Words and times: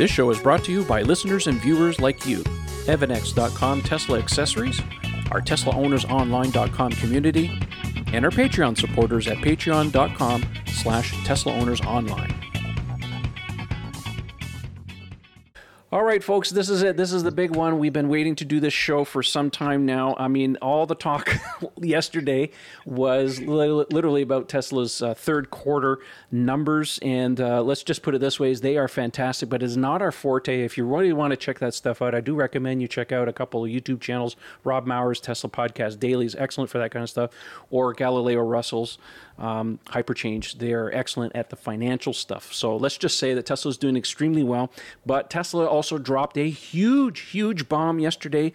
This 0.00 0.10
show 0.10 0.30
is 0.30 0.40
brought 0.40 0.64
to 0.64 0.72
you 0.72 0.82
by 0.82 1.02
listeners 1.02 1.46
and 1.46 1.60
viewers 1.60 2.00
like 2.00 2.24
you. 2.24 2.38
Evannex.com 2.86 3.82
Tesla 3.82 4.18
accessories, 4.18 4.80
our 5.30 5.42
TeslaOwnersOnline.com 5.42 6.92
community, 6.92 7.50
and 8.06 8.24
our 8.24 8.30
Patreon 8.30 8.78
supporters 8.78 9.28
at 9.28 9.36
patreon.com 9.36 10.46
slash 10.68 11.12
TeslaOwnersOnline. 11.12 12.49
All 15.92 16.04
right, 16.04 16.22
folks, 16.22 16.50
this 16.50 16.68
is 16.68 16.84
it. 16.84 16.96
This 16.96 17.12
is 17.12 17.24
the 17.24 17.32
big 17.32 17.56
one. 17.56 17.80
We've 17.80 17.92
been 17.92 18.08
waiting 18.08 18.36
to 18.36 18.44
do 18.44 18.60
this 18.60 18.72
show 18.72 19.02
for 19.02 19.24
some 19.24 19.50
time 19.50 19.86
now. 19.86 20.14
I 20.20 20.28
mean, 20.28 20.56
all 20.62 20.86
the 20.86 20.94
talk 20.94 21.36
yesterday 21.80 22.50
was 22.86 23.40
li- 23.40 23.86
literally 23.90 24.22
about 24.22 24.48
Tesla's 24.48 25.02
uh, 25.02 25.14
third 25.14 25.50
quarter 25.50 25.98
numbers. 26.30 27.00
And 27.02 27.40
uh, 27.40 27.64
let's 27.64 27.82
just 27.82 28.04
put 28.04 28.14
it 28.14 28.20
this 28.20 28.38
way: 28.38 28.52
is 28.52 28.60
they 28.60 28.76
are 28.76 28.86
fantastic, 28.86 29.48
but 29.48 29.64
it's 29.64 29.74
not 29.74 30.00
our 30.00 30.12
forte. 30.12 30.62
If 30.62 30.78
you 30.78 30.84
really 30.84 31.12
want 31.12 31.32
to 31.32 31.36
check 31.36 31.58
that 31.58 31.74
stuff 31.74 32.00
out, 32.00 32.14
I 32.14 32.20
do 32.20 32.36
recommend 32.36 32.80
you 32.82 32.86
check 32.86 33.10
out 33.10 33.26
a 33.28 33.32
couple 33.32 33.64
of 33.64 33.68
YouTube 33.68 34.00
channels. 34.00 34.36
Rob 34.62 34.86
Maurer's 34.86 35.20
Tesla 35.20 35.50
Podcast 35.50 35.98
Daily 35.98 36.24
is 36.24 36.36
excellent 36.36 36.70
for 36.70 36.78
that 36.78 36.92
kind 36.92 37.02
of 37.02 37.10
stuff, 37.10 37.32
or 37.68 37.94
Galileo 37.94 38.42
Russell's 38.42 38.96
um, 39.40 39.80
Hyperchange. 39.86 40.58
They're 40.58 40.94
excellent 40.94 41.34
at 41.34 41.50
the 41.50 41.56
financial 41.56 42.12
stuff. 42.12 42.52
So 42.52 42.76
let's 42.76 42.98
just 42.98 43.18
say 43.18 43.34
that 43.34 43.46
Tesla 43.46 43.70
is 43.70 43.78
doing 43.78 43.96
extremely 43.96 44.42
well. 44.42 44.70
But 45.04 45.30
Tesla 45.30 45.66
also 45.66 45.98
dropped 45.98 46.36
a 46.36 46.48
huge, 46.48 47.20
huge 47.20 47.68
bomb 47.68 47.98
yesterday. 47.98 48.52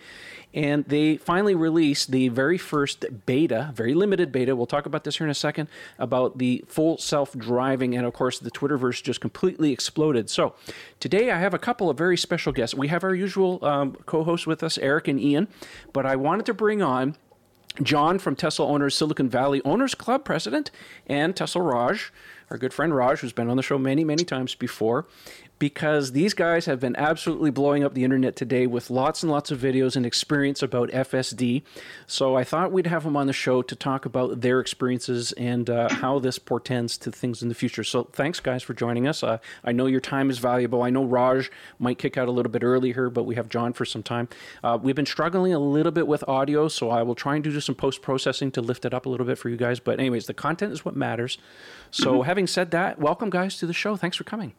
And 0.53 0.85
they 0.85 1.17
finally 1.17 1.53
released 1.53 2.11
the 2.11 2.29
very 2.29 2.57
first 2.57 3.03
beta, 3.25 3.71
very 3.75 3.93
limited 3.93 4.31
beta. 4.31 4.55
We'll 4.55 4.65
talk 4.65 4.85
about 4.85 5.03
this 5.03 5.17
here 5.17 5.27
in 5.27 5.31
a 5.31 5.33
second 5.33 5.67
about 5.99 6.37
the 6.37 6.63
full 6.69 6.97
self 6.97 7.37
driving. 7.37 7.93
And 7.93 8.05
of 8.05 8.13
course, 8.13 8.39
the 8.39 8.49
Twitterverse 8.51 9.03
just 9.03 9.19
completely 9.19 9.73
exploded. 9.73 10.29
So 10.29 10.55
today 11.01 11.29
I 11.29 11.39
have 11.39 11.53
a 11.53 11.59
couple 11.59 11.89
of 11.89 11.97
very 11.97 12.15
special 12.15 12.53
guests. 12.53 12.73
We 12.73 12.87
have 12.87 13.03
our 13.03 13.13
usual 13.13 13.63
um, 13.65 13.95
co 14.05 14.23
hosts 14.23 14.47
with 14.47 14.63
us, 14.63 14.77
Eric 14.77 15.09
and 15.09 15.19
Ian. 15.19 15.49
But 15.91 16.05
I 16.05 16.15
wanted 16.15 16.45
to 16.45 16.53
bring 16.53 16.81
on 16.81 17.17
John 17.81 18.19
from 18.19 18.35
Tesla 18.35 18.65
Owners 18.67 18.95
Silicon 18.95 19.29
Valley 19.29 19.61
Owners 19.65 19.95
Club 19.95 20.23
president, 20.23 20.71
and 21.07 21.35
Tesla 21.35 21.61
Raj, 21.61 22.11
our 22.49 22.57
good 22.57 22.73
friend 22.73 22.95
Raj, 22.95 23.19
who's 23.19 23.33
been 23.33 23.49
on 23.49 23.57
the 23.57 23.63
show 23.63 23.77
many, 23.77 24.03
many 24.03 24.23
times 24.23 24.55
before 24.55 25.05
because 25.57 26.11
these 26.11 26.33
guys 26.33 26.65
have 26.65 26.79
been 26.79 26.95
absolutely 26.95 27.49
blowing 27.49 27.83
up 27.83 27.93
the 27.93 28.03
internet 28.03 28.35
today 28.35 28.67
with 28.67 28.89
lots 28.89 29.23
and 29.23 29.31
lots 29.31 29.51
of 29.51 29.59
videos 29.59 29.95
and 29.95 30.05
experience 30.05 30.61
about 30.61 30.89
FSD. 30.89 31.63
So 32.07 32.35
I 32.35 32.43
thought 32.43 32.71
we'd 32.71 32.87
have 32.87 33.03
them 33.03 33.15
on 33.15 33.27
the 33.27 33.33
show 33.33 33.61
to 33.61 33.75
talk 33.75 34.05
about 34.05 34.41
their 34.41 34.59
experiences 34.59 35.31
and 35.33 35.69
uh, 35.69 35.89
how 35.89 36.19
this 36.19 36.39
portends 36.39 36.97
to 36.99 37.11
things 37.11 37.41
in 37.41 37.49
the 37.49 37.55
future. 37.55 37.83
So 37.83 38.03
thanks, 38.03 38.39
guys, 38.39 38.63
for 38.63 38.73
joining 38.73 39.07
us. 39.07 39.23
Uh, 39.23 39.37
I 39.63 39.71
know 39.71 39.85
your 39.85 40.01
time 40.01 40.29
is 40.29 40.39
valuable. 40.39 40.83
I 40.83 40.89
know 40.89 41.05
Raj 41.05 41.49
might 41.79 41.97
kick 41.97 42.17
out 42.17 42.27
a 42.27 42.31
little 42.31 42.51
bit 42.51 42.63
earlier, 42.63 43.09
but 43.09 43.23
we 43.23 43.35
have 43.35 43.47
John 43.49 43.73
for 43.73 43.85
some 43.85 44.03
time. 44.03 44.27
Uh, 44.63 44.77
we've 44.81 44.95
been 44.95 45.05
struggling 45.05 45.53
a 45.53 45.59
little 45.59 45.91
bit 45.91 46.07
with 46.07 46.27
audio, 46.27 46.67
so 46.67 46.89
I 46.89 47.01
will 47.03 47.15
try 47.15 47.35
and 47.35 47.43
do 47.43 47.59
some 47.61 47.75
post 47.75 48.01
processing 48.01 48.51
to 48.51 48.61
lift 48.61 48.85
it 48.85 48.93
up 48.93 49.05
a 49.05 49.09
little 49.09 49.25
bit 49.25 49.37
for 49.37 49.49
you 49.49 49.57
guys. 49.57 49.79
But, 49.79 49.99
anyways, 49.99 50.25
the 50.25 50.33
content 50.33 50.73
is 50.73 50.83
what 50.83 50.95
matters. 50.95 51.37
So, 51.91 52.13
mm-hmm. 52.13 52.23
having 52.23 52.47
said 52.47 52.71
that, 52.71 52.99
welcome, 52.99 53.29
guys, 53.29 53.57
to 53.57 53.67
the 53.67 53.73
show. 53.73 53.95
Thanks 53.95 54.17
for 54.17 54.25
coming. 54.25 54.53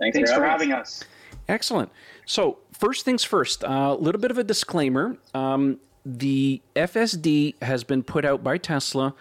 Thanks, 0.00 0.16
Thanks 0.16 0.32
for, 0.32 0.44
having, 0.44 0.72
us. 0.72 1.04
Excellent. 1.48 1.90
So, 2.26 2.58
first 2.72 3.04
things 3.04 3.24
first, 3.24 3.62
a 3.62 3.70
uh, 3.70 3.94
little 3.94 4.20
bit 4.20 4.30
of 4.30 4.38
a 4.38 4.44
disclaimer. 4.44 5.16
Um, 5.34 5.80
the 6.04 6.62
FSD 6.76 7.60
has 7.62 7.84
been 7.84 8.02
put 8.02 8.24
out 8.24 8.42
by 8.42 8.58
Tesla. 8.58 9.14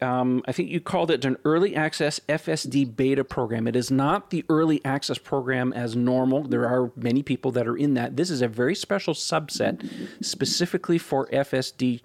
Um, 0.00 0.42
I 0.46 0.52
think 0.52 0.70
you 0.70 0.80
called 0.80 1.10
it 1.10 1.24
an 1.24 1.36
early 1.44 1.74
access 1.74 2.20
FSD 2.28 2.96
beta 2.96 3.24
program. 3.24 3.66
It 3.66 3.74
is 3.74 3.90
not 3.90 4.30
the 4.30 4.44
early 4.48 4.84
access 4.84 5.18
program 5.18 5.72
as 5.72 5.96
normal. 5.96 6.44
There 6.44 6.66
are 6.68 6.92
many 6.94 7.22
people 7.22 7.50
that 7.52 7.66
are 7.66 7.76
in 7.76 7.94
that. 7.94 8.16
This 8.16 8.30
is 8.30 8.40
a 8.40 8.48
very 8.48 8.76
special 8.76 9.14
subset 9.14 9.84
specifically 10.24 10.98
for 10.98 11.26
FSD. 11.28 12.02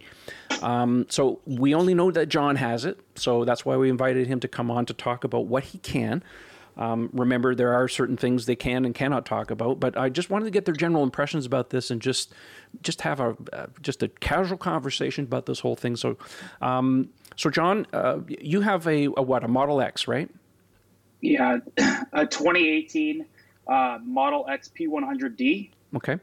Um, 0.63 1.05
so 1.09 1.39
we 1.45 1.75
only 1.75 1.93
know 1.93 2.09
that 2.09 2.27
John 2.27 2.55
has 2.55 2.85
it. 2.85 2.99
So 3.15 3.45
that's 3.45 3.63
why 3.63 3.77
we 3.77 3.89
invited 3.89 4.25
him 4.27 4.39
to 4.39 4.47
come 4.47 4.71
on 4.71 4.85
to 4.87 4.93
talk 4.93 5.23
about 5.23 5.45
what 5.45 5.65
he 5.65 5.77
can. 5.77 6.23
Um, 6.77 7.09
remember, 7.13 7.53
there 7.53 7.73
are 7.73 7.87
certain 7.87 8.17
things 8.17 8.45
they 8.45 8.55
can 8.55 8.85
and 8.85 8.95
cannot 8.95 9.25
talk 9.25 9.51
about, 9.51 9.79
but 9.79 9.97
I 9.97 10.09
just 10.09 10.29
wanted 10.29 10.45
to 10.45 10.51
get 10.51 10.65
their 10.65 10.73
general 10.73 11.03
impressions 11.03 11.45
about 11.45 11.69
this 11.69 11.91
and 11.91 12.01
just 12.01 12.33
just 12.81 13.01
have 13.01 13.19
a 13.19 13.35
uh, 13.53 13.67
just 13.81 14.01
a 14.01 14.07
casual 14.07 14.57
conversation 14.57 15.25
about 15.25 15.45
this 15.45 15.59
whole 15.59 15.75
thing. 15.75 15.95
So, 15.95 16.17
um, 16.61 17.09
so 17.35 17.49
John, 17.49 17.85
uh, 17.93 18.19
you 18.27 18.61
have 18.61 18.87
a, 18.87 19.05
a, 19.05 19.21
what 19.21 19.43
a 19.43 19.47
Model 19.47 19.81
X, 19.81 20.07
right? 20.07 20.29
Yeah, 21.21 21.59
a 22.13 22.25
2018 22.25 23.25
uh, 23.67 23.99
Model 24.03 24.45
X 24.49 24.71
P100D. 24.77 25.69
Okay. 25.95 26.17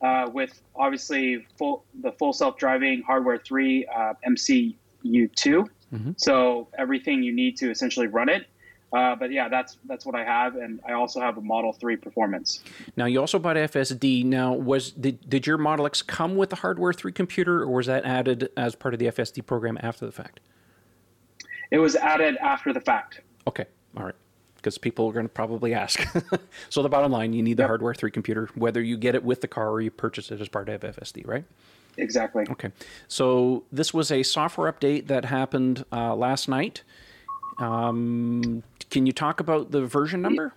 Uh, 0.00 0.30
with 0.32 0.62
obviously 0.76 1.46
full 1.58 1.84
the 2.00 2.12
full 2.12 2.32
self 2.32 2.56
driving 2.56 3.02
hardware 3.02 3.36
three 3.36 3.86
uh, 3.94 4.14
MCU 4.26 4.74
2 5.04 5.68
mm-hmm. 5.94 6.12
So 6.16 6.68
everything 6.78 7.22
you 7.22 7.34
need 7.34 7.58
to 7.58 7.70
essentially 7.70 8.06
run 8.06 8.30
it. 8.30 8.46
Uh, 8.92 9.14
but 9.14 9.30
yeah, 9.30 9.48
that's 9.48 9.78
that's 9.84 10.04
what 10.04 10.16
I 10.16 10.24
have, 10.24 10.56
and 10.56 10.80
I 10.86 10.94
also 10.94 11.20
have 11.20 11.38
a 11.38 11.40
Model 11.40 11.72
Three 11.72 11.96
Performance. 11.96 12.60
Now 12.96 13.04
you 13.04 13.20
also 13.20 13.38
bought 13.38 13.56
FSD. 13.56 14.24
Now 14.24 14.52
was 14.52 14.90
did, 14.90 15.28
did 15.30 15.46
your 15.46 15.58
Model 15.58 15.86
X 15.86 16.02
come 16.02 16.34
with 16.34 16.50
the 16.50 16.56
hardware 16.56 16.92
three 16.92 17.12
computer, 17.12 17.62
or 17.62 17.70
was 17.70 17.86
that 17.86 18.04
added 18.04 18.50
as 18.56 18.74
part 18.74 18.92
of 18.92 18.98
the 18.98 19.06
FSD 19.06 19.46
program 19.46 19.78
after 19.80 20.06
the 20.06 20.12
fact? 20.12 20.40
It 21.70 21.78
was 21.78 21.94
added 21.94 22.36
after 22.38 22.72
the 22.72 22.80
fact. 22.80 23.20
Okay, 23.46 23.66
all 23.96 24.04
right. 24.04 24.14
Because 24.56 24.76
people 24.76 25.08
are 25.08 25.12
going 25.12 25.24
to 25.24 25.32
probably 25.32 25.72
ask. 25.72 26.04
so 26.68 26.82
the 26.82 26.88
bottom 26.88 27.12
line, 27.12 27.32
you 27.32 27.42
need 27.42 27.56
the 27.56 27.62
yep. 27.62 27.68
hardware 27.68 27.94
three 27.94 28.10
computer, 28.10 28.50
whether 28.56 28.82
you 28.82 28.98
get 28.98 29.14
it 29.14 29.24
with 29.24 29.40
the 29.40 29.48
car 29.48 29.70
or 29.70 29.80
you 29.80 29.90
purchase 29.90 30.30
it 30.30 30.40
as 30.40 30.48
part 30.48 30.68
of 30.68 30.82
FSD, 30.82 31.26
right? 31.26 31.44
Exactly. 31.96 32.44
Okay. 32.50 32.70
So 33.08 33.64
this 33.72 33.94
was 33.94 34.10
a 34.10 34.22
software 34.22 34.70
update 34.70 35.06
that 35.06 35.24
happened 35.24 35.84
uh, 35.92 36.14
last 36.14 36.48
night. 36.48 36.82
Um, 37.58 38.62
can 38.90 39.06
you 39.06 39.12
talk 39.12 39.40
about 39.40 39.70
the 39.70 39.86
version 39.86 40.20
number? 40.20 40.52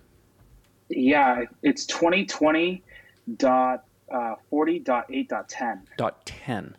Yeah, 0.89 1.44
it's 1.61 1.85
2020 1.85 2.83
dot 3.38 3.85
uh, 4.11 4.35
40.8.10. 4.51 5.81
Dot 5.97 6.25
10. 6.25 6.75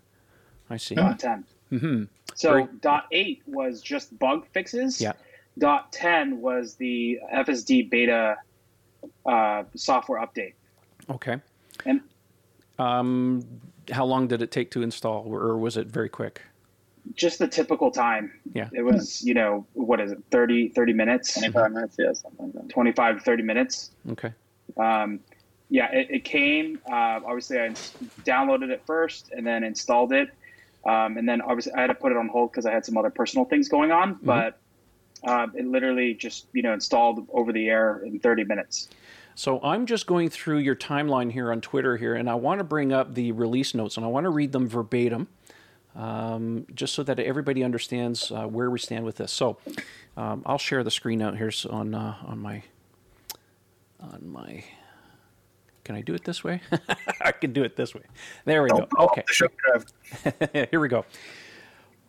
I 0.71 0.77
see. 0.77 0.95
Dot 0.95 1.19
10. 1.19 1.45
Mm-hmm. 1.73 2.05
So 2.35 2.53
Very... 2.53 2.69
dot 2.81 3.07
8 3.11 3.43
was 3.47 3.81
just 3.81 4.17
bug 4.19 4.47
fixes. 4.53 5.01
Yeah. 5.01 5.13
Dot 5.59 5.93
10 5.93 6.41
was 6.41 6.75
the 6.75 7.19
FSD 7.33 7.91
beta 7.91 8.37
uh, 9.27 9.65
software 9.75 10.21
update. 10.21 10.55
Okay. 11.11 11.41
And 11.87 12.01
um, 12.79 13.45
how 13.91 14.05
long 14.05 14.27
did 14.27 14.43
it 14.43 14.51
take 14.51 14.71
to 14.73 14.83
install, 14.83 15.25
or 15.27 15.57
was 15.59 15.77
it 15.77 15.87
very 15.87 16.09
quick? 16.09 16.43
Just 17.15 17.39
the 17.39 17.49
typical 17.49 17.91
time. 17.91 18.33
Yeah. 18.53 18.69
It 18.73 18.83
was, 18.83 19.23
you 19.23 19.35
know, 19.35 19.67
what 19.75 20.01
is 20.01 20.13
it, 20.13 20.19
30, 20.31 20.71
30 20.71 20.93
minutes? 20.93 21.35
25 21.35 21.73
minutes, 21.73 21.97
yeah, 21.99 22.13
something 22.13 22.47
like 22.47 22.55
that. 22.55 22.69
25, 22.71 23.23
30 23.23 23.43
minutes. 23.43 23.91
Okay. 24.11 24.33
Um, 24.77 25.21
yeah, 25.69 25.91
it, 25.93 26.09
it 26.11 26.25
came. 26.25 26.79
Uh, 26.91 27.21
obviously, 27.25 27.59
I 27.59 27.71
downloaded 28.25 28.71
it 28.71 28.83
first 28.87 29.31
and 29.33 29.47
then 29.47 29.65
installed 29.65 30.13
it. 30.13 30.31
Um, 30.87 31.17
and 31.17 31.29
then 31.29 31.41
obviously, 31.41 31.73
I 31.73 31.83
had 31.83 31.87
to 31.89 31.95
put 31.95 32.13
it 32.13 32.19
on 32.19 32.29
hold 32.29 32.53
because 32.53 32.67
I 32.67 32.73
had 32.73 32.85
some 32.85 32.97
other 32.97 33.11
personal 33.11 33.45
things 33.45 33.69
going 33.69 33.91
on. 33.91 34.17
Mm-hmm. 34.17 34.27
But 34.27 34.59
uh, 35.25 35.47
it 35.55 35.67
literally 35.67 36.15
just, 36.15 36.47
you 36.53 36.63
know, 36.63 36.75
installed 36.75 37.27
over 37.33 37.53
the 37.53 37.69
air 37.69 38.03
in 38.05 38.19
30 38.19 38.45
minutes. 38.45 38.89
So 39.35 39.61
I'm 39.63 39.87
just 39.87 40.07
going 40.07 40.29
through 40.29 40.59
your 40.59 40.77
timeline 40.77 41.33
here 41.33 41.51
on 41.51 41.61
Twitter 41.61 41.97
here, 41.97 42.15
and 42.15 42.31
I 42.31 42.35
want 42.35 42.61
to 42.61 42.65
bring 42.65 42.93
up 42.93 43.15
the 43.15 43.33
release 43.33 43.75
notes 43.75 43.97
and 43.97 44.07
I 44.07 44.09
want 44.09 44.25
to 44.25 44.31
read 44.31 44.53
them 44.53 44.69
verbatim 44.69 45.29
um, 45.97 46.67
just 46.75 46.95
so 46.95 47.03
that 47.03 47.19
everybody 47.19 47.63
understands 47.63 48.31
uh, 48.31 48.45
where 48.47 48.71
we 48.71 48.79
stand 48.79 49.05
with 49.05 49.17
this. 49.17 49.33
So 49.33 49.59
um, 50.17 50.43
I'll 50.47 50.59
share 50.59 50.83
the 50.83 50.91
screen 50.91 51.23
out 51.23 51.37
here 51.37 51.53
on 51.71 51.95
uh, 51.95 52.17
on 52.27 52.39
my 52.39 52.63
on 54.01 54.21
my. 54.33 54.65
Can 55.85 55.97
I 55.97 56.01
do 56.01 56.15
it 56.15 56.25
this 56.25 56.43
way? 56.43 56.63
I 57.21 57.33
can 57.33 57.53
do 57.53 57.63
it 57.63 57.77
this 57.77 57.95
way. 57.95 58.03
There 58.47 58.63
we 58.63 58.71
go. 58.71 58.89
Okay. 58.99 59.23
here 60.71 60.81
we 60.81 60.89
go. 60.89 61.05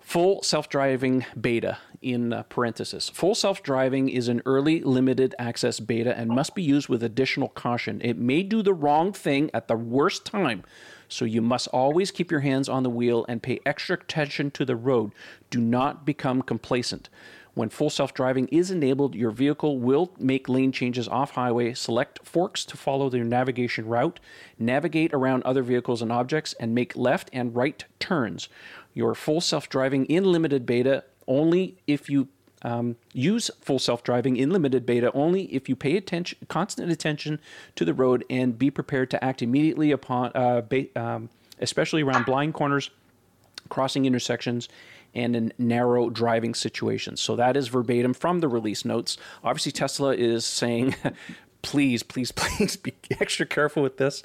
Full 0.05 0.43
self 0.43 0.69
driving 0.69 1.25
beta 1.39 1.79
in 1.99 2.31
uh, 2.31 2.43
parenthesis. 2.43 3.09
Full 3.09 3.33
self 3.33 3.63
driving 3.63 4.07
is 4.07 4.27
an 4.27 4.39
early 4.45 4.79
limited 4.81 5.33
access 5.39 5.79
beta 5.79 6.15
and 6.15 6.29
must 6.29 6.53
be 6.53 6.61
used 6.61 6.87
with 6.87 7.01
additional 7.01 7.49
caution. 7.49 7.99
It 8.03 8.15
may 8.15 8.43
do 8.43 8.61
the 8.61 8.75
wrong 8.75 9.13
thing 9.13 9.49
at 9.51 9.67
the 9.67 9.75
worst 9.75 10.23
time, 10.23 10.63
so 11.09 11.25
you 11.25 11.41
must 11.41 11.67
always 11.69 12.11
keep 12.11 12.29
your 12.29 12.41
hands 12.41 12.69
on 12.69 12.83
the 12.83 12.89
wheel 12.89 13.25
and 13.27 13.41
pay 13.41 13.59
extra 13.65 13.97
attention 13.97 14.51
to 14.51 14.63
the 14.63 14.75
road. 14.75 15.11
Do 15.49 15.59
not 15.59 16.05
become 16.05 16.43
complacent. 16.43 17.09
When 17.55 17.69
full 17.69 17.89
self 17.89 18.13
driving 18.13 18.47
is 18.49 18.69
enabled, 18.69 19.15
your 19.15 19.31
vehicle 19.31 19.79
will 19.79 20.11
make 20.19 20.47
lane 20.47 20.71
changes 20.71 21.07
off 21.07 21.31
highway, 21.31 21.73
select 21.73 22.19
forks 22.23 22.63
to 22.65 22.77
follow 22.77 23.09
their 23.09 23.23
navigation 23.23 23.87
route, 23.87 24.19
navigate 24.59 25.13
around 25.13 25.41
other 25.43 25.63
vehicles 25.63 26.03
and 26.03 26.11
objects, 26.11 26.53
and 26.59 26.75
make 26.75 26.95
left 26.95 27.29
and 27.33 27.55
right 27.55 27.85
turns. 27.97 28.49
Your 28.95 29.13
full 29.13 29.41
self 29.41 29.69
driving 29.69 30.05
in 30.05 30.23
limited 30.23 30.65
beta 30.65 31.03
only 31.27 31.77
if 31.85 32.09
you 32.09 32.29
Um, 32.61 32.95
use 33.13 33.51
full 33.61 33.77
self 33.77 34.01
driving 34.03 34.37
in 34.37 34.49
limited 34.49 34.87
beta 34.87 35.11
only 35.13 35.43
if 35.53 35.69
you 35.69 35.75
pay 35.75 35.95
attention, 35.97 36.39
constant 36.47 36.91
attention 36.91 37.39
to 37.75 37.85
the 37.85 37.93
road 37.93 38.25
and 38.27 38.57
be 38.57 38.71
prepared 38.71 39.11
to 39.11 39.23
act 39.23 39.43
immediately 39.43 39.91
upon, 39.91 40.31
uh, 40.33 40.61
ba- 40.61 40.87
um, 40.99 41.29
especially 41.59 42.01
around 42.01 42.25
blind 42.25 42.55
corners, 42.55 42.89
crossing 43.69 44.05
intersections, 44.05 44.67
and 45.13 45.35
in 45.35 45.53
narrow 45.59 46.09
driving 46.09 46.55
situations. 46.55 47.21
So 47.21 47.35
that 47.35 47.55
is 47.55 47.67
verbatim 47.67 48.15
from 48.15 48.39
the 48.39 48.47
release 48.47 48.83
notes. 48.83 49.15
Obviously, 49.43 49.71
Tesla 49.71 50.15
is 50.15 50.43
saying, 50.43 50.95
please, 51.61 52.01
please, 52.01 52.31
please 52.41 52.77
be 52.77 52.93
extra 53.19 53.45
careful 53.45 53.83
with 53.83 53.97
this. 53.97 54.23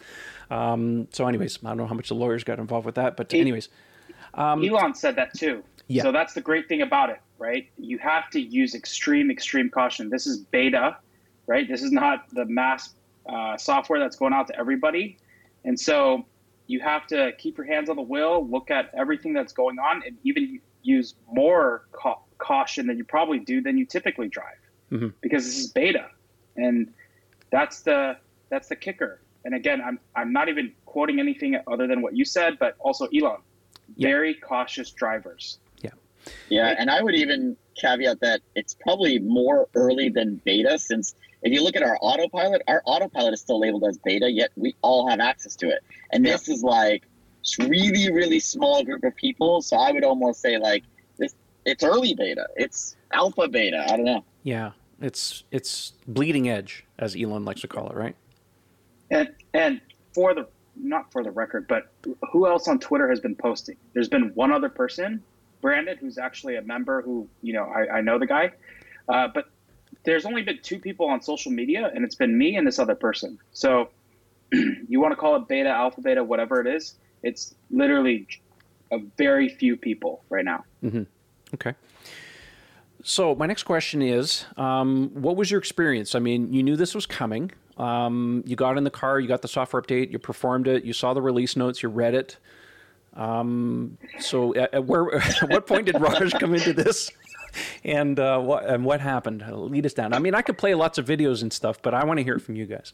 Um, 0.51 1.09
so, 1.13 1.27
anyways, 1.29 1.59
I 1.63 1.69
don't 1.69 1.77
know 1.79 1.87
how 1.87 1.95
much 1.95 2.09
the 2.09 2.15
lawyers 2.15 2.43
got 2.45 2.59
involved 2.59 2.87
with 2.87 2.95
that, 2.95 3.17
but 3.19 3.35
anyways, 3.35 3.69
um, 4.35 4.65
Elon 4.65 4.95
said 4.95 5.17
that 5.17 5.35
too. 5.35 5.63
Yeah. 5.89 6.03
So 6.03 6.13
that's 6.13 6.35
the 6.35 6.41
great 6.41 6.69
thing 6.69 6.83
about 6.83 7.11
it, 7.11 7.21
right? 7.39 7.69
You 7.77 7.99
have 7.99 8.31
to 8.31 8.41
use 8.41 8.75
extreme, 8.75 9.31
extreme 9.31 9.71
caution. 9.71 10.09
This 10.09 10.27
is 10.27 10.39
beta, 10.39 10.97
right? 11.47 11.69
This 11.69 11.83
is 11.83 11.91
not 11.91 12.29
the 12.33 12.45
mass 12.45 12.95
uh, 13.29 13.57
software 13.57 13.99
that's 13.99 14.17
going 14.17 14.33
out 14.33 14.47
to 14.49 14.59
everybody. 14.59 15.19
And 15.65 15.79
so 15.79 16.25
you 16.69 16.79
have 16.81 17.07
to 17.09 17.33
keep 17.39 17.59
your 17.59 17.67
hands 17.67 17.91
on 17.91 17.97
the 17.97 18.03
wheel, 18.03 18.49
look 18.49 18.71
at 18.71 18.91
everything 18.97 19.33
that's 19.33 19.53
going 19.53 19.79
on, 19.81 20.03
and 20.07 20.17
even 20.23 20.61
use 20.83 21.15
more 21.31 21.87
ca- 21.93 22.21
caution 22.39 22.87
than 22.87 22.97
you 22.97 23.05
probably 23.05 23.41
do 23.41 23.61
than 23.61 23.77
you 23.77 23.85
typically 23.85 24.29
drive, 24.29 24.61
mm-hmm. 24.93 25.09
because 25.21 25.45
this 25.45 25.59
is 25.59 25.67
beta, 25.73 26.09
and 26.57 26.93
that's 27.51 27.81
the 27.81 28.17
that's 28.49 28.69
the 28.69 28.77
kicker. 28.77 29.21
And 29.45 29.55
again, 29.55 29.83
I'm 29.85 29.99
I'm 30.15 30.33
not 30.33 30.49
even 30.49 30.73
quoting 30.87 31.19
anything 31.19 31.59
other 31.67 31.87
than 31.87 32.03
what 32.03 32.17
you 32.17 32.25
said, 32.25 32.59
but 32.59 32.77
also 32.79 33.07
Elon, 33.07 33.39
very 33.99 34.35
cautious 34.35 34.91
drivers. 34.91 35.59
Yeah. 35.83 35.91
Yeah, 36.49 36.75
and 36.79 36.91
I 36.91 37.03
would 37.03 37.15
even 37.15 37.57
caveat 37.77 38.21
that 38.21 38.41
it's 38.55 38.75
probably 38.75 39.19
more 39.19 39.69
early 39.75 40.09
than 40.09 40.41
beta 40.45 40.79
since 40.79 41.15
if 41.43 41.53
you 41.53 41.65
look 41.65 41.77
at 41.77 41.83
our 41.83 41.97
autopilot, 42.03 42.63
our 42.69 42.83
autopilot 42.85 43.33
is 43.33 43.41
still 43.41 43.59
labeled 43.59 43.85
as 43.85 43.99
beta, 43.99 44.31
yet 44.31 44.51
we 44.57 44.77
all 44.83 45.09
have 45.09 45.21
access 45.21 45.57
to 45.57 45.71
it. 45.71 45.83
And 46.13 46.25
this 46.25 46.49
yeah. 46.49 46.55
is 46.55 46.63
like 46.63 47.05
really, 47.59 48.13
really 48.13 48.41
small 48.41 48.85
group 48.85 49.05
of 49.05 49.17
people. 49.17 49.63
So 49.63 49.77
I 49.77 49.91
would 49.91 50.05
almost 50.05 50.43
say 50.43 50.59
like 50.59 50.85
this 51.17 51.35
it's 51.65 51.83
early 51.83 52.15
beta. 52.15 52.47
It's 52.57 52.97
alpha 53.13 53.49
beta. 53.49 53.85
I 53.89 53.97
don't 53.97 54.05
know. 54.05 54.25
Yeah. 54.43 54.73
It's 55.01 55.45
it's 55.51 55.95
bleeding 56.07 56.49
edge, 56.49 56.85
as 56.99 57.17
Elon 57.17 57.45
likes 57.47 57.63
to 57.63 57.69
call 57.69 57.89
it, 57.89 57.97
right? 57.97 58.17
And 59.11 59.31
and 59.55 59.81
for 60.15 60.35
the 60.35 60.47
not 60.83 61.13
for 61.13 61.23
the 61.23 61.31
record, 61.31 61.67
but 61.69 61.93
who 62.33 62.47
else 62.47 62.69
on 62.69 62.79
Twitter 62.79 63.09
has 63.09 63.21
been 63.21 63.35
posting? 63.35 63.77
There's 63.93 64.09
been 64.09 64.33
one 64.35 64.53
other 64.53 64.69
person, 64.69 65.23
Brandon, 65.61 65.97
who's 65.99 66.19
actually 66.19 66.57
a 66.57 66.63
member 66.63 67.03
who, 67.03 67.29
you 67.43 67.53
know, 67.53 67.65
I, 67.65 67.99
I 67.99 68.01
know 68.01 68.19
the 68.19 68.27
guy. 68.27 68.53
Uh, 69.09 69.29
but 69.29 69.47
there's 70.05 70.25
only 70.25 70.43
been 70.43 70.59
two 70.63 70.79
people 70.79 71.07
on 71.07 71.21
social 71.21 71.53
media, 71.53 71.91
and 71.95 72.05
it's 72.05 72.15
been 72.15 72.37
me 72.37 72.57
and 72.57 72.67
this 72.67 72.79
other 72.79 72.95
person. 72.95 73.39
So 73.53 73.91
you 74.53 75.01
want 75.01 75.13
to 75.13 75.17
call 75.17 75.37
it 75.37 75.49
beta, 75.49 75.69
alpha, 75.69 76.01
beta, 76.01 76.23
whatever 76.25 76.61
it 76.61 76.67
is, 76.67 76.95
it's 77.23 77.55
literally 77.71 78.27
a 78.91 78.99
very 79.19 79.49
few 79.49 79.77
people 79.77 80.25
right 80.31 80.45
now. 80.45 80.65
Mm-hmm. 80.83 81.03
Okay. 81.55 81.75
So 83.03 83.35
my 83.35 83.47
next 83.47 83.63
question 83.63 84.03
is, 84.03 84.45
um, 84.57 85.11
what 85.15 85.37
was 85.37 85.51
your 85.51 85.59
experience? 85.59 86.15
I 86.15 86.19
mean, 86.19 86.53
you 86.53 86.63
knew 86.63 86.77
this 86.77 86.95
was 86.95 87.07
coming. 87.07 87.51
Um, 87.81 88.43
you 88.47 88.57
got 88.57 88.77
in 88.77 88.85
the 88.85 88.91
car, 88.91 89.19
you 89.19 89.27
got 89.27 89.41
the 89.41 89.49
software 89.49 89.81
update, 89.81 90.13
you 90.13 90.19
performed 90.19 90.69
it, 90.69 90.85
you 90.85 90.93
saw 90.93 91.15
the 91.15 91.23
release 91.23 91.57
notes, 91.57 91.83
you 91.83 91.89
read 91.89 92.15
it. 92.15 92.37
Um, 93.15 93.97
so, 94.19 94.55
at, 94.55 94.75
at 94.75 94.85
where, 94.85 95.15
at 95.15 95.41
what 95.51 95.67
point 95.67 95.87
did 95.87 95.99
Raj 95.99 96.31
come 96.35 96.55
into 96.55 96.75
this? 96.75 97.11
And 97.83 98.21
uh, 98.21 98.39
what 98.39 98.67
and 98.67 98.85
what 98.85 99.01
happened? 99.01 99.43
Lead 99.51 99.87
us 99.87 99.95
down. 99.95 100.13
I 100.13 100.19
mean, 100.19 100.35
I 100.35 100.43
could 100.43 100.59
play 100.59 100.75
lots 100.75 100.99
of 100.99 101.07
videos 101.07 101.41
and 101.41 101.53
stuff, 101.53 101.81
but 101.81 101.95
I 101.95 102.05
want 102.05 102.19
to 102.19 102.23
hear 102.23 102.37
it 102.37 102.41
from 102.41 102.55
you 102.55 102.67
guys. 102.67 102.93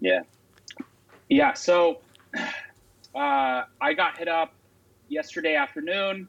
Yeah, 0.00 0.22
yeah. 1.28 1.52
So, 1.52 1.98
uh, 3.14 3.64
I 3.80 3.92
got 3.94 4.16
hit 4.16 4.26
up 4.26 4.54
yesterday 5.08 5.54
afternoon. 5.54 6.28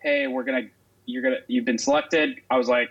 Hey, 0.00 0.26
we're 0.26 0.42
gonna, 0.42 0.68
you're 1.04 1.22
gonna, 1.22 1.40
you've 1.48 1.66
been 1.66 1.78
selected. 1.78 2.40
I 2.50 2.56
was 2.56 2.68
like, 2.68 2.88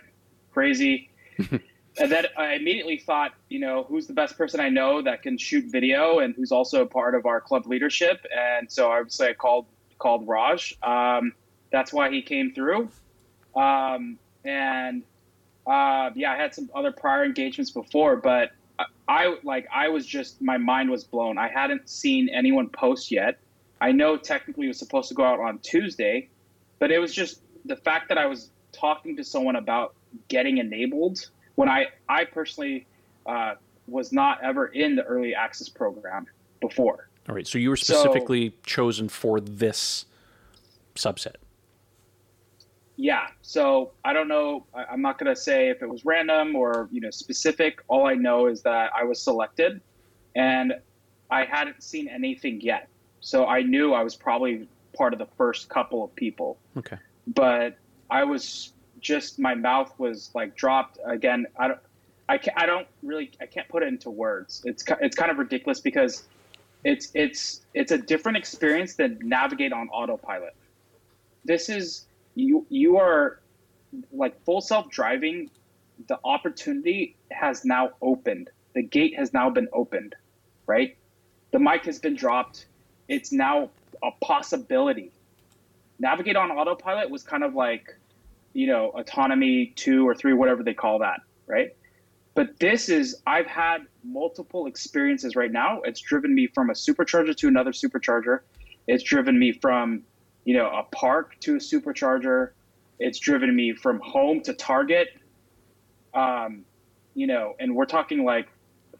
crazy. 0.52 1.10
and 1.98 2.10
then 2.10 2.26
I 2.38 2.54
immediately 2.54 2.98
thought, 2.98 3.32
you 3.48 3.58
know, 3.58 3.84
who's 3.84 4.06
the 4.06 4.14
best 4.14 4.38
person 4.38 4.60
I 4.60 4.70
know 4.70 5.02
that 5.02 5.22
can 5.22 5.36
shoot 5.36 5.66
video 5.66 6.20
and 6.20 6.34
who's 6.34 6.50
also 6.50 6.82
a 6.82 6.86
part 6.86 7.14
of 7.14 7.26
our 7.26 7.40
club 7.40 7.66
leadership. 7.66 8.24
And 8.34 8.70
so 8.70 8.90
I 8.90 9.00
would 9.00 9.12
say 9.12 9.30
I 9.30 9.34
called 9.34 9.66
called 9.98 10.26
Raj. 10.26 10.76
Um, 10.82 11.32
that's 11.70 11.92
why 11.92 12.10
he 12.10 12.22
came 12.22 12.52
through. 12.54 12.88
Um, 13.54 14.18
and 14.44 15.02
uh, 15.66 16.10
yeah, 16.14 16.32
I 16.32 16.36
had 16.36 16.54
some 16.54 16.70
other 16.74 16.92
prior 16.92 17.24
engagements 17.24 17.70
before, 17.70 18.16
but 18.16 18.52
I, 18.78 18.84
I 19.06 19.36
like 19.42 19.68
I 19.72 19.88
was 19.88 20.06
just 20.06 20.40
my 20.40 20.56
mind 20.56 20.90
was 20.90 21.04
blown. 21.04 21.36
I 21.36 21.48
hadn't 21.48 21.88
seen 21.88 22.30
anyone 22.30 22.68
post 22.68 23.10
yet. 23.10 23.38
I 23.80 23.92
know 23.92 24.16
technically 24.16 24.66
it 24.66 24.68
was 24.68 24.78
supposed 24.78 25.08
to 25.08 25.14
go 25.14 25.24
out 25.24 25.40
on 25.40 25.58
Tuesday, 25.58 26.28
but 26.78 26.90
it 26.90 27.00
was 27.00 27.12
just 27.12 27.42
the 27.64 27.76
fact 27.76 28.08
that 28.08 28.16
I 28.16 28.26
was 28.26 28.50
talking 28.72 29.16
to 29.16 29.24
someone 29.24 29.56
about 29.56 29.94
getting 30.28 30.58
enabled 30.58 31.28
when 31.54 31.68
I 31.68 31.86
I 32.08 32.24
personally 32.24 32.86
uh, 33.26 33.54
was 33.86 34.12
not 34.12 34.42
ever 34.42 34.66
in 34.66 34.96
the 34.96 35.02
early 35.04 35.34
access 35.34 35.68
program 35.68 36.26
before. 36.60 37.08
All 37.28 37.34
right, 37.34 37.46
so 37.46 37.58
you 37.58 37.70
were 37.70 37.76
specifically 37.76 38.50
so, 38.50 38.54
chosen 38.64 39.08
for 39.08 39.40
this 39.40 40.06
subset. 40.94 41.36
Yeah, 42.96 43.28
so 43.40 43.92
I 44.04 44.12
don't 44.12 44.28
know. 44.28 44.66
I'm 44.74 45.00
not 45.02 45.18
going 45.18 45.32
to 45.34 45.40
say 45.40 45.70
if 45.70 45.82
it 45.82 45.88
was 45.88 46.04
random 46.04 46.54
or 46.56 46.88
you 46.90 47.00
know 47.00 47.10
specific. 47.10 47.82
All 47.88 48.06
I 48.06 48.14
know 48.14 48.46
is 48.46 48.62
that 48.62 48.90
I 48.96 49.04
was 49.04 49.20
selected, 49.20 49.80
and 50.34 50.74
I 51.30 51.44
hadn't 51.44 51.82
seen 51.82 52.08
anything 52.08 52.60
yet. 52.60 52.88
So 53.20 53.46
I 53.46 53.62
knew 53.62 53.94
I 53.94 54.02
was 54.02 54.16
probably 54.16 54.68
part 54.96 55.12
of 55.12 55.18
the 55.18 55.28
first 55.38 55.68
couple 55.68 56.04
of 56.04 56.14
people. 56.14 56.58
Okay. 56.76 56.98
But 57.26 57.78
I 58.10 58.24
was 58.24 58.72
just 59.02 59.38
my 59.38 59.54
mouth 59.54 59.92
was 59.98 60.30
like 60.34 60.56
dropped 60.56 60.98
again. 61.04 61.46
I 61.58 61.68
don't, 61.68 61.80
I 62.28 62.38
can't, 62.38 62.56
I 62.56 62.66
don't 62.66 62.86
really, 63.02 63.30
I 63.40 63.46
can't 63.46 63.68
put 63.68 63.82
it 63.82 63.88
into 63.88 64.08
words. 64.08 64.62
It's, 64.64 64.84
it's 65.00 65.16
kind 65.16 65.30
of 65.30 65.38
ridiculous 65.38 65.80
because 65.80 66.24
it's, 66.84 67.10
it's, 67.14 67.60
it's 67.74 67.92
a 67.92 67.98
different 67.98 68.38
experience 68.38 68.94
than 68.94 69.18
navigate 69.22 69.72
on 69.72 69.88
autopilot. 69.88 70.54
This 71.44 71.68
is, 71.68 72.06
you, 72.36 72.64
you 72.70 72.96
are 72.96 73.40
like 74.12 74.42
full 74.44 74.60
self 74.60 74.88
driving. 74.88 75.50
The 76.08 76.18
opportunity 76.24 77.16
has 77.30 77.64
now 77.64 77.90
opened. 78.00 78.50
The 78.74 78.82
gate 78.82 79.16
has 79.18 79.34
now 79.34 79.50
been 79.50 79.68
opened, 79.72 80.14
right? 80.66 80.96
The 81.50 81.58
mic 81.58 81.84
has 81.84 81.98
been 81.98 82.16
dropped. 82.16 82.66
It's 83.08 83.32
now 83.32 83.70
a 84.02 84.10
possibility. 84.24 85.10
Navigate 85.98 86.36
on 86.36 86.50
autopilot 86.50 87.10
was 87.10 87.22
kind 87.22 87.44
of 87.44 87.54
like, 87.54 87.94
you 88.52 88.66
know, 88.66 88.90
autonomy 88.90 89.72
two 89.76 90.06
or 90.06 90.14
three, 90.14 90.32
whatever 90.32 90.62
they 90.62 90.74
call 90.74 90.98
that, 90.98 91.20
right? 91.46 91.74
But 92.34 92.58
this 92.58 92.88
is, 92.88 93.20
I've 93.26 93.46
had 93.46 93.86
multiple 94.04 94.66
experiences 94.66 95.36
right 95.36 95.52
now. 95.52 95.80
It's 95.82 96.00
driven 96.00 96.34
me 96.34 96.46
from 96.46 96.70
a 96.70 96.72
supercharger 96.72 97.36
to 97.36 97.48
another 97.48 97.72
supercharger. 97.72 98.40
It's 98.86 99.02
driven 99.02 99.38
me 99.38 99.52
from, 99.52 100.02
you 100.44 100.54
know, 100.54 100.66
a 100.70 100.82
park 100.94 101.36
to 101.40 101.56
a 101.56 101.58
supercharger. 101.58 102.50
It's 102.98 103.18
driven 103.18 103.54
me 103.54 103.74
from 103.74 104.00
home 104.00 104.40
to 104.42 104.54
Target. 104.54 105.08
Um, 106.14 106.64
you 107.14 107.26
know, 107.26 107.54
and 107.60 107.74
we're 107.74 107.84
talking 107.84 108.24
like 108.24 108.48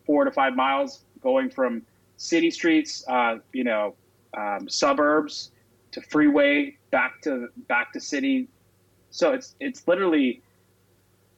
four 0.04 0.24
to 0.24 0.30
five 0.30 0.54
miles 0.54 1.04
going 1.22 1.50
from 1.50 1.82
city 2.16 2.50
streets, 2.50 3.04
uh, 3.08 3.38
you 3.52 3.64
know, 3.64 3.94
um, 4.36 4.68
suburbs 4.68 5.52
to 5.92 6.00
freeway 6.02 6.76
back 6.90 7.20
to 7.22 7.48
back 7.68 7.92
to 7.92 8.00
city 8.00 8.48
so 9.12 9.32
it's 9.32 9.54
it's 9.60 9.86
literally 9.86 10.42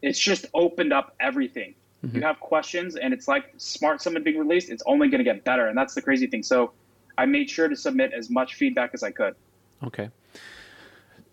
it's 0.00 0.19
just 0.19 0.47
opened 0.54 0.93
up 0.93 1.14
everything. 1.21 1.75
Mm-hmm. 2.04 2.16
You 2.16 2.23
have 2.23 2.40
questions, 2.40 2.97
and 2.97 3.12
it's 3.12 3.28
like 3.28 3.52
Smart 3.59 4.00
Summon 4.00 4.23
being 4.23 4.38
released. 4.38 4.71
It's 4.71 4.83
only 4.87 5.09
going 5.09 5.19
to 5.19 5.25
get 5.25 5.45
better, 5.45 5.66
and 5.66 5.76
that's 5.76 5.95
the 5.95 6.02
crazy 6.02 6.26
thing. 6.26 6.43
So 6.43 6.73
I 7.19 7.26
made 7.26 7.50
sure 7.50 7.69
to 7.69 7.76
submit 7.76 8.12
as 8.12 8.31
much 8.31 8.54
feedback 8.54 8.90
as 8.95 9.02
I 9.02 9.11
could. 9.11 9.35
Okay. 9.83 10.11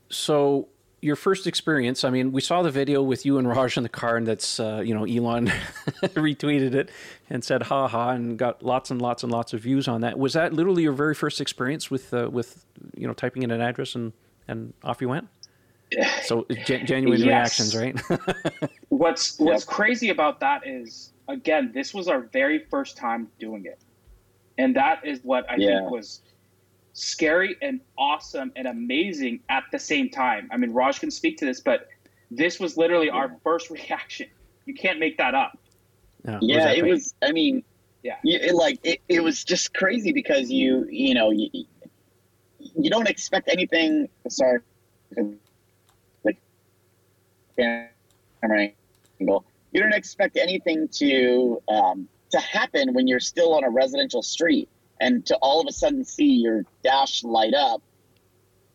So 0.10 0.67
your 1.01 1.15
first 1.15 1.48
experience, 1.48 2.03
I 2.03 2.10
mean, 2.10 2.31
we 2.31 2.41
saw 2.41 2.62
the 2.62 2.71
video 2.71 3.01
with 3.01 3.25
you 3.25 3.38
and 3.38 3.48
Raj 3.48 3.75
in 3.75 3.83
the 3.83 3.89
car, 3.89 4.17
and 4.17 4.25
that's, 4.25 4.60
uh, 4.60 4.81
you 4.86 4.93
know, 4.93 5.03
Elon 5.03 5.48
retweeted 6.03 6.74
it 6.74 6.89
and 7.29 7.43
said, 7.43 7.63
ha 7.63 7.88
ha, 7.88 8.10
and 8.12 8.38
got 8.38 8.63
lots 8.63 8.91
and 8.91 9.01
lots 9.01 9.24
and 9.24 9.31
lots 9.31 9.53
of 9.53 9.62
views 9.62 9.88
on 9.88 10.01
that. 10.01 10.17
Was 10.17 10.33
that 10.33 10.53
literally 10.53 10.83
your 10.83 10.93
very 10.93 11.15
first 11.15 11.41
experience 11.41 11.89
with, 11.89 12.13
uh, 12.13 12.29
with 12.31 12.65
you 12.95 13.07
know, 13.07 13.13
typing 13.13 13.43
in 13.43 13.51
an 13.51 13.62
address 13.62 13.95
and, 13.95 14.13
and 14.48 14.74
off 14.83 15.01
you 15.01 15.10
went? 15.10 15.27
So 16.24 16.45
gen- 16.65 16.86
genuine 16.86 17.19
yes. 17.19 17.60
reactions, 17.60 17.75
right? 17.75 18.71
what's 18.89 19.38
What's 19.39 19.65
crazy 19.65 20.10
about 20.10 20.39
that 20.39 20.65
is, 20.65 21.12
again, 21.27 21.71
this 21.74 21.93
was 21.93 22.07
our 22.07 22.21
very 22.21 22.60
first 22.69 22.98
time 22.98 23.27
doing 23.39 23.65
it, 23.65 23.79
and 24.57 24.75
that 24.75 25.05
is 25.05 25.19
what 25.24 25.50
I 25.50 25.55
yeah. 25.57 25.79
think 25.79 25.91
was 25.91 26.21
scary 26.93 27.55
and 27.62 27.81
awesome 27.98 28.51
and 28.55 28.67
amazing 28.67 29.41
at 29.50 29.63
the 29.71 29.79
same 29.79 30.10
time. 30.10 30.50
I 30.51 30.57
mean, 30.57 30.71
Raj 30.71 31.00
can 31.00 31.12
speak 31.12 31.38
to 31.38 31.45
this, 31.45 31.60
but 31.60 31.88
this 32.29 32.60
was 32.60 32.77
literally 32.77 33.10
our 33.10 33.36
first 33.43 33.69
reaction. 33.77 34.27
You 34.65 34.74
can't 34.74 35.00
make 35.00 35.17
that 35.17 35.36
up. 35.36 35.57
No, 36.24 36.39
yeah, 36.41 36.67
was 36.67 36.77
it 36.77 36.86
was. 36.86 37.13
I 37.21 37.31
mean, 37.31 37.63
Yeah. 38.03 38.17
you, 38.24 38.39
it, 38.39 38.55
like 38.55 38.79
it, 38.83 39.01
it 39.10 39.24
was 39.24 39.43
just 39.43 39.74
crazy 39.74 40.12
because 40.12 40.51
you 40.51 40.88
you 40.89 41.13
know 41.13 41.31
you, 41.31 41.50
you 42.60 42.89
don't 42.89 43.10
expect 43.10 43.50
anything. 43.50 44.07
Sorry, 44.29 44.60
the 45.12 45.36
camera 47.55 48.70
angle. 49.20 49.46
You 49.72 49.81
don't 49.81 49.93
expect 49.93 50.38
anything 50.38 50.88
to 50.93 51.62
um, 51.67 52.08
to 52.31 52.39
happen 52.39 52.93
when 52.93 53.08
you're 53.08 53.20
still 53.20 53.53
on 53.53 53.63
a 53.63 53.70
residential 53.70 54.22
street, 54.22 54.70
and 55.00 55.25
to 55.27 55.36
all 55.38 55.62
of 55.62 55.67
a 55.67 55.72
sudden 55.72 56.03
see 56.03 56.34
your 56.34 56.65
dash 56.84 57.24
light 57.24 57.53
up, 57.53 57.81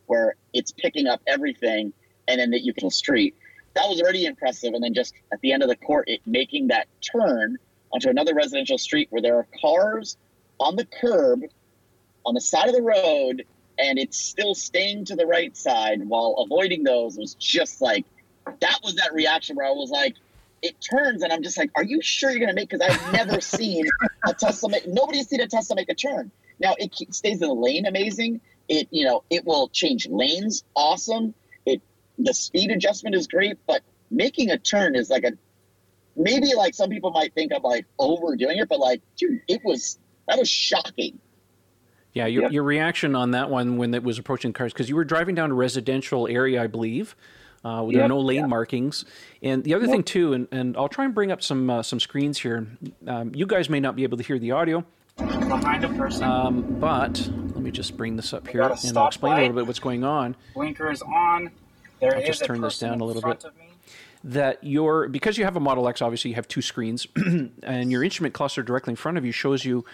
where 0.07 0.37
it's 0.53 0.73
picking 0.73 1.07
up 1.07 1.21
everything, 1.27 1.93
and 2.29 2.41
then 2.41 2.51
that 2.51 2.63
you 2.63 2.73
can 2.73 2.91
street. 2.91 3.35
That 3.75 3.89
was 3.89 4.01
already 4.01 4.25
impressive, 4.25 4.73
and 4.73 4.83
then 4.83 4.95
just 4.95 5.15
at 5.33 5.41
the 5.41 5.53
end 5.53 5.63
of 5.63 5.69
the 5.69 5.77
court, 5.77 6.09
it 6.09 6.21
making 6.27 6.69
that 6.69 6.87
turn 7.03 7.59
onto 7.93 8.09
another 8.09 8.35
residential 8.35 8.79
street 8.79 9.09
where 9.11 9.23
there 9.23 9.37
are 9.37 9.47
cars 9.61 10.17
on 10.59 10.77
the 10.77 10.87
curb 11.01 11.43
on 12.25 12.35
the 12.35 12.41
side 12.41 12.69
of 12.69 12.75
the 12.75 12.83
road 12.83 13.45
and 13.79 13.99
it's 13.99 14.19
still 14.19 14.55
staying 14.55 15.05
to 15.05 15.17
the 15.17 15.27
right 15.27 15.57
side 15.57 16.01
while 16.07 16.35
avoiding 16.39 16.83
those 16.83 17.17
was 17.17 17.35
just 17.35 17.81
like 17.81 18.05
that 18.61 18.79
was 18.83 18.97
that 18.97 19.13
reaction 19.13 19.57
where 19.57 19.67
I 19.67 19.71
was 19.71 19.91
like 19.91 20.17
it 20.63 20.77
turns 20.81 21.23
and 21.23 21.33
I'm 21.33 21.43
just 21.43 21.59
like 21.59 21.71
are 21.75 21.85
you 21.85 22.01
sure 22.01 22.31
you're 22.31 22.41
gonna 22.41 22.55
make 22.55 22.71
because 22.71 22.87
I've 22.89 23.13
never 23.13 23.41
seen 23.41 23.87
a 24.27 24.35
Tesla 24.35 24.71
make 24.71 24.87
nobody's 24.87 25.29
seen 25.29 25.41
a 25.41 25.49
Tesla 25.49 25.77
make 25.77 25.89
a 25.89 25.95
turn 25.95 26.31
now 26.59 26.75
it 26.79 26.95
stays 27.15 27.43
in 27.43 27.49
the 27.49 27.55
lane 27.55 27.87
amazing 27.87 28.41
it 28.69 28.89
you 28.91 29.05
know 29.05 29.25
it 29.31 29.45
will 29.45 29.69
change 29.69 30.09
lanes 30.09 30.65
awesome 30.75 31.35
it 31.67 31.83
the 32.19 32.33
speed 32.33 32.71
adjustment 32.71 33.15
is 33.15 33.27
great 33.27 33.59
but 33.67 33.83
making 34.11 34.51
a 34.51 34.59
turn 34.59 34.97
is 34.97 35.11
like 35.11 35.25
a 35.25 35.33
maybe 36.17 36.55
like 36.55 36.75
some 36.75 36.91
people 36.91 37.11
might 37.11 37.35
think 37.35 37.53
I'm 37.55 37.63
like 37.63 37.87
overdoing 37.99 38.59
it, 38.59 38.69
but 38.69 38.81
like, 38.81 39.03
dude, 39.17 39.41
it 39.47 39.61
was 39.65 39.99
that 40.27 40.39
was 40.39 40.49
shocking. 40.49 41.19
Yeah, 42.13 42.27
your, 42.27 42.45
Yep. 42.45 42.53
your 42.53 42.63
reaction 42.63 43.15
on 43.15 43.33
that 43.33 43.51
one 43.51 43.77
when 43.77 43.93
it 43.93 44.03
was 44.03 44.19
approaching 44.19 44.55
cars, 44.55 44.73
because 44.73 44.89
you 44.89 44.97
were 44.97 45.05
driving 45.05 45.35
down 45.35 45.51
a 45.51 45.55
residential 45.55 46.27
area, 46.27 46.63
I 46.63 46.67
believe. 46.67 47.15
Uh, 47.67 47.85
there 47.91 48.05
are 48.05 48.09
no 48.09 48.21
lane 48.21 48.49
markings, 48.49 49.05
and 49.43 49.65
the 49.65 49.75
other 49.75 49.89
thing 49.89 50.05
too, 50.05 50.33
and, 50.35 50.47
and 50.53 50.77
I'll 50.77 50.89
try 50.89 51.05
and 51.05 51.13
bring 51.13 51.33
up 51.33 51.43
some 51.43 51.69
uh, 51.69 51.83
some 51.83 51.99
screens 51.99 52.39
here. 52.39 52.69
Um, 53.09 53.35
you 53.35 53.45
guys 53.45 53.69
may 53.69 53.81
not 53.81 53.97
be 53.97 54.05
able 54.05 54.17
to 54.19 54.23
hear 54.23 54.39
the 54.39 54.53
audio, 54.53 54.85
behind 55.17 55.85
a 55.85 55.89
person. 55.89 56.23
um, 56.23 56.79
but 56.79 57.29
let 57.55 57.57
me 57.57 57.73
just 57.73 57.97
bring 57.97 58.15
this 58.15 58.33
up 58.33 58.47
here, 58.47 58.63
and 58.63 58.97
I'll 58.97 59.09
explain 59.09 59.33
a 59.33 59.41
little 59.41 59.57
bit 59.57 59.67
what's 59.67 59.81
going 59.81 60.05
on. 60.05 60.37
Blinker 60.55 60.93
is 60.93 61.03
on. 61.03 61.51
There 61.99 62.15
I'll 62.15 62.21
is 62.21 62.29
just 62.29 62.45
turn 62.45 62.61
this 62.61 62.79
down 62.79 63.01
a 63.01 63.05
little 63.05 63.23
bit. 63.23 63.45
That 64.23 64.63
your 64.63 65.09
because 65.09 65.37
you 65.37 65.45
have 65.45 65.57
a 65.57 65.61
Model 65.61 65.89
X, 65.89 66.01
obviously 66.01 66.31
you 66.31 66.37
have 66.37 66.47
two 66.47 66.63
screens, 66.63 67.09
and 67.65 67.91
your 67.91 68.05
instrument 68.05 68.33
cluster 68.33 68.63
directly 68.63 68.93
in 68.93 68.97
front 68.97 69.19
of 69.19 69.25
you 69.25 69.33
shows 69.33 69.65
you 69.65 69.85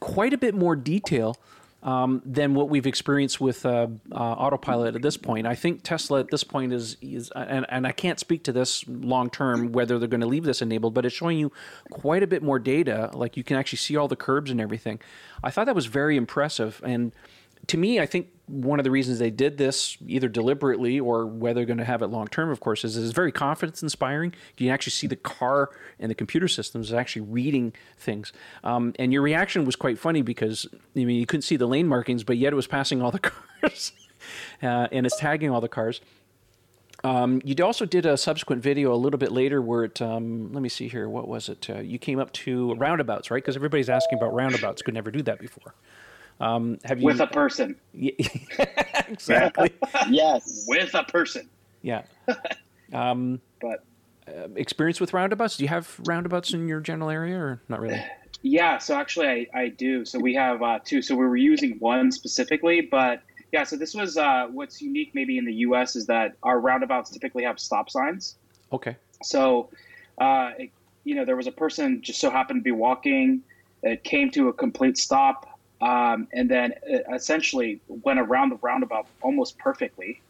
quite 0.00 0.34
a 0.34 0.38
bit 0.38 0.54
more 0.54 0.76
detail 0.76 1.38
um, 1.82 2.22
than 2.24 2.54
what 2.54 2.68
we've 2.68 2.86
experienced 2.86 3.40
with 3.40 3.66
uh, 3.66 3.88
uh, 4.12 4.14
autopilot 4.14 4.94
at 4.94 5.02
this 5.02 5.16
point. 5.16 5.46
I 5.46 5.54
think 5.54 5.82
Tesla 5.82 6.20
at 6.20 6.30
this 6.30 6.44
point 6.44 6.72
is 6.72 6.96
is 7.02 7.30
and, 7.34 7.66
and 7.68 7.86
I 7.86 7.92
can't 7.92 8.20
speak 8.20 8.44
to 8.44 8.52
this 8.52 8.86
long 8.88 9.30
term 9.30 9.72
whether 9.72 9.98
they're 9.98 10.08
going 10.08 10.20
to 10.20 10.26
leave 10.26 10.44
this 10.44 10.62
enabled, 10.62 10.94
but 10.94 11.04
it's 11.04 11.14
showing 11.14 11.38
you 11.38 11.50
quite 11.90 12.22
a 12.22 12.26
bit 12.26 12.42
more 12.42 12.58
data. 12.58 13.10
Like 13.12 13.36
you 13.36 13.44
can 13.44 13.56
actually 13.56 13.78
see 13.78 13.96
all 13.96 14.08
the 14.08 14.16
curbs 14.16 14.50
and 14.50 14.60
everything. 14.60 15.00
I 15.42 15.50
thought 15.50 15.66
that 15.66 15.74
was 15.74 15.86
very 15.86 16.16
impressive 16.16 16.80
and 16.84 17.12
to 17.68 17.76
me, 17.76 18.00
I 18.00 18.06
think 18.06 18.28
one 18.46 18.80
of 18.80 18.84
the 18.84 18.90
reasons 18.90 19.18
they 19.18 19.30
did 19.30 19.56
this, 19.56 19.96
either 20.06 20.28
deliberately 20.28 20.98
or 20.98 21.26
whether 21.26 21.60
they're 21.60 21.64
going 21.64 21.78
to 21.78 21.84
have 21.84 22.02
it 22.02 22.08
long 22.08 22.26
term, 22.26 22.50
of 22.50 22.60
course, 22.60 22.84
is 22.84 22.96
it's 22.96 23.12
very 23.12 23.32
confidence 23.32 23.82
inspiring. 23.82 24.34
You 24.56 24.66
can 24.66 24.74
actually 24.74 24.92
see 24.92 25.06
the 25.06 25.16
car 25.16 25.70
and 25.98 26.10
the 26.10 26.14
computer 26.14 26.48
systems 26.48 26.88
is 26.88 26.94
actually 26.94 27.22
reading 27.22 27.72
things. 27.96 28.32
Um, 28.64 28.94
and 28.98 29.12
your 29.12 29.22
reaction 29.22 29.64
was 29.64 29.76
quite 29.76 29.98
funny 29.98 30.22
because 30.22 30.66
I 30.96 31.04
mean 31.04 31.18
you 31.18 31.26
couldn't 31.26 31.42
see 31.42 31.56
the 31.56 31.66
lane 31.66 31.86
markings, 31.86 32.24
but 32.24 32.36
yet 32.36 32.52
it 32.52 32.56
was 32.56 32.66
passing 32.66 33.00
all 33.00 33.10
the 33.10 33.18
cars, 33.60 33.92
uh, 34.62 34.88
and 34.90 35.06
it's 35.06 35.16
tagging 35.18 35.50
all 35.50 35.60
the 35.60 35.68
cars. 35.68 36.00
Um, 37.04 37.40
you 37.44 37.54
also 37.64 37.84
did 37.84 38.06
a 38.06 38.16
subsequent 38.16 38.62
video 38.62 38.94
a 38.94 38.96
little 38.96 39.18
bit 39.18 39.32
later 39.32 39.60
where 39.60 39.84
it, 39.84 40.00
um, 40.00 40.52
let 40.52 40.62
me 40.62 40.68
see 40.68 40.86
here, 40.86 41.08
what 41.08 41.26
was 41.26 41.48
it? 41.48 41.68
Uh, 41.68 41.80
you 41.80 41.98
came 41.98 42.20
up 42.20 42.32
to 42.32 42.74
roundabouts, 42.74 43.30
right? 43.30 43.42
Because 43.42 43.56
everybody's 43.56 43.88
asking 43.88 44.18
about 44.18 44.32
roundabouts. 44.34 44.82
Could 44.82 44.94
never 44.94 45.10
do 45.10 45.20
that 45.22 45.40
before. 45.40 45.74
Um, 46.40 46.78
have 46.84 47.00
you? 47.00 47.06
With 47.06 47.20
a 47.20 47.26
person. 47.26 47.76
Yeah, 47.92 48.12
exactly. 49.08 49.70
Yes. 50.10 50.64
With 50.68 50.94
a 50.94 51.04
person. 51.04 51.48
yeah. 51.82 52.02
Um, 52.92 53.40
But 53.62 53.84
experience 54.54 55.00
with 55.00 55.14
roundabouts? 55.14 55.56
Do 55.56 55.64
you 55.64 55.68
have 55.68 55.98
roundabouts 56.06 56.52
in 56.52 56.68
your 56.68 56.80
general 56.80 57.08
area 57.10 57.38
or 57.38 57.62
not 57.68 57.80
really? 57.80 58.04
yeah, 58.42 58.78
so 58.78 58.94
actually 58.94 59.28
I, 59.28 59.46
I 59.54 59.68
do. 59.68 60.04
So 60.04 60.18
we 60.18 60.34
have 60.34 60.62
uh, 60.62 60.78
two. 60.84 61.00
So 61.00 61.14
we 61.14 61.24
were 61.24 61.36
using 61.36 61.76
one 61.78 62.12
specifically, 62.12 62.82
but 62.82 63.22
yeah, 63.52 63.64
so 63.64 63.76
this 63.76 63.94
was 63.94 64.16
uh, 64.16 64.48
what's 64.50 64.80
unique 64.80 65.12
maybe 65.14 65.38
in 65.38 65.44
the 65.44 65.54
US 65.66 65.96
is 65.96 66.06
that 66.06 66.36
our 66.42 66.58
roundabouts 66.60 67.10
typically 67.10 67.44
have 67.44 67.58
stop 67.60 67.90
signs. 67.90 68.36
Okay. 68.72 68.96
So, 69.22 69.68
uh, 70.18 70.52
it, 70.58 70.70
you 71.04 71.14
know, 71.14 71.24
there 71.24 71.36
was 71.36 71.46
a 71.46 71.52
person 71.52 72.00
just 72.02 72.20
so 72.20 72.30
happened 72.30 72.60
to 72.60 72.64
be 72.64 72.72
walking. 72.72 73.42
It 73.82 74.04
came 74.04 74.30
to 74.32 74.48
a 74.48 74.52
complete 74.52 74.96
stop, 74.96 75.51
um, 75.82 76.28
and 76.32 76.48
then 76.48 76.72
essentially 77.12 77.80
went 77.88 78.20
around 78.20 78.50
the 78.50 78.58
roundabout 78.62 79.06
almost 79.20 79.58
perfectly. 79.58 80.22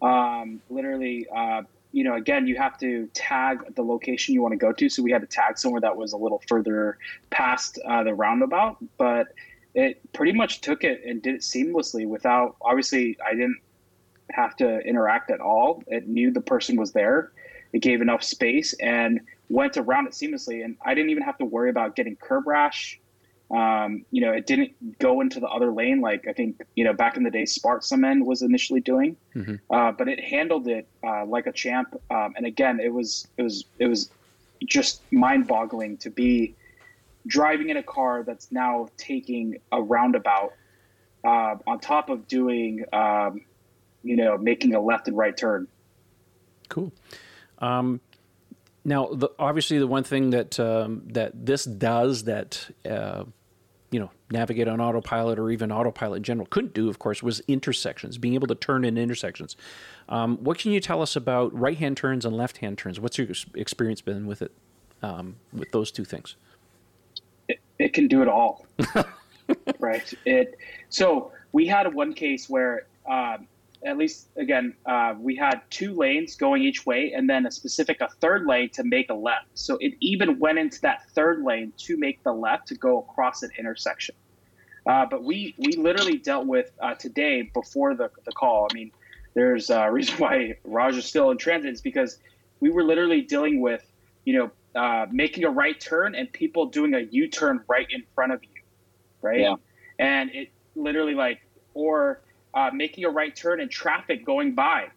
Um, 0.00 0.62
literally, 0.70 1.26
uh, 1.34 1.62
you 1.92 2.04
know, 2.04 2.14
again, 2.14 2.46
you 2.46 2.56
have 2.56 2.78
to 2.78 3.06
tag 3.12 3.74
the 3.74 3.82
location 3.82 4.34
you 4.34 4.40
want 4.40 4.52
to 4.52 4.56
go 4.56 4.72
to. 4.72 4.88
So 4.88 5.02
we 5.02 5.10
had 5.10 5.20
to 5.20 5.26
tag 5.26 5.58
somewhere 5.58 5.82
that 5.82 5.96
was 5.96 6.14
a 6.14 6.16
little 6.16 6.42
further 6.48 6.96
past 7.28 7.78
uh, 7.86 8.02
the 8.02 8.14
roundabout, 8.14 8.78
but 8.96 9.28
it 9.74 10.00
pretty 10.14 10.32
much 10.32 10.62
took 10.62 10.84
it 10.84 11.02
and 11.04 11.20
did 11.20 11.34
it 11.34 11.40
seamlessly 11.42 12.06
without. 12.06 12.56
Obviously, 12.62 13.18
I 13.24 13.32
didn't 13.32 13.58
have 14.30 14.56
to 14.56 14.78
interact 14.80 15.30
at 15.30 15.40
all. 15.40 15.82
It 15.86 16.08
knew 16.08 16.30
the 16.30 16.40
person 16.40 16.76
was 16.76 16.92
there. 16.92 17.32
It 17.74 17.80
gave 17.80 18.00
enough 18.00 18.22
space 18.22 18.72
and 18.74 19.20
went 19.50 19.76
around 19.76 20.06
it 20.06 20.12
seamlessly. 20.12 20.64
And 20.64 20.76
I 20.82 20.94
didn't 20.94 21.10
even 21.10 21.24
have 21.24 21.36
to 21.38 21.44
worry 21.44 21.68
about 21.68 21.94
getting 21.94 22.16
curb 22.16 22.46
rash. 22.46 22.98
Um, 23.50 24.04
you 24.10 24.20
know, 24.20 24.32
it 24.32 24.46
didn't 24.46 24.98
go 24.98 25.22
into 25.22 25.40
the 25.40 25.46
other 25.48 25.72
lane 25.72 26.00
like 26.02 26.26
I 26.28 26.34
think 26.34 26.60
you 26.76 26.84
know 26.84 26.92
back 26.92 27.16
in 27.16 27.22
the 27.22 27.30
day 27.30 27.46
Smart 27.46 27.82
Summon 27.82 28.26
was 28.26 28.42
initially 28.42 28.80
doing, 28.80 29.16
Mhm. 29.34 29.58
uh, 29.70 29.92
but 29.92 30.06
it 30.06 30.20
handled 30.20 30.68
it 30.68 30.86
uh, 31.02 31.24
like 31.24 31.46
a 31.46 31.52
champ. 31.52 31.94
Um, 32.10 32.34
and 32.36 32.44
again, 32.44 32.78
it 32.78 32.92
was 32.92 33.26
it 33.38 33.42
was 33.42 33.64
it 33.78 33.86
was 33.86 34.10
just 34.66 35.00
mind-boggling 35.12 35.96
to 35.98 36.10
be 36.10 36.54
driving 37.26 37.70
in 37.70 37.76
a 37.78 37.82
car 37.82 38.22
that's 38.22 38.52
now 38.52 38.88
taking 38.98 39.56
a 39.72 39.80
roundabout 39.80 40.52
uh, 41.24 41.54
on 41.66 41.78
top 41.80 42.10
of 42.10 42.28
doing 42.28 42.84
um, 42.92 43.40
you 44.02 44.16
know 44.16 44.36
making 44.36 44.74
a 44.74 44.80
left 44.80 45.08
and 45.08 45.16
right 45.16 45.36
turn. 45.36 45.66
Cool. 46.68 46.92
Um, 47.60 48.00
now, 48.84 49.08
the, 49.12 49.30
obviously, 49.38 49.78
the 49.78 49.86
one 49.86 50.04
thing 50.04 50.30
that 50.30 50.60
um, 50.60 51.02
that 51.06 51.46
this 51.46 51.64
does 51.64 52.24
that 52.24 52.70
uh, 52.88 53.24
you 53.90 53.98
know 54.00 54.10
navigate 54.30 54.68
on 54.68 54.80
autopilot 54.80 55.38
or 55.38 55.50
even 55.50 55.72
autopilot 55.72 56.18
in 56.18 56.22
general 56.22 56.46
couldn't 56.46 56.74
do, 56.74 56.88
of 56.88 56.98
course, 56.98 57.22
was 57.22 57.40
intersections, 57.48 58.18
being 58.18 58.34
able 58.34 58.46
to 58.46 58.54
turn 58.54 58.84
in 58.84 58.98
intersections. 58.98 59.56
Um, 60.08 60.36
what 60.38 60.58
can 60.58 60.72
you 60.72 60.80
tell 60.80 61.02
us 61.02 61.16
about 61.16 61.58
right-hand 61.58 61.96
turns 61.96 62.24
and 62.24 62.36
left-hand 62.36 62.78
turns? 62.78 63.00
What's 63.00 63.18
your 63.18 63.28
experience 63.54 64.00
been 64.00 64.26
with 64.26 64.42
it, 64.42 64.52
um, 65.02 65.36
with 65.52 65.70
those 65.72 65.90
two 65.90 66.04
things? 66.04 66.36
it, 67.48 67.60
it 67.78 67.92
can 67.92 68.06
do 68.06 68.22
it 68.22 68.28
all 68.28 68.66
right 69.78 70.14
it 70.24 70.56
so 70.88 71.32
we 71.52 71.66
had 71.66 71.92
one 71.92 72.12
case 72.12 72.48
where 72.48 72.86
um, 73.08 73.48
at 73.84 73.96
least 73.96 74.28
again 74.36 74.74
uh, 74.86 75.14
we 75.18 75.36
had 75.36 75.60
two 75.70 75.94
lanes 75.94 76.36
going 76.36 76.62
each 76.62 76.84
way 76.84 77.12
and 77.14 77.28
then 77.28 77.46
a 77.46 77.50
specific 77.50 78.00
a 78.00 78.08
third 78.20 78.46
lane 78.46 78.68
to 78.70 78.82
make 78.84 79.10
a 79.10 79.14
left 79.14 79.46
so 79.54 79.76
it 79.80 79.94
even 80.00 80.38
went 80.38 80.58
into 80.58 80.80
that 80.80 81.08
third 81.10 81.42
lane 81.42 81.72
to 81.76 81.96
make 81.96 82.22
the 82.24 82.32
left 82.32 82.66
to 82.68 82.74
go 82.74 82.98
across 82.98 83.42
an 83.42 83.50
intersection 83.58 84.14
uh, 84.86 85.04
but 85.06 85.22
we 85.24 85.54
we 85.58 85.72
literally 85.72 86.18
dealt 86.18 86.46
with 86.46 86.70
uh, 86.80 86.94
today 86.94 87.42
before 87.54 87.94
the, 87.94 88.10
the 88.24 88.32
call 88.32 88.66
i 88.70 88.74
mean 88.74 88.90
there's 89.34 89.70
a 89.70 89.90
reason 89.90 90.14
why 90.18 90.54
raj 90.64 90.96
is 90.96 91.04
still 91.04 91.30
in 91.30 91.38
transit 91.38 91.72
is 91.72 91.80
because 91.80 92.18
we 92.60 92.70
were 92.70 92.82
literally 92.82 93.20
dealing 93.20 93.60
with 93.60 93.84
you 94.24 94.36
know 94.36 94.50
uh, 94.74 95.06
making 95.10 95.44
a 95.44 95.50
right 95.50 95.80
turn 95.80 96.14
and 96.14 96.32
people 96.32 96.66
doing 96.66 96.94
a 96.94 97.00
U-turn 97.00 97.60
right 97.68 97.86
in 97.90 98.04
front 98.14 98.32
of 98.32 98.42
you, 98.44 98.62
right? 99.22 99.40
Yeah. 99.40 99.56
And 99.98 100.30
it 100.30 100.50
literally 100.76 101.14
like, 101.14 101.40
or 101.74 102.20
uh, 102.58 102.70
making 102.72 103.04
a 103.04 103.10
right 103.10 103.36
turn 103.36 103.60
and 103.60 103.70
traffic 103.70 104.24
going 104.24 104.52
by. 104.52 104.88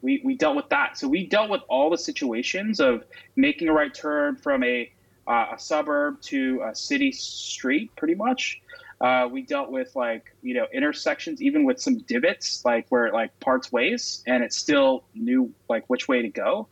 We, 0.00 0.22
we 0.24 0.34
dealt 0.34 0.56
with 0.56 0.70
that. 0.70 0.96
So 0.96 1.06
we 1.06 1.26
dealt 1.26 1.50
with 1.50 1.60
all 1.68 1.90
the 1.90 1.98
situations 1.98 2.80
of 2.80 3.04
making 3.36 3.68
a 3.68 3.72
right 3.72 3.92
turn 3.92 4.36
from 4.36 4.64
a, 4.64 4.90
uh, 5.26 5.48
a 5.54 5.58
suburb 5.58 6.22
to 6.22 6.62
a 6.64 6.74
city 6.74 7.12
street, 7.12 7.94
pretty 7.96 8.14
much. 8.14 8.62
Uh, 9.02 9.28
we 9.30 9.42
dealt 9.42 9.70
with 9.70 9.94
like 9.94 10.34
you 10.42 10.54
know 10.54 10.66
intersections, 10.72 11.42
even 11.42 11.64
with 11.64 11.80
some 11.80 11.98
divots, 11.98 12.64
like 12.64 12.86
where 12.88 13.06
it 13.06 13.12
like 13.12 13.38
parts 13.40 13.70
ways, 13.72 14.22
and 14.26 14.42
it 14.42 14.52
still 14.52 15.04
knew 15.12 15.52
like 15.68 15.84
which 15.88 16.06
way 16.08 16.22
to 16.22 16.28
go. 16.28 16.68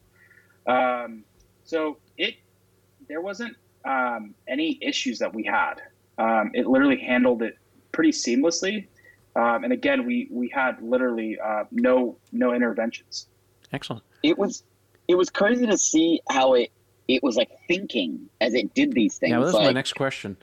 Um, 0.67 1.25
so 1.65 1.99
it 2.17 2.37
there 3.09 3.21
wasn't 3.21 3.57
um, 3.85 4.35
any 4.49 4.79
issues 4.81 5.19
that 5.19 5.35
we 5.35 5.43
had. 5.43 5.83
Um, 6.19 6.53
it 6.55 6.67
literally 6.67 7.01
handled 7.01 7.43
it 7.43 7.59
pretty 7.93 8.13
seamlessly. 8.13 8.87
Um, 9.37 9.65
and 9.65 9.73
again, 9.73 10.07
we 10.07 10.29
we 10.31 10.49
had 10.49 10.83
literally 10.83 11.39
uh, 11.39 11.65
no 11.71 12.17
no 12.33 12.53
interventions. 12.53 13.27
Excellent. 13.73 14.03
It 14.23 14.37
was 14.37 14.65
it 15.09 15.15
was 15.15 15.31
crazy 15.31 15.67
to 15.67 15.79
see 15.79 16.21
how 16.29 16.55
it 16.55 16.73
it 17.09 17.23
was 17.23 17.37
like 17.37 17.51
thinking 17.69 18.29
as 18.41 18.55
it 18.55 18.75
did 18.75 18.93
these 18.93 19.19
things. 19.19 19.31
Yeah, 19.31 19.39
well, 19.39 19.47
that's 19.47 19.57
like, 19.57 19.67
my 19.67 19.73
next 19.73 19.95
question. 19.95 20.37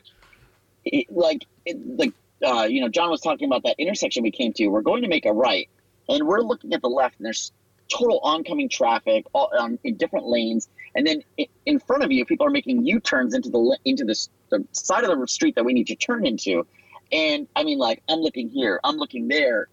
it, 0.86 1.12
like 1.12 1.46
it, 1.66 1.78
like 1.98 2.14
uh, 2.46 2.64
you 2.64 2.82
know, 2.82 2.90
John 2.90 3.10
was 3.10 3.22
talking 3.22 3.48
about 3.48 3.64
that 3.64 3.76
intersection 3.80 4.24
we 4.24 4.32
came 4.32 4.54
to. 4.54 4.68
We're 4.68 4.82
going 4.82 5.04
to 5.04 5.10
make 5.10 5.26
a 5.26 5.34
right, 5.34 5.70
and 6.08 6.28
we're 6.28 6.42
looking 6.42 6.74
at 6.74 6.82
the 6.82 6.90
left, 6.90 7.18
and 7.18 7.26
there's 7.26 7.52
total 7.90 8.20
oncoming 8.20 8.68
traffic 8.70 9.26
all, 9.34 9.50
um, 9.58 9.80
in 9.84 9.96
different 9.96 10.28
lanes, 10.28 10.70
and 10.96 11.08
then 11.08 11.24
in, 11.38 11.48
in 11.66 11.80
front 11.80 12.04
of 12.04 12.12
you, 12.12 12.26
people 12.26 12.46
are 12.46 12.52
making 12.52 12.86
U-turns 12.86 13.34
into 13.34 13.50
the 13.50 13.78
into 13.86 14.04
the, 14.06 14.28
the 14.50 14.66
side 14.72 15.04
of 15.04 15.20
the 15.20 15.28
street 15.28 15.56
that 15.56 15.66
we 15.66 15.74
need 15.74 15.88
to 15.88 15.96
turn 15.96 16.26
into, 16.26 16.66
and 17.12 17.48
I 17.56 17.64
mean, 17.64 17.78
like 17.78 18.04
I'm 18.10 18.20
looking 18.20 18.50
here, 18.50 18.80
I'm 18.84 18.98
looking 18.98 19.28
there, 19.28 19.68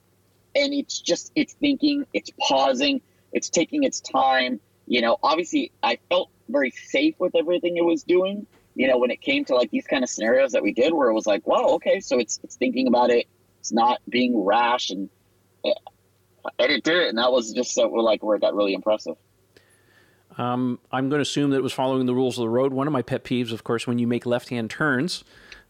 and 0.54 0.72
it's 0.72 1.00
just 1.00 1.32
it's 1.34 1.54
thinking, 1.54 2.06
it's 2.12 2.30
pausing, 2.40 3.00
it's 3.32 3.48
taking 3.48 3.84
its 3.84 4.00
time. 4.00 4.60
You 4.86 5.00
know, 5.00 5.18
obviously, 5.22 5.72
I 5.82 5.98
felt 6.08 6.30
very 6.48 6.70
safe 6.70 7.14
with 7.18 7.34
everything 7.34 7.76
it 7.76 7.84
was 7.84 8.02
doing 8.02 8.46
you 8.74 8.88
know, 8.88 8.98
when 8.98 9.10
it 9.10 9.20
came 9.20 9.44
to 9.46 9.54
like 9.54 9.70
these 9.70 9.86
kind 9.86 10.02
of 10.02 10.10
scenarios 10.10 10.52
that 10.52 10.62
we 10.62 10.72
did, 10.72 10.92
where 10.92 11.08
it 11.08 11.14
was 11.14 11.26
like, 11.26 11.46
wow, 11.46 11.68
okay, 11.74 12.00
so 12.00 12.18
it's 12.18 12.40
it's 12.42 12.56
thinking 12.56 12.88
about 12.88 13.10
it, 13.10 13.26
it's 13.60 13.72
not 13.72 14.00
being 14.08 14.44
rash, 14.44 14.90
and 14.90 15.08
and 15.64 16.72
it 16.72 16.82
did 16.82 16.96
it, 16.96 17.08
and 17.08 17.18
that 17.18 17.30
was 17.32 17.52
just 17.52 17.72
so 17.72 17.88
like 17.88 18.22
where 18.22 18.36
it 18.36 18.40
got 18.40 18.54
really 18.54 18.74
impressive. 18.74 19.16
Um, 20.36 20.80
I'm 20.90 21.08
going 21.08 21.18
to 21.18 21.22
assume 21.22 21.50
that 21.50 21.58
it 21.58 21.62
was 21.62 21.72
following 21.72 22.06
the 22.06 22.14
rules 22.14 22.36
of 22.36 22.42
the 22.42 22.48
road. 22.48 22.72
One 22.72 22.88
of 22.88 22.92
my 22.92 23.02
pet 23.02 23.22
peeves, 23.22 23.52
of 23.52 23.62
course, 23.62 23.86
when 23.86 24.00
you 24.00 24.08
make 24.08 24.26
left-hand 24.26 24.68
turns, 24.68 25.22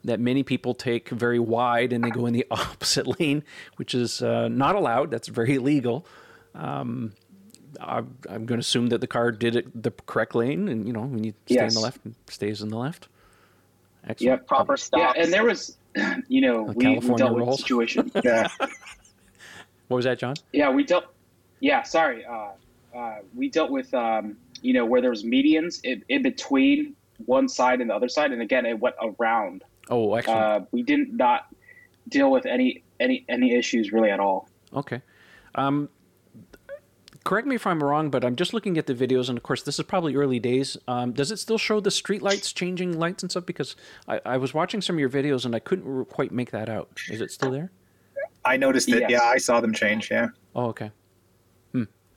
that 0.04 0.20
many 0.20 0.42
people 0.42 0.74
take 0.74 1.08
very 1.08 1.38
wide 1.38 1.92
and 1.92 2.04
they 2.04 2.10
go 2.10 2.26
in 2.26 2.34
the 2.34 2.46
opposite 2.50 3.18
lane, 3.18 3.42
which 3.76 3.94
is 3.94 4.22
uh, 4.22 4.48
not 4.48 4.76
allowed. 4.76 5.10
That's 5.10 5.28
very 5.28 5.54
illegal. 5.54 6.06
Um, 6.54 7.12
I'm, 7.80 8.16
I'm 8.28 8.46
going 8.46 8.58
to 8.58 8.64
assume 8.64 8.88
that 8.88 9.00
the 9.00 9.06
car 9.06 9.32
did 9.32 9.56
it 9.56 9.82
the 9.82 9.90
correct 9.90 10.34
lane, 10.34 10.68
and 10.68 10.86
you 10.86 10.92
know, 10.92 11.00
when 11.00 11.24
you 11.24 11.34
stay 11.46 11.64
in 11.64 11.74
the 11.74 11.80
left, 11.80 12.00
it 12.06 12.14
stays 12.28 12.62
in 12.62 12.68
the 12.68 12.78
left. 12.78 13.08
Excellent. 14.06 14.40
Yep. 14.40 14.46
Proper 14.46 14.76
stops. 14.76 15.00
Yeah, 15.16 15.22
and 15.22 15.32
there 15.32 15.44
was, 15.44 15.76
you 16.28 16.40
know, 16.40 16.62
we, 16.62 16.74
we 16.74 16.84
California 16.84 17.16
dealt 17.16 17.34
with 17.34 17.40
rolls. 17.40 17.56
the 17.56 17.62
situation. 17.62 18.12
Yeah. 18.24 18.48
What 19.88 19.96
was 19.96 20.04
that, 20.04 20.18
John? 20.18 20.34
Yeah, 20.52 20.70
we 20.70 20.84
dealt. 20.84 21.06
Yeah, 21.60 21.82
sorry. 21.82 22.24
Uh, 22.24 22.50
uh, 22.96 23.16
we 23.34 23.50
dealt 23.50 23.70
with, 23.70 23.92
um, 23.92 24.36
you 24.62 24.72
know, 24.72 24.86
where 24.86 25.00
there 25.00 25.10
was 25.10 25.24
medians 25.24 25.80
in, 25.84 26.02
in 26.08 26.22
between 26.22 26.96
one 27.26 27.48
side 27.48 27.80
and 27.80 27.90
the 27.90 27.94
other 27.94 28.08
side, 28.08 28.32
and 28.32 28.40
again, 28.40 28.66
it 28.66 28.78
went 28.78 28.96
around. 29.00 29.62
Oh, 29.90 30.14
excellent. 30.14 30.40
Uh, 30.40 30.60
we 30.72 30.82
didn't 30.82 31.14
not 31.16 31.46
deal 32.08 32.30
with 32.30 32.46
any 32.46 32.82
any 33.00 33.24
any 33.28 33.54
issues 33.54 33.92
really 33.92 34.10
at 34.10 34.20
all. 34.20 34.48
Okay. 34.72 35.02
Um, 35.54 35.88
correct 37.24 37.46
me 37.46 37.54
if 37.54 37.66
I'm 37.66 37.82
wrong, 37.82 38.10
but 38.10 38.24
I'm 38.24 38.36
just 38.36 38.52
looking 38.52 38.76
at 38.78 38.86
the 38.86 38.94
videos, 38.94 39.28
and 39.28 39.38
of 39.38 39.42
course, 39.42 39.62
this 39.62 39.78
is 39.78 39.84
probably 39.84 40.14
early 40.16 40.38
days. 40.38 40.76
Um, 40.88 41.12
does 41.12 41.30
it 41.30 41.38
still 41.38 41.58
show 41.58 41.80
the 41.80 41.90
street 41.90 42.22
lights 42.22 42.52
changing 42.52 42.98
lights 42.98 43.22
and 43.22 43.30
stuff? 43.30 43.46
Because 43.46 43.76
I, 44.08 44.20
I 44.24 44.36
was 44.36 44.52
watching 44.54 44.80
some 44.80 44.96
of 44.96 45.00
your 45.00 45.10
videos 45.10 45.44
and 45.44 45.54
I 45.54 45.58
couldn't 45.58 46.06
quite 46.06 46.32
make 46.32 46.50
that 46.50 46.68
out. 46.68 47.00
Is 47.08 47.20
it 47.20 47.30
still 47.30 47.50
there? 47.50 47.70
I 48.44 48.56
noticed 48.56 48.88
it. 48.90 49.00
Yes. 49.00 49.10
Yeah, 49.10 49.22
I 49.22 49.38
saw 49.38 49.60
them 49.60 49.72
change. 49.72 50.10
Yeah. 50.10 50.28
Oh, 50.54 50.66
okay. 50.66 50.90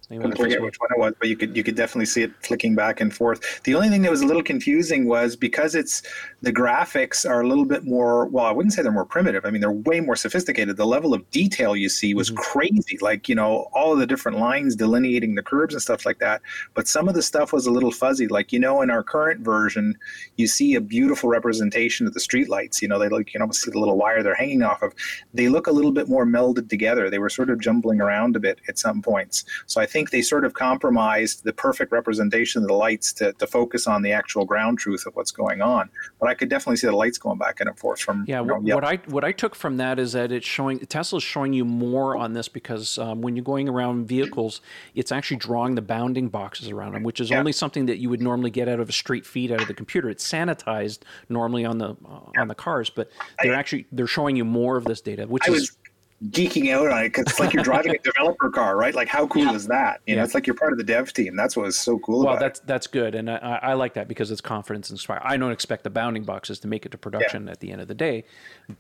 I 0.09 0.15
forget 0.31 0.61
which 0.61 0.79
one 0.79 0.89
it 0.95 0.99
was, 0.99 1.13
but 1.19 1.27
you 1.27 1.35
could 1.35 1.57
you 1.57 1.63
could 1.63 1.75
definitely 1.75 2.05
see 2.05 2.23
it 2.23 2.31
flicking 2.41 2.75
back 2.75 3.01
and 3.01 3.13
forth. 3.13 3.61
The 3.63 3.75
only 3.75 3.89
thing 3.89 4.03
that 4.03 4.11
was 4.11 4.21
a 4.21 4.25
little 4.25 4.43
confusing 4.43 5.05
was 5.05 5.35
because 5.35 5.75
it's 5.75 6.01
the 6.41 6.53
graphics 6.53 7.29
are 7.29 7.41
a 7.41 7.47
little 7.47 7.65
bit 7.65 7.83
more. 7.83 8.25
Well, 8.27 8.45
I 8.45 8.51
wouldn't 8.51 8.73
say 8.73 8.81
they're 8.81 8.91
more 8.93 9.03
primitive. 9.03 9.45
I 9.45 9.49
mean, 9.49 9.59
they're 9.59 9.71
way 9.71 9.99
more 9.99 10.15
sophisticated. 10.15 10.77
The 10.77 10.85
level 10.85 11.13
of 11.13 11.29
detail 11.31 11.75
you 11.75 11.89
see 11.89 12.13
was 12.13 12.29
crazy. 12.31 12.97
Like 13.01 13.27
you 13.27 13.35
know, 13.35 13.67
all 13.73 13.91
of 13.91 13.99
the 13.99 14.07
different 14.07 14.39
lines 14.39 14.77
delineating 14.77 15.35
the 15.35 15.43
curves 15.43 15.73
and 15.73 15.81
stuff 15.81 16.05
like 16.05 16.19
that. 16.19 16.41
But 16.73 16.87
some 16.87 17.09
of 17.09 17.13
the 17.13 17.21
stuff 17.21 17.51
was 17.51 17.65
a 17.65 17.71
little 17.71 17.91
fuzzy. 17.91 18.29
Like 18.29 18.53
you 18.53 18.59
know, 18.59 18.81
in 18.81 18.89
our 18.89 19.03
current 19.03 19.41
version, 19.41 19.97
you 20.37 20.47
see 20.47 20.75
a 20.75 20.81
beautiful 20.81 21.29
representation 21.29 22.07
of 22.07 22.13
the 22.13 22.21
streetlights. 22.21 22.81
You 22.81 22.87
know, 22.87 22.97
they 22.97 23.09
look. 23.09 23.27
You 23.27 23.33
can 23.33 23.41
almost 23.41 23.61
see 23.61 23.71
the 23.71 23.79
little 23.79 23.97
wire 23.97 24.23
they're 24.23 24.35
hanging 24.35 24.63
off 24.63 24.81
of. 24.81 24.93
They 25.33 25.49
look 25.49 25.67
a 25.67 25.71
little 25.71 25.91
bit 25.91 26.07
more 26.07 26.25
melded 26.25 26.69
together. 26.69 27.09
They 27.09 27.19
were 27.19 27.29
sort 27.29 27.49
of 27.49 27.59
jumbling 27.59 27.99
around 27.99 28.37
a 28.37 28.39
bit 28.39 28.61
at 28.69 28.79
some 28.79 29.01
points. 29.01 29.43
So 29.65 29.81
I 29.81 29.85
think 29.85 29.96
they 30.05 30.21
sort 30.21 30.45
of 30.45 30.53
compromised 30.53 31.43
the 31.43 31.53
perfect 31.53 31.91
representation 31.91 32.61
of 32.61 32.67
the 32.67 32.73
lights 32.73 33.11
to, 33.13 33.33
to 33.33 33.47
focus 33.47 33.87
on 33.87 34.01
the 34.01 34.11
actual 34.11 34.45
ground 34.45 34.79
truth 34.79 35.05
of 35.05 35.15
what's 35.15 35.31
going 35.31 35.61
on. 35.61 35.89
But 36.19 36.29
I 36.29 36.33
could 36.33 36.49
definitely 36.49 36.77
see 36.77 36.87
the 36.87 36.95
lights 36.95 37.17
going 37.17 37.37
back 37.37 37.59
and 37.59 37.77
forth 37.77 37.99
from 37.99 38.25
Yeah, 38.27 38.41
you 38.41 38.47
know, 38.47 38.55
wh- 38.55 38.63
what 38.75 38.83
I 38.83 38.95
what 39.07 39.23
I 39.23 39.31
took 39.31 39.55
from 39.55 39.77
that 39.77 39.99
is 39.99 40.13
that 40.13 40.31
it's 40.31 40.45
showing 40.45 40.79
Tesla's 40.79 41.23
showing 41.23 41.53
you 41.53 41.65
more 41.65 42.15
on 42.15 42.33
this 42.33 42.47
because 42.47 42.97
um, 42.97 43.21
when 43.21 43.35
you're 43.35 43.43
going 43.43 43.67
around 43.67 44.07
vehicles, 44.07 44.61
it's 44.95 45.11
actually 45.11 45.37
drawing 45.37 45.75
the 45.75 45.81
bounding 45.81 46.29
boxes 46.29 46.69
around 46.69 46.93
them, 46.93 47.03
which 47.03 47.19
is 47.19 47.29
Yeah. 47.29 47.39
only 47.39 47.51
something 47.51 47.85
that 47.87 47.97
you 47.97 48.09
would 48.09 48.21
normally 48.21 48.49
get 48.51 48.67
out 48.69 48.79
of 48.79 48.89
a 48.89 48.93
straight 48.93 49.25
feed 49.25 49.51
out 49.51 49.61
of 49.61 49.67
the 49.67 49.73
computer. 49.73 50.09
It's 50.09 50.29
sanitized 50.29 50.99
normally 51.29 51.65
on 51.65 51.77
the 51.77 51.89
uh, 52.05 52.39
on 52.41 52.47
the 52.47 52.55
cars, 52.55 52.89
but 52.89 53.09
they're 53.41 53.53
actually 53.53 53.85
they're 53.91 54.07
showing 54.07 54.35
you 54.35 54.45
more 54.45 54.77
of 54.77 54.85
this 54.85 55.01
data, 55.01 55.25
which 55.27 55.43
I 55.47 55.51
is 55.53 55.61
was 55.61 55.77
geeking 56.25 56.73
out 56.73 56.91
on 56.91 57.05
it 57.05 57.09
because 57.09 57.27
it's 57.27 57.39
like 57.39 57.53
you're 57.53 57.63
driving 57.63 57.93
a 57.93 57.97
developer 58.03 58.49
car, 58.49 58.75
right? 58.75 58.95
Like 58.95 59.07
how 59.07 59.27
cool 59.27 59.53
is 59.53 59.67
that? 59.67 60.01
You 60.07 60.15
know, 60.15 60.23
it's 60.23 60.33
like 60.33 60.47
you're 60.47 60.55
part 60.55 60.71
of 60.71 60.79
the 60.79 60.83
dev 60.83 61.13
team. 61.13 61.35
That's 61.35 61.55
what 61.55 61.65
was 61.65 61.77
so 61.77 61.99
cool 61.99 62.25
well, 62.25 62.39
that's 62.39 62.59
that's 62.61 62.87
good, 62.87 63.13
and 63.13 63.29
I, 63.29 63.59
I 63.61 63.73
like 63.73 63.93
that 63.93 64.07
because 64.07 64.31
it's 64.31 64.41
confidence 64.41 64.89
inspired. 64.89 65.21
I 65.23 65.37
don't 65.37 65.51
expect 65.51 65.83
the 65.83 65.91
bounding 65.91 66.23
boxes 66.23 66.59
to 66.59 66.67
make 66.67 66.85
it 66.85 66.91
to 66.93 66.97
production 66.97 67.47
at 67.49 67.59
the 67.59 67.71
end 67.71 67.81
of 67.81 67.87
the 67.87 67.93
day, 67.93 68.23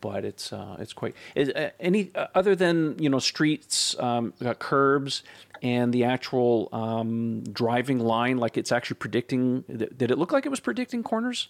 but 0.01 0.25
it's 0.25 0.51
uh, 0.51 0.77
it's 0.79 0.93
quite 0.93 1.15
is, 1.35 1.49
uh, 1.49 1.69
any 1.79 2.11
uh, 2.15 2.27
other 2.33 2.55
than 2.55 2.97
you 2.97 3.09
know 3.09 3.19
streets, 3.19 3.95
um, 3.99 4.33
curbs, 4.57 5.21
and 5.61 5.93
the 5.93 6.05
actual 6.05 6.69
um, 6.73 7.43
driving 7.43 7.99
line. 7.99 8.37
Like 8.37 8.57
it's 8.57 8.71
actually 8.71 8.97
predicting. 8.97 9.63
Did 9.67 10.09
it 10.09 10.17
look 10.17 10.31
like 10.31 10.47
it 10.47 10.49
was 10.49 10.59
predicting 10.59 11.03
corners, 11.03 11.49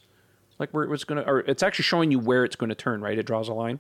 like 0.60 0.72
where 0.72 0.84
it 0.84 0.90
was 0.90 1.06
going 1.06 1.24
to, 1.24 1.30
or 1.30 1.40
it's 1.40 1.64
actually 1.64 1.84
showing 1.84 2.12
you 2.12 2.20
where 2.20 2.44
it's 2.44 2.58
going 2.58 2.70
to 2.70 2.76
turn? 2.76 3.00
Right, 3.00 3.18
it 3.18 3.26
draws 3.26 3.48
a 3.48 3.54
line. 3.54 3.80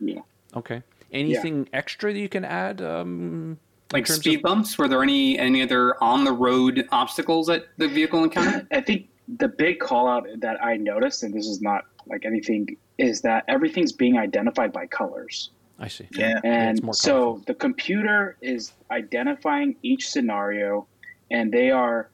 Yeah. 0.00 0.20
Okay. 0.54 0.82
Anything 1.12 1.68
extra 1.72 2.12
that 2.12 2.18
you 2.18 2.28
can 2.28 2.44
add? 2.44 2.80
Um, 2.80 3.58
Like 3.92 4.06
terms 4.06 4.18
of- 4.18 4.24
speed 4.24 4.42
bumps? 4.42 4.78
Were 4.78 4.88
there 4.88 5.02
any 5.02 5.38
any 5.38 5.62
other 5.62 6.02
on 6.02 6.24
the 6.24 6.32
road 6.32 6.86
obstacles 6.92 7.46
that 7.48 7.66
the 7.76 7.88
vehicle 7.88 8.22
encountered? 8.24 8.66
I 8.70 8.80
think 8.80 9.08
the 9.38 9.48
big 9.48 9.78
call 9.80 10.08
out 10.08 10.26
that 10.38 10.62
I 10.64 10.76
noticed, 10.76 11.22
and 11.22 11.32
this 11.34 11.46
is 11.46 11.60
not 11.60 11.86
like 12.06 12.24
anything, 12.24 12.76
is 12.98 13.20
that 13.22 13.44
everything's 13.48 13.92
being 13.92 14.18
identified 14.18 14.72
by 14.72 14.86
colors. 14.86 15.50
I 15.78 15.88
see. 15.88 16.04
it. 16.04 16.18
Yeah. 16.18 16.40
And 16.44 16.78
it's 16.78 16.84
more 16.84 16.94
so 16.94 17.42
the 17.46 17.54
computer 17.54 18.36
is 18.42 18.72
identifying 18.90 19.76
each 19.82 20.10
scenario 20.10 20.86
and 21.30 21.50
they 21.50 21.70
are 21.70 22.10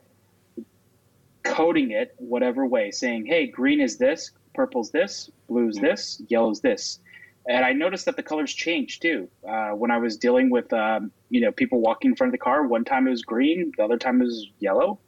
coding 1.43 1.91
it 1.91 2.15
whatever 2.19 2.67
way, 2.67 2.91
saying, 2.91 3.27
hey, 3.27 3.47
green 3.47 3.81
is 3.81 3.97
this, 3.97 4.33
purple's 4.55 4.91
this, 4.91 5.31
blue's 5.49 5.77
this, 5.79 6.23
yellow's 6.29 6.61
this. 6.61 7.01
And 7.49 7.65
I 7.65 7.73
noticed 7.73 8.07
that 8.07 8.17
the 8.17 8.23
colors 8.23 8.53
changed 8.53 9.03
too. 9.03 9.29
Uh, 9.49 9.71
when 9.71 9.91
I 9.91 9.99
was 9.99 10.17
dealing 10.17 10.51
with, 10.51 10.73
um, 10.73 11.13
you 11.31 11.41
know, 11.41 11.53
people 11.53 11.81
walking 11.81 12.11
in 12.11 12.17
front 12.17 12.31
of 12.31 12.33
the 12.33 12.39
car, 12.43 12.67
one 12.67 12.85
time 12.85 13.07
it 13.07 13.11
was 13.11 13.23
green, 13.23 13.73
the 13.77 13.85
other 13.85 13.99
time 13.99 14.21
it 14.21 14.25
was 14.25 14.49
yellow. 14.59 14.99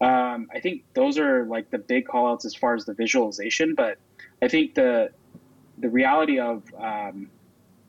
Um, 0.00 0.48
I 0.54 0.60
think 0.60 0.82
those 0.94 1.18
are 1.18 1.44
like 1.46 1.70
the 1.70 1.78
big 1.78 2.06
call 2.06 2.26
outs 2.32 2.44
as 2.44 2.54
far 2.54 2.74
as 2.74 2.84
the 2.84 2.94
visualization. 2.94 3.74
But 3.76 3.98
I 4.42 4.48
think 4.48 4.74
the 4.74 5.10
the 5.78 5.88
reality 5.88 6.40
of 6.40 6.62
um, 6.80 7.28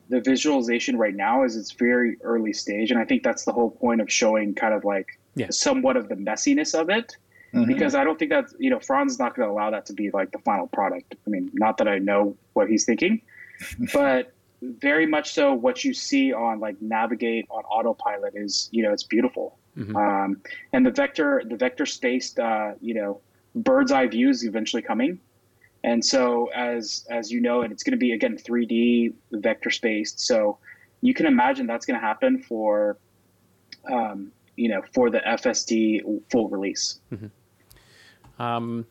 the 0.08 0.20
visualization 0.20 0.96
right 0.96 1.14
now 1.14 1.42
is 1.44 1.56
it's 1.56 1.72
very 1.72 2.16
early 2.22 2.52
stage, 2.52 2.90
and 2.92 3.00
I 3.00 3.04
think 3.04 3.22
that's 3.24 3.44
the 3.44 3.52
whole 3.52 3.70
point 3.70 4.00
of 4.00 4.10
showing 4.10 4.54
kind 4.54 4.74
of 4.74 4.84
like 4.84 5.08
Yeah. 5.34 5.46
somewhat 5.50 5.96
of 5.96 6.08
the 6.08 6.16
messiness 6.16 6.74
of 6.78 6.90
it. 6.90 7.16
Mhm. 7.54 7.66
Because 7.66 7.94
I 7.96 8.04
don't 8.04 8.18
think 8.18 8.30
that's 8.30 8.54
you 8.60 8.70
know 8.70 8.78
Franz 8.80 9.12
is 9.12 9.18
not 9.18 9.34
going 9.34 9.48
to 9.48 9.52
allow 9.52 9.70
that 9.70 9.86
to 9.86 9.92
be 9.92 10.10
like 10.12 10.30
the 10.30 10.38
final 10.38 10.68
product. 10.68 11.16
I 11.26 11.30
mean, 11.30 11.50
not 11.54 11.78
that 11.78 11.88
I 11.88 11.98
know 11.98 12.36
what 12.54 12.68
he's 12.68 12.84
thinking, 12.84 13.20
but 13.92 14.32
very 14.62 15.06
much 15.06 15.32
so 15.32 15.54
what 15.54 15.84
you 15.84 15.94
see 15.94 16.32
on 16.32 16.60
like 16.60 16.80
navigate 16.82 17.46
on 17.50 17.64
autopilot 17.64 18.34
is 18.36 18.68
you 18.72 18.82
know 18.82 18.92
it's 18.92 19.04
beautiful. 19.04 19.56
Mhm. 19.76 19.94
um, 19.94 20.40
and 20.72 20.84
the 20.84 20.90
vector 20.90 21.42
the 21.48 21.56
vector 21.56 21.86
spaced 21.86 22.38
uh, 22.40 22.72
you 22.80 22.94
know 22.94 23.20
bird's 23.54 23.92
eye 23.92 24.06
view 24.06 24.28
is 24.28 24.44
eventually 24.44 24.82
coming. 24.82 25.20
And 25.82 26.04
so 26.04 26.50
as 26.54 27.06
as 27.10 27.30
you 27.30 27.40
know 27.40 27.62
and 27.62 27.72
it's 27.72 27.82
going 27.82 27.92
to 27.92 27.98
be 27.98 28.12
again 28.12 28.36
3d 28.36 29.14
vector 29.32 29.70
spaced. 29.70 30.20
So 30.20 30.58
you 31.00 31.14
can 31.14 31.26
imagine 31.26 31.66
that's 31.66 31.86
going 31.86 31.98
to 31.98 32.06
happen 32.06 32.42
for 32.42 32.98
um, 33.90 34.30
you 34.56 34.68
know 34.68 34.82
for 34.92 35.08
the 35.10 35.20
fsd 35.20 36.02
full 36.30 36.48
release. 36.48 37.00
Um, 38.38 38.86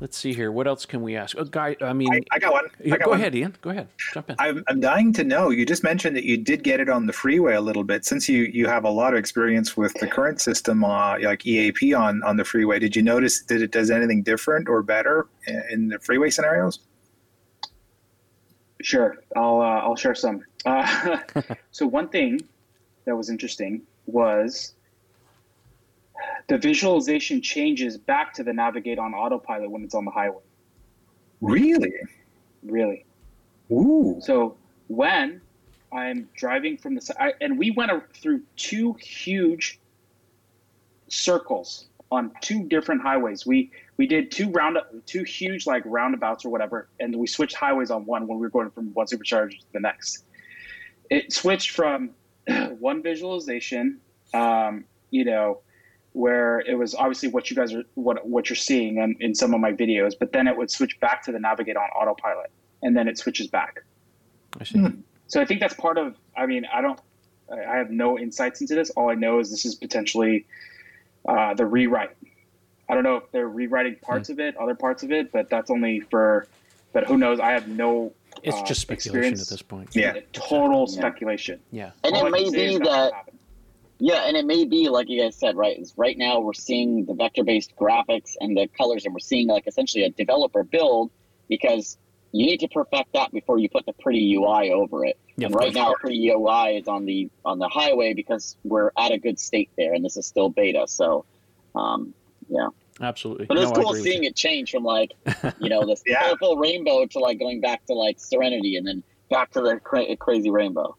Let's 0.00 0.16
see 0.16 0.34
here. 0.34 0.50
What 0.50 0.66
else 0.66 0.84
can 0.84 1.02
we 1.02 1.16
ask? 1.16 1.36
Oh, 1.38 1.44
guy, 1.44 1.76
I 1.80 1.92
mean, 1.92 2.12
I, 2.12 2.20
I 2.32 2.38
got 2.38 2.52
one. 2.52 2.66
I 2.84 2.88
got 2.88 3.02
go 3.02 3.10
one. 3.10 3.20
ahead, 3.20 3.34
Ian. 3.34 3.54
Go 3.60 3.70
ahead. 3.70 3.88
Jump 4.12 4.30
in. 4.30 4.36
I'm, 4.38 4.64
I'm 4.68 4.80
dying 4.80 5.12
to 5.14 5.24
know. 5.24 5.50
You 5.50 5.64
just 5.64 5.84
mentioned 5.84 6.16
that 6.16 6.24
you 6.24 6.36
did 6.36 6.62
get 6.64 6.80
it 6.80 6.88
on 6.88 7.06
the 7.06 7.12
freeway 7.12 7.54
a 7.54 7.60
little 7.60 7.84
bit. 7.84 8.04
Since 8.04 8.28
you, 8.28 8.44
you 8.44 8.66
have 8.66 8.84
a 8.84 8.90
lot 8.90 9.12
of 9.12 9.18
experience 9.18 9.76
with 9.76 9.94
the 9.94 10.06
current 10.06 10.40
system, 10.40 10.84
uh, 10.84 11.18
like 11.20 11.46
EAP 11.46 11.94
on, 11.94 12.22
on 12.24 12.36
the 12.36 12.44
freeway, 12.44 12.78
did 12.78 12.96
you 12.96 13.02
notice 13.02 13.42
that 13.44 13.62
it 13.62 13.70
does 13.70 13.90
anything 13.90 14.22
different 14.22 14.68
or 14.68 14.82
better 14.82 15.28
in, 15.46 15.62
in 15.70 15.88
the 15.88 15.98
freeway 16.00 16.30
scenarios? 16.30 16.80
Sure, 18.82 19.16
I'll 19.34 19.60
uh, 19.60 19.80
I'll 19.80 19.96
share 19.96 20.14
some. 20.14 20.44
Uh, 20.64 21.18
so 21.70 21.86
one 21.86 22.08
thing 22.08 22.40
that 23.04 23.16
was 23.16 23.30
interesting 23.30 23.82
was 24.06 24.74
the 26.48 26.58
visualization 26.58 27.42
changes 27.42 27.96
back 27.96 28.34
to 28.34 28.42
the 28.42 28.52
navigate 28.52 28.98
on 28.98 29.14
autopilot 29.14 29.70
when 29.70 29.82
it's 29.82 29.94
on 29.94 30.04
the 30.04 30.10
highway. 30.10 30.42
Really? 31.40 31.92
Really. 32.62 33.04
Ooh. 33.70 34.18
So 34.20 34.56
when 34.88 35.40
I'm 35.92 36.28
driving 36.36 36.76
from 36.76 36.94
the 36.94 37.00
side, 37.00 37.34
and 37.40 37.58
we 37.58 37.70
went 37.70 37.90
through 38.14 38.42
two 38.56 38.94
huge 38.94 39.78
circles 41.08 41.86
on 42.10 42.30
two 42.40 42.64
different 42.64 43.02
highways. 43.02 43.46
We 43.46 43.70
we 43.96 44.06
did 44.06 44.30
two 44.30 44.50
round 44.50 44.78
two 45.06 45.24
huge 45.24 45.66
like 45.66 45.82
roundabouts 45.84 46.44
or 46.44 46.50
whatever, 46.50 46.88
and 47.00 47.14
we 47.16 47.26
switched 47.26 47.56
highways 47.56 47.90
on 47.90 48.06
one 48.06 48.26
when 48.26 48.38
we 48.38 48.42
were 48.42 48.50
going 48.50 48.70
from 48.70 48.92
one 48.94 49.06
supercharger 49.06 49.50
to 49.50 49.72
the 49.72 49.80
next. 49.80 50.24
It 51.10 51.32
switched 51.32 51.70
from 51.70 52.10
one 52.78 53.02
visualization, 53.02 54.00
um, 54.34 54.84
you 55.10 55.24
know, 55.24 55.60
where 56.16 56.60
it 56.60 56.78
was 56.78 56.94
obviously 56.94 57.28
what 57.28 57.50
you 57.50 57.56
guys 57.56 57.74
are 57.74 57.82
what 57.94 58.26
what 58.26 58.48
you're 58.48 58.56
seeing 58.56 58.96
in, 58.96 59.14
in 59.20 59.34
some 59.34 59.52
of 59.52 59.60
my 59.60 59.70
videos, 59.70 60.14
but 60.18 60.32
then 60.32 60.48
it 60.48 60.56
would 60.56 60.70
switch 60.70 60.98
back 60.98 61.22
to 61.22 61.30
the 61.30 61.38
navigate 61.38 61.76
on 61.76 61.84
autopilot, 61.90 62.50
and 62.82 62.96
then 62.96 63.06
it 63.06 63.18
switches 63.18 63.48
back. 63.48 63.84
I 64.58 64.64
see. 64.64 64.78
Hmm. 64.78 65.00
So 65.26 65.42
I 65.42 65.44
think 65.44 65.60
that's 65.60 65.74
part 65.74 65.98
of. 65.98 66.16
I 66.34 66.46
mean, 66.46 66.64
I 66.72 66.80
don't. 66.80 66.98
I 67.52 67.64
I 67.64 67.76
have 67.76 67.90
no 67.90 68.18
insights 68.18 68.62
into 68.62 68.74
this. 68.74 68.88
All 68.90 69.10
I 69.10 69.14
know 69.14 69.40
is 69.40 69.50
this 69.50 69.66
is 69.66 69.74
potentially 69.74 70.46
uh, 71.28 71.52
the 71.52 71.66
rewrite. 71.66 72.16
I 72.88 72.94
don't 72.94 73.04
know 73.04 73.16
if 73.16 73.30
they're 73.32 73.48
rewriting 73.48 73.96
parts 74.00 74.30
of 74.30 74.40
it, 74.40 74.56
other 74.56 74.74
parts 74.74 75.02
of 75.02 75.12
it, 75.12 75.32
but 75.32 75.50
that's 75.50 75.70
only 75.70 76.00
for. 76.00 76.46
But 76.94 77.04
who 77.06 77.18
knows? 77.18 77.40
I 77.40 77.50
have 77.50 77.68
no. 77.68 78.14
It's 78.42 78.56
uh, 78.56 78.64
just 78.64 78.80
speculation 78.80 79.34
experience. 79.34 79.42
at 79.42 79.48
this 79.48 79.60
point. 79.62 79.90
Yeah. 79.94 80.14
Total 80.32 80.86
Yeah. 80.88 80.98
speculation. 80.98 81.60
Yeah. 81.70 81.90
And 82.04 82.14
All 82.14 82.26
it 82.26 82.30
may 82.30 82.44
can 82.44 82.52
say 82.52 82.66
is 82.68 82.78
be 82.78 82.84
that's 82.84 82.90
that 82.90 83.12
happened. 83.12 83.35
Yeah, 83.98 84.26
and 84.26 84.36
it 84.36 84.44
may 84.44 84.64
be 84.64 84.88
like 84.88 85.08
you 85.08 85.22
guys 85.22 85.38
said, 85.38 85.56
right? 85.56 85.78
Is 85.78 85.94
right 85.96 86.16
now 86.18 86.40
we're 86.40 86.52
seeing 86.52 87.06
the 87.06 87.14
vector-based 87.14 87.72
graphics 87.80 88.32
and 88.40 88.56
the 88.56 88.68
colors, 88.76 89.04
and 89.04 89.14
we're 89.14 89.20
seeing 89.20 89.48
like 89.48 89.64
essentially 89.66 90.04
a 90.04 90.10
developer 90.10 90.62
build 90.64 91.10
because 91.48 91.96
you 92.32 92.44
need 92.44 92.60
to 92.60 92.68
perfect 92.68 93.12
that 93.14 93.32
before 93.32 93.58
you 93.58 93.68
put 93.70 93.86
the 93.86 93.94
pretty 94.00 94.34
UI 94.34 94.70
over 94.70 95.04
it. 95.06 95.16
Yeah, 95.38 95.46
and 95.46 95.54
right 95.54 95.72
course. 95.72 95.74
now, 95.74 95.94
pretty 95.98 96.28
UI 96.28 96.76
is 96.76 96.88
on 96.88 97.06
the 97.06 97.28
on 97.44 97.58
the 97.58 97.68
highway 97.68 98.12
because 98.12 98.56
we're 98.64 98.90
at 98.98 99.12
a 99.12 99.18
good 99.18 99.38
state 99.38 99.70
there, 99.78 99.94
and 99.94 100.04
this 100.04 100.16
is 100.18 100.26
still 100.26 100.50
beta. 100.50 100.84
So, 100.88 101.24
um, 101.74 102.14
yeah, 102.48 102.68
Absolutely. 103.00 103.46
but 103.46 103.56
it's 103.56 103.70
No, 103.72 103.80
cool 103.82 103.94
seeing 103.94 104.24
it 104.24 104.36
change 104.36 104.70
from 104.72 104.84
like 104.84 105.12
you 105.58 105.70
know 105.70 105.86
this 105.86 106.02
Yeah. 106.06 106.20
colorful 106.20 106.58
rainbow 106.58 107.06
to 107.06 107.18
like 107.18 107.38
going 107.38 107.60
back 107.62 107.84
to 107.86 107.94
like 107.94 108.16
Serenity, 108.18 108.76
and 108.76 108.86
then 108.86 109.02
back 109.30 109.52
to 109.52 109.62
the 109.62 109.80
cra- 109.82 110.16
crazy 110.18 110.50
rainbow. 110.50 110.94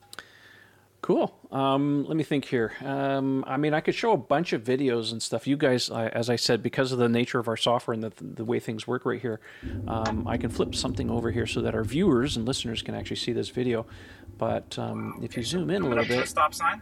Cool. 1.07 1.33
Um, 1.53 2.03
let 2.03 2.17
me 2.17 2.23
think 2.25 2.43
here. 2.43 2.73
Um, 2.83 3.45
I 3.47 3.55
mean, 3.55 3.73
I 3.73 3.79
could 3.79 3.95
show 3.95 4.11
a 4.11 4.17
bunch 4.17 4.51
of 4.51 4.61
videos 4.61 5.13
and 5.13 5.23
stuff. 5.23 5.47
You 5.47 5.55
guys, 5.55 5.89
I, 5.89 6.09
as 6.09 6.29
I 6.29 6.35
said, 6.35 6.61
because 6.61 6.91
of 6.91 6.97
the 6.99 7.07
nature 7.07 7.39
of 7.39 7.47
our 7.47 7.55
software 7.55 7.93
and 7.93 8.03
the, 8.03 8.11
the 8.19 8.43
way 8.43 8.59
things 8.59 8.85
work 8.87 9.05
right 9.05 9.21
here, 9.21 9.39
um, 9.87 10.27
I 10.27 10.35
can 10.35 10.49
flip 10.49 10.75
something 10.75 11.09
over 11.09 11.31
here 11.31 11.47
so 11.47 11.61
that 11.61 11.73
our 11.73 11.85
viewers 11.85 12.35
and 12.35 12.45
listeners 12.45 12.81
can 12.81 12.93
actually 12.93 13.15
see 13.15 13.31
this 13.31 13.47
video. 13.47 13.85
But 14.37 14.77
um, 14.77 15.21
if 15.23 15.37
you 15.37 15.43
zoom 15.43 15.69
in 15.69 15.83
a 15.83 15.87
little 15.87 16.03
up 16.03 16.07
to 16.09 16.13
a 16.13 16.17
bit, 16.17 16.27
stop 16.27 16.53
sign 16.53 16.81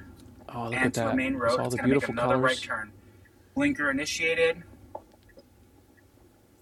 oh, 0.56 0.64
look 0.64 0.74
and 0.74 0.86
at 0.86 0.94
to 0.96 1.00
that. 1.02 1.14
a 1.14 1.16
main 1.16 1.34
It's 1.36 1.42
road. 1.44 1.60
all 1.60 1.66
It's 1.68 1.76
the 1.76 1.78
to 1.78 1.84
make 1.84 1.92
beautiful 1.92 2.14
another 2.14 2.38
right 2.38 2.48
colors. 2.58 2.62
turn. 2.62 2.92
Blinker 3.54 3.92
initiated. 3.92 4.64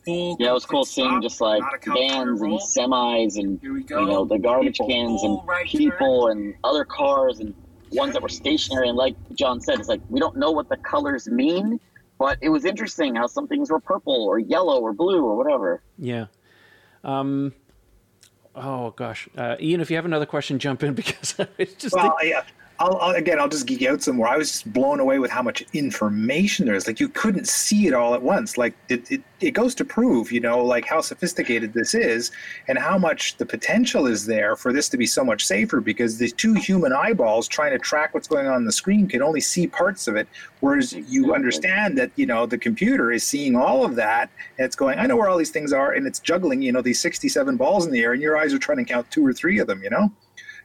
Full. 0.05 0.37
Yeah, 0.39 0.49
it 0.49 0.53
was 0.53 0.65
cool 0.65 0.83
seeing 0.85 1.21
just 1.21 1.39
like 1.41 1.61
not 1.61 1.83
vans 1.85 2.41
and 2.41 2.59
semis 2.59 3.37
and 3.37 3.59
Here 3.61 3.73
we 3.73 3.83
go. 3.83 4.01
you 4.01 4.07
know 4.07 4.25
the 4.25 4.37
garbage 4.37 4.79
People. 4.79 4.87
cans 4.89 5.23
and 5.23 5.39
right 5.47 5.65
people 5.65 6.27
and 6.27 6.53
other 6.63 6.83
cars 6.85 7.39
and 7.39 7.53
ones 7.91 8.13
that 8.13 8.21
were 8.21 8.29
stationary 8.29 8.89
and 8.89 8.97
like 8.97 9.15
john 9.35 9.61
said 9.61 9.79
it's 9.79 9.87
like 9.87 10.01
we 10.09 10.19
don't 10.19 10.35
know 10.35 10.51
what 10.51 10.67
the 10.67 10.77
colors 10.77 11.27
mean 11.27 11.79
but 12.19 12.37
it 12.41 12.49
was 12.49 12.65
interesting 12.65 13.15
how 13.15 13.27
some 13.27 13.47
things 13.47 13.69
were 13.69 13.79
purple 13.79 14.23
or 14.25 14.39
yellow 14.39 14.81
or 14.81 14.93
blue 14.93 15.23
or 15.23 15.35
whatever 15.37 15.81
Yeah. 15.97 16.25
Um, 17.03 17.53
oh 18.55 18.91
gosh, 18.91 19.27
uh, 19.37 19.55
Ian, 19.59 19.81
if 19.81 19.89
you 19.89 19.95
have 19.97 20.05
another 20.05 20.25
question, 20.25 20.57
jump 20.59 20.83
in 20.83 20.93
because 21.01 21.35
it's 21.57 21.75
just. 21.75 21.95
Well, 21.95 22.15
yeah. 22.23 22.43
I'll, 22.83 22.97
I'll 22.97 23.15
again. 23.15 23.39
I'll 23.39 23.47
just 23.47 23.65
geek 23.65 23.83
out 23.83 24.03
some 24.03 24.17
more. 24.17 24.27
I 24.27 24.35
was 24.35 24.51
just 24.51 24.73
blown 24.73 24.99
away 24.99 25.17
with 25.17 25.31
how 25.31 25.41
much 25.41 25.63
information 25.71 26.65
there 26.65 26.75
is. 26.75 26.85
Like 26.85 26.99
you 26.99 27.07
couldn't 27.07 27.47
see 27.47 27.87
it 27.87 27.93
all 27.93 28.13
at 28.13 28.21
once. 28.21 28.57
Like 28.57 28.73
it, 28.89 29.09
it, 29.09 29.21
it 29.39 29.51
goes 29.51 29.73
to 29.75 29.85
prove, 29.85 30.33
you 30.33 30.41
know, 30.41 30.61
like 30.61 30.85
how 30.85 30.99
sophisticated 30.99 31.71
this 31.71 31.93
is, 31.93 32.31
and 32.67 32.77
how 32.77 32.97
much 32.97 33.37
the 33.37 33.45
potential 33.45 34.05
is 34.05 34.25
there 34.25 34.57
for 34.57 34.73
this 34.73 34.89
to 34.89 34.97
be 34.97 35.05
so 35.05 35.23
much 35.23 35.45
safer. 35.45 35.79
Because 35.79 36.17
the 36.17 36.29
two 36.29 36.55
human 36.55 36.91
eyeballs 36.91 37.47
trying 37.47 37.71
to 37.71 37.79
track 37.79 38.13
what's 38.13 38.27
going 38.27 38.47
on 38.47 38.53
on 38.53 38.65
the 38.65 38.71
screen 38.73 39.07
can 39.07 39.21
only 39.21 39.39
see 39.39 39.65
parts 39.65 40.09
of 40.09 40.17
it, 40.17 40.27
whereas 40.59 40.91
you 40.91 41.33
understand 41.33 41.97
that 41.97 42.11
you 42.17 42.25
know 42.25 42.45
the 42.45 42.57
computer 42.57 43.13
is 43.13 43.23
seeing 43.23 43.55
all 43.55 43.85
of 43.85 43.95
that, 43.95 44.29
and 44.57 44.65
it's 44.65 44.75
going, 44.75 44.99
I 44.99 45.05
know 45.05 45.15
where 45.15 45.29
all 45.29 45.37
these 45.37 45.51
things 45.51 45.71
are, 45.71 45.93
and 45.93 46.05
it's 46.05 46.19
juggling, 46.19 46.61
you 46.61 46.73
know, 46.73 46.81
these 46.81 46.99
sixty-seven 46.99 47.55
balls 47.55 47.85
in 47.85 47.93
the 47.93 48.01
air, 48.01 48.11
and 48.11 48.21
your 48.21 48.37
eyes 48.37 48.53
are 48.53 48.59
trying 48.59 48.79
to 48.79 48.83
count 48.83 49.09
two 49.09 49.25
or 49.25 49.31
three 49.31 49.59
of 49.59 49.67
them. 49.67 49.81
You 49.81 49.89
know. 49.89 50.11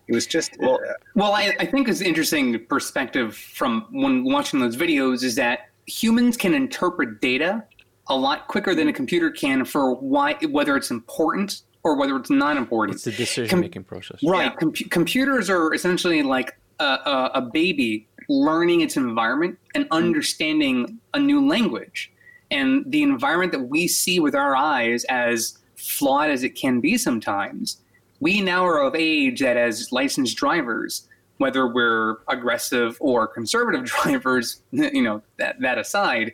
It 0.09 0.14
was 0.14 0.27
just 0.27 0.57
Well, 0.59 0.81
uh, 0.88 0.94
Well, 1.14 1.33
I, 1.33 1.55
I 1.61 1.66
think 1.66 1.88
it's 1.88 2.01
interesting 2.01 2.64
perspective 2.66 3.37
from 3.37 3.87
when 3.90 4.25
watching 4.25 4.59
those 4.59 4.77
videos 4.77 5.23
is 5.23 5.35
that 5.37 5.68
humans 5.87 6.37
can 6.37 6.55
interpret 6.55 7.21
data 7.21 7.64
a 8.09 8.16
lot 8.16 8.49
quicker 8.49 8.75
than 8.75 8.88
a 8.88 8.92
computer 8.92 9.31
can 9.31 9.64
for 9.64 9.94
why 9.94 10.35
whether 10.51 10.77
it's 10.77 10.90
important 10.90 11.62
or 11.83 11.97
whether 11.97 12.16
it's 12.16 12.31
not 12.31 12.57
important. 12.57 12.97
it's 12.97 13.05
the 13.05 13.12
decision 13.12 13.61
making 13.61 13.85
process. 13.85 14.18
Right. 14.23 14.55
Com- 14.57 14.73
computers 14.73 15.49
are 15.49 15.73
essentially 15.75 16.23
like 16.23 16.59
a, 16.81 16.85
a, 16.85 17.31
a 17.35 17.40
baby 17.42 18.09
learning 18.29 18.81
its 18.81 18.97
environment 18.97 19.59
and 19.75 19.87
understanding 19.90 20.99
a 21.14 21.18
new 21.18 21.47
language. 21.47 22.11
And 22.51 22.85
the 22.87 23.03
environment 23.03 23.53
that 23.53 23.64
we 23.64 23.88
see 23.88 24.21
with 24.21 24.35
our 24.35 24.57
eyes, 24.57 25.05
as 25.05 25.59
flawed 25.77 26.31
as 26.31 26.42
it 26.42 26.51
can 26.51 26.81
be 26.81 26.97
sometimes, 26.97 27.79
we 28.20 28.40
now 28.40 28.64
are 28.64 28.83
of 28.83 28.94
age 28.94 29.40
that 29.40 29.57
as 29.57 29.92
licensed 29.92 30.37
drivers, 30.37 31.09
whether 31.38 31.66
we're 31.66 32.16
aggressive 32.28 32.96
or 33.00 33.26
conservative 33.26 33.85
drivers, 34.02 34.62
you 34.72 35.02
know, 35.02 35.22
that, 35.38 35.61
that 35.61 35.78
aside, 35.78 36.33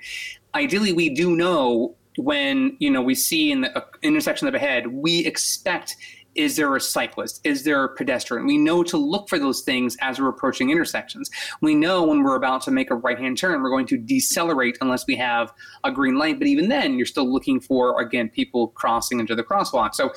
ideally 0.55 0.93
we 0.93 1.11
do 1.11 1.37
know 1.37 1.95
when, 2.17 2.77
you 2.79 2.91
know, 2.91 3.03
we 3.03 3.15
see 3.15 3.51
in 3.51 3.63
the 3.63 3.77
uh, 3.77 3.85
intersection 4.03 4.53
ahead, 4.55 4.87
we 4.87 5.27
expect 5.27 5.97
is 6.35 6.57
there 6.57 6.75
a 6.75 6.81
cyclist? 6.81 7.41
Is 7.45 7.63
there 7.63 7.85
a 7.85 7.95
pedestrian? 7.95 8.47
We 8.47 8.59
know 8.59 8.83
to 8.85 8.97
look 8.97 9.29
for 9.29 9.39
those 9.39 9.63
things 9.63 9.97
as 10.01 10.19
we're 10.19 10.29
approaching 10.29 10.71
intersections. 10.71 11.31
We 11.61 11.75
know 11.75 12.05
when 12.05 12.23
we're 12.23 12.35
about 12.37 12.63
to 12.63 12.71
make 12.71 12.91
a 12.91 12.97
right 12.97 13.19
hand 13.19 13.39
turn, 13.39 13.63
we're 13.63 13.71
going 13.71 13.87
to 13.87 13.97
decelerate 13.97 14.77
unless 14.81 15.07
we 15.07 15.17
have 15.17 15.53
a 15.85 15.93
green 15.93 16.17
light. 16.19 16.39
But 16.39 16.49
even 16.49 16.69
then, 16.69 16.95
you're 16.95 17.07
still 17.07 17.31
looking 17.33 17.61
for, 17.61 18.01
again, 18.01 18.29
people 18.29 18.69
crossing 18.69 19.21
into 19.21 19.35
the 19.35 19.45
crosswalk. 19.45 19.95
So 19.95 20.13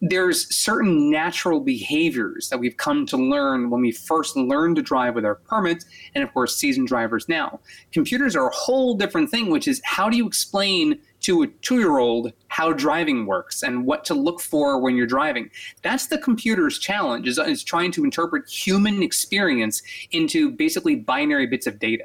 there's 0.00 0.54
certain 0.54 1.10
natural 1.10 1.60
behaviors 1.60 2.48
that 2.48 2.58
we've 2.58 2.76
come 2.76 3.04
to 3.06 3.16
learn 3.16 3.68
when 3.68 3.82
we 3.82 3.92
first 3.92 4.34
learned 4.36 4.76
to 4.76 4.82
drive 4.82 5.14
with 5.14 5.24
our 5.26 5.34
permits, 5.34 5.84
and 6.14 6.24
of 6.24 6.32
course, 6.32 6.56
seasoned 6.56 6.88
drivers 6.88 7.28
now. 7.28 7.60
Computers 7.92 8.34
are 8.34 8.48
a 8.48 8.54
whole 8.54 8.94
different 8.94 9.30
thing, 9.30 9.50
which 9.50 9.68
is 9.68 9.80
how 9.84 10.08
do 10.08 10.16
you 10.16 10.26
explain 10.26 10.98
to 11.20 11.42
a 11.42 11.46
two 11.46 11.78
year 11.78 11.98
old 11.98 12.32
how 12.48 12.72
driving 12.72 13.26
works 13.26 13.62
and 13.62 13.84
what 13.84 14.04
to 14.06 14.14
look 14.14 14.40
for 14.40 14.80
when 14.80 14.96
you're 14.96 15.06
driving? 15.06 15.50
That's 15.82 16.06
the 16.06 16.18
computer's 16.18 16.78
challenge, 16.78 17.28
is, 17.28 17.38
is 17.38 17.62
trying 17.62 17.92
to 17.92 18.04
interpret 18.04 18.48
human 18.48 19.02
experience 19.02 19.82
into 20.12 20.50
basically 20.50 20.96
binary 20.96 21.46
bits 21.46 21.66
of 21.66 21.78
data. 21.78 22.04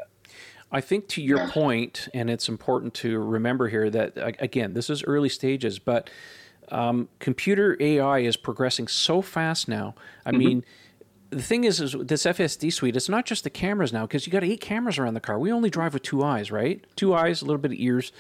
I 0.72 0.82
think 0.82 1.08
to 1.10 1.22
your 1.22 1.48
point, 1.48 2.10
and 2.14 2.30
it's 2.30 2.50
important 2.50 2.94
to 2.96 3.20
remember 3.20 3.70
here 3.70 3.90
that 3.92 4.14
again, 4.42 4.74
this 4.74 4.90
is 4.90 5.04
early 5.06 5.30
stages, 5.30 5.80
but 5.80 6.10
um, 6.70 7.10
computer 7.20 7.78
AI 7.80 8.20
is 8.20 8.38
progressing 8.38 8.88
so 8.88 9.22
fast 9.22 9.68
now. 9.68 9.96
I 10.26 10.32
mean, 10.32 10.64
the 11.30 11.42
thing 11.42 11.64
is, 11.64 11.82
is 11.82 11.96
this 12.00 12.26
FSD 12.26 12.72
suite. 12.72 12.96
It's 12.96 13.10
not 13.10 13.26
just 13.26 13.44
the 13.44 13.50
cameras 13.50 13.92
now 13.92 14.06
because 14.06 14.26
you 14.26 14.32
got 14.32 14.44
eight 14.44 14.62
cameras 14.62 14.98
around 14.98 15.14
the 15.14 15.20
car. 15.20 15.38
We 15.38 15.52
only 15.52 15.70
drive 15.70 15.94
with 15.94 16.04
two 16.04 16.24
eyes, 16.24 16.52
right? 16.52 16.84
Two 16.96 17.14
eyes, 17.14 17.42
a 17.42 17.46
little 17.46 17.62
bit 17.62 17.72
of 17.72 17.78
ears, 17.80 18.12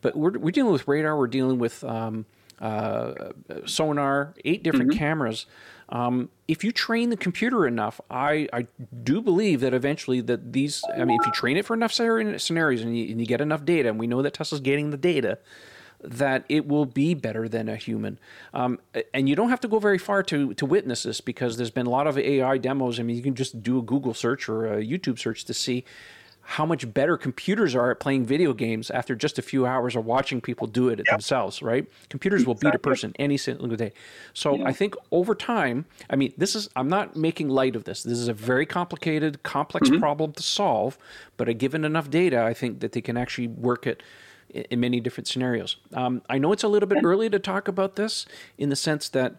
but 0.00 0.16
we're 0.16 0.38
we're 0.38 0.50
dealing 0.50 0.72
with 0.72 0.88
radar. 0.88 1.16
We're 1.16 1.26
dealing 1.26 1.58
with 1.58 1.84
um, 1.84 2.26
uh, 2.60 3.32
sonar, 3.66 4.34
eight 4.44 4.62
different 4.62 4.96
cameras. 4.96 5.46
Um, 5.88 6.30
if 6.48 6.64
you 6.64 6.72
train 6.72 7.10
the 7.10 7.16
computer 7.18 7.66
enough, 7.66 8.00
I, 8.10 8.48
I 8.52 8.66
do 9.02 9.20
believe 9.20 9.60
that 9.60 9.74
eventually 9.74 10.22
that 10.22 10.52
these, 10.54 10.82
I 10.94 11.04
mean, 11.04 11.18
if 11.20 11.26
you 11.26 11.32
train 11.32 11.58
it 11.58 11.66
for 11.66 11.74
enough 11.74 11.92
scenarios 11.92 12.80
and 12.80 12.96
you, 12.96 13.10
and 13.10 13.20
you 13.20 13.26
get 13.26 13.42
enough 13.42 13.66
data, 13.66 13.90
and 13.90 13.98
we 13.98 14.06
know 14.06 14.22
that 14.22 14.32
Tesla's 14.32 14.60
getting 14.60 14.90
the 14.90 14.96
data, 14.96 15.38
that 16.02 16.44
it 16.48 16.66
will 16.66 16.86
be 16.86 17.14
better 17.14 17.48
than 17.48 17.68
a 17.68 17.76
human. 17.76 18.18
Um, 18.52 18.78
and 19.14 19.28
you 19.28 19.36
don't 19.36 19.50
have 19.50 19.60
to 19.60 19.68
go 19.68 19.78
very 19.78 19.98
far 19.98 20.22
to, 20.24 20.54
to 20.54 20.66
witness 20.66 21.04
this 21.04 21.20
because 21.20 21.56
there's 21.56 21.70
been 21.70 21.86
a 21.86 21.90
lot 21.90 22.06
of 22.06 22.18
AI 22.18 22.58
demos. 22.58 22.98
I 22.98 23.02
mean, 23.02 23.16
you 23.16 23.22
can 23.22 23.34
just 23.34 23.62
do 23.62 23.78
a 23.78 23.82
Google 23.82 24.14
search 24.14 24.48
or 24.48 24.72
a 24.74 24.84
YouTube 24.84 25.18
search 25.18 25.44
to 25.44 25.54
see 25.54 25.84
how 26.44 26.66
much 26.66 26.92
better 26.92 27.16
computers 27.16 27.74
are 27.74 27.92
at 27.92 28.00
playing 28.00 28.26
video 28.26 28.52
games 28.52 28.90
after 28.90 29.14
just 29.14 29.38
a 29.38 29.42
few 29.42 29.64
hours 29.64 29.94
of 29.94 30.04
watching 30.04 30.40
people 30.40 30.66
do 30.66 30.88
it 30.88 30.98
yep. 30.98 31.06
themselves, 31.06 31.62
right? 31.62 31.86
Computers 32.08 32.44
will 32.44 32.54
beat 32.54 32.74
a 32.74 32.78
person 32.78 33.12
any 33.18 33.36
single 33.36 33.68
day. 33.68 33.92
So 34.34 34.56
yeah. 34.56 34.64
I 34.66 34.72
think 34.72 34.94
over 35.12 35.34
time, 35.34 35.86
I 36.10 36.16
mean, 36.16 36.32
this 36.36 36.56
is, 36.56 36.68
I'm 36.74 36.88
not 36.88 37.16
making 37.16 37.48
light 37.48 37.76
of 37.76 37.84
this. 37.84 38.02
This 38.02 38.18
is 38.18 38.28
a 38.28 38.34
very 38.34 38.66
complicated, 38.66 39.42
complex 39.44 39.88
mm-hmm. 39.88 40.00
problem 40.00 40.32
to 40.32 40.42
solve, 40.42 40.98
but 41.36 41.48
a 41.48 41.54
given 41.54 41.84
enough 41.84 42.10
data, 42.10 42.42
I 42.42 42.54
think 42.54 42.80
that 42.80 42.92
they 42.92 43.00
can 43.00 43.16
actually 43.16 43.48
work 43.48 43.86
it 43.86 44.02
in 44.52 44.80
many 44.80 45.00
different 45.00 45.26
scenarios. 45.28 45.76
Um, 45.94 46.22
I 46.28 46.38
know 46.38 46.52
it's 46.52 46.62
a 46.62 46.68
little 46.68 46.88
bit 46.88 47.04
early 47.04 47.30
to 47.30 47.38
talk 47.38 47.68
about 47.68 47.96
this 47.96 48.26
in 48.58 48.68
the 48.68 48.76
sense 48.76 49.08
that 49.10 49.36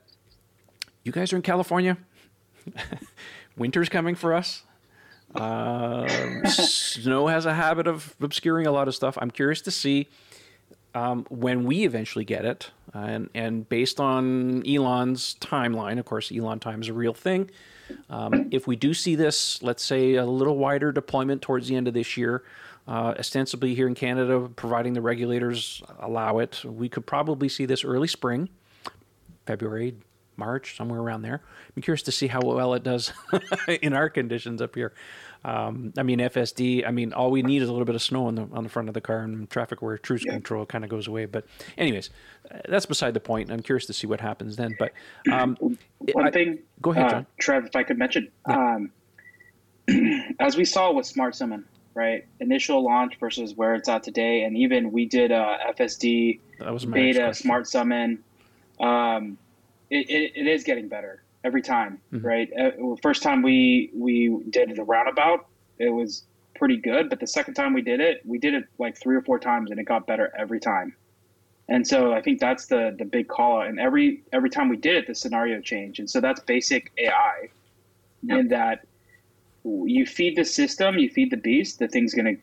you 1.04 1.12
guys 1.12 1.32
are 1.34 1.36
in 1.36 1.42
California. 1.42 1.98
Winter's 3.58 3.90
coming 3.90 4.16
for 4.16 4.34
us. 4.34 4.64
Uh, 5.36 6.08
snow 6.48 7.28
has 7.28 7.46
a 7.46 7.54
habit 7.54 7.88
of 7.88 8.16
obscuring 8.22 8.68
a 8.68 8.72
lot 8.72 8.88
of 8.88 8.96
stuff. 8.96 9.18
I'm 9.22 9.32
curious 9.32 9.62
to 9.62 9.72
see 9.72 10.08
um, 10.96 11.26
when 11.30 11.64
we 11.66 11.84
eventually 11.84 12.26
get 12.26 12.46
it, 12.46 12.72
and 12.94 13.30
and 13.34 13.68
based 13.68 14.00
on 14.00 14.64
Elon's 14.68 15.36
timeline, 15.40 15.98
of 15.98 16.06
course, 16.06 16.32
Elon 16.32 16.60
time 16.60 16.82
is 16.82 16.88
a 16.88 16.94
real 16.94 17.14
thing. 17.14 17.50
Um, 18.10 18.48
if 18.52 18.68
we 18.68 18.76
do 18.76 18.94
see 18.94 19.16
this, 19.16 19.62
let's 19.64 19.84
say 19.84 20.16
a 20.16 20.26
little 20.26 20.58
wider 20.58 20.92
deployment 20.92 21.42
towards 21.42 21.68
the 21.68 21.76
end 21.76 21.88
of 21.88 21.94
this 21.94 22.16
year, 22.16 22.44
uh, 22.88 23.16
ostensibly 23.18 23.76
here 23.76 23.88
in 23.88 23.96
Canada, 23.96 24.50
providing 24.56 24.94
the 24.94 25.02
regulators 25.02 25.82
allow 26.00 26.40
it, 26.40 26.64
we 26.66 26.90
could 26.90 27.06
probably 27.06 27.48
see 27.50 27.66
this 27.66 27.84
early 27.84 28.08
spring, 28.08 28.50
February, 29.46 29.96
March, 30.36 30.76
somewhere 30.76 31.00
around 31.00 31.22
there. 31.22 31.42
I'm 31.76 31.82
curious 31.82 32.02
to 32.04 32.12
see 32.12 32.28
how 32.28 32.42
well 32.42 32.74
it 32.74 32.84
does 32.84 33.14
in 33.82 33.94
our 33.94 34.10
conditions 34.10 34.62
up 34.62 34.76
here. 34.76 34.94
Um, 35.46 35.94
I 35.98 36.04
mean, 36.04 36.20
FSD. 36.20 36.88
I 36.88 36.92
mean, 36.92 37.14
all 37.14 37.30
we 37.30 37.42
need 37.42 37.62
is 37.62 37.70
a 37.70 37.72
little 37.72 37.86
bit 37.86 37.96
of 37.96 38.02
snow 38.02 38.28
on 38.28 38.36
the 38.36 38.48
on 38.54 38.64
the 38.64 38.70
front 38.70 38.88
of 38.88 38.94
the 38.94 39.02
car, 39.02 39.20
and 39.20 39.50
traffic 39.50 39.82
where 39.82 39.98
cruise 39.98 40.24
yeah. 40.26 40.34
control 40.34 40.66
kind 40.66 40.84
of 40.84 40.90
goes 40.90 41.08
away. 41.08 41.26
But, 41.26 41.46
anyways, 41.78 42.10
that's 42.68 42.86
beside 42.86 43.14
the 43.14 43.20
point. 43.20 43.52
I'm 43.52 43.62
curious 43.62 43.86
to 43.88 43.94
see 43.94 44.08
what 44.08 44.22
happens 44.22 44.56
then. 44.56 44.76
But 44.80 44.94
um, 45.32 45.58
one 46.14 46.28
I, 46.28 46.32
thing, 46.32 46.60
go 46.82 46.92
ahead, 46.92 47.14
uh, 47.14 47.24
Trev, 47.40 47.66
if 47.66 47.76
I 47.76 47.84
could 47.84 47.98
mention, 47.98 48.30
yeah. 48.48 48.76
um, 48.76 48.92
as 50.40 50.56
we 50.56 50.64
saw 50.64 50.94
with 50.94 51.06
Smart 51.06 51.36
Summon, 51.36 51.66
right? 51.94 52.26
Initial 52.40 52.84
launch 52.84 53.18
versus 53.20 53.56
where 53.56 53.76
it's 53.76 53.90
at 53.90 54.04
today, 54.04 54.44
and 54.44 54.58
even 54.58 54.92
we 54.92 55.06
did 55.06 55.32
a 55.32 55.58
FSD 55.78 56.40
beta 56.92 57.34
Smart 57.34 57.68
Summon. 57.68 58.24
Um, 58.80 59.38
it, 59.90 60.10
it, 60.10 60.32
it 60.36 60.48
is 60.48 60.64
getting 60.64 60.88
better 60.88 61.24
every 61.44 61.62
time, 61.62 62.00
mm-hmm. 62.12 62.26
right? 62.26 62.50
Uh, 62.60 62.96
first 63.02 63.22
time 63.22 63.42
we 63.42 63.92
we 63.94 64.44
did 64.50 64.76
the 64.76 64.84
roundabout, 64.84 65.48
it 65.78 65.90
was 65.90 66.24
pretty 66.56 66.78
good, 66.78 67.10
but 67.10 67.20
the 67.20 67.28
second 67.28 67.54
time 67.54 67.74
we 67.74 67.82
did 67.82 68.00
it, 68.00 68.22
we 68.26 68.38
did 68.38 68.54
it 68.54 68.66
like 68.80 68.98
three 68.98 69.16
or 69.16 69.22
four 69.22 69.40
times, 69.40 69.72
and 69.72 69.80
it 69.80 69.84
got 69.84 70.08
better 70.08 70.34
every 70.38 70.60
time. 70.60 70.96
And 71.70 71.88
so 71.88 72.14
I 72.14 72.22
think 72.22 72.40
that's 72.40 72.66
the 72.68 72.96
the 72.98 73.06
big 73.06 73.28
call 73.28 73.62
out. 73.62 73.68
And 73.68 73.80
every 73.80 74.24
every 74.34 74.50
time 74.50 74.70
we 74.70 74.78
did 74.78 74.96
it, 74.96 75.08
the 75.08 75.16
scenario 75.16 75.62
changed. 75.62 76.00
And 76.00 76.10
so 76.10 76.20
that's 76.20 76.40
basic 76.42 76.92
AI, 76.98 77.50
yep. 78.22 78.40
in 78.40 78.48
that 78.50 78.86
you 79.64 80.06
feed 80.06 80.36
the 80.36 80.46
system, 80.46 80.98
you 80.98 81.10
feed 81.10 81.32
the 81.32 81.38
beast, 81.38 81.80
the 81.80 81.88
thing's 81.88 82.14
going 82.14 82.36
to 82.36 82.42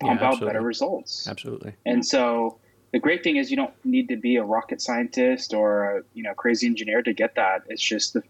pump 0.00 0.20
yeah, 0.20 0.28
out 0.28 0.40
better 0.40 0.62
results. 0.62 1.28
Absolutely. 1.28 1.74
And 1.84 2.04
so 2.04 2.58
the 2.92 2.98
great 2.98 3.22
thing 3.22 3.36
is 3.36 3.50
you 3.50 3.56
don't 3.56 3.74
need 3.84 4.08
to 4.08 4.16
be 4.16 4.36
a 4.36 4.44
rocket 4.44 4.80
scientist 4.80 5.52
or 5.52 5.98
a 5.98 6.02
you 6.14 6.22
know 6.22 6.34
crazy 6.34 6.66
engineer 6.66 7.02
to 7.02 7.12
get 7.12 7.34
that. 7.34 7.62
It's 7.68 7.82
just 7.82 8.14
the 8.14 8.22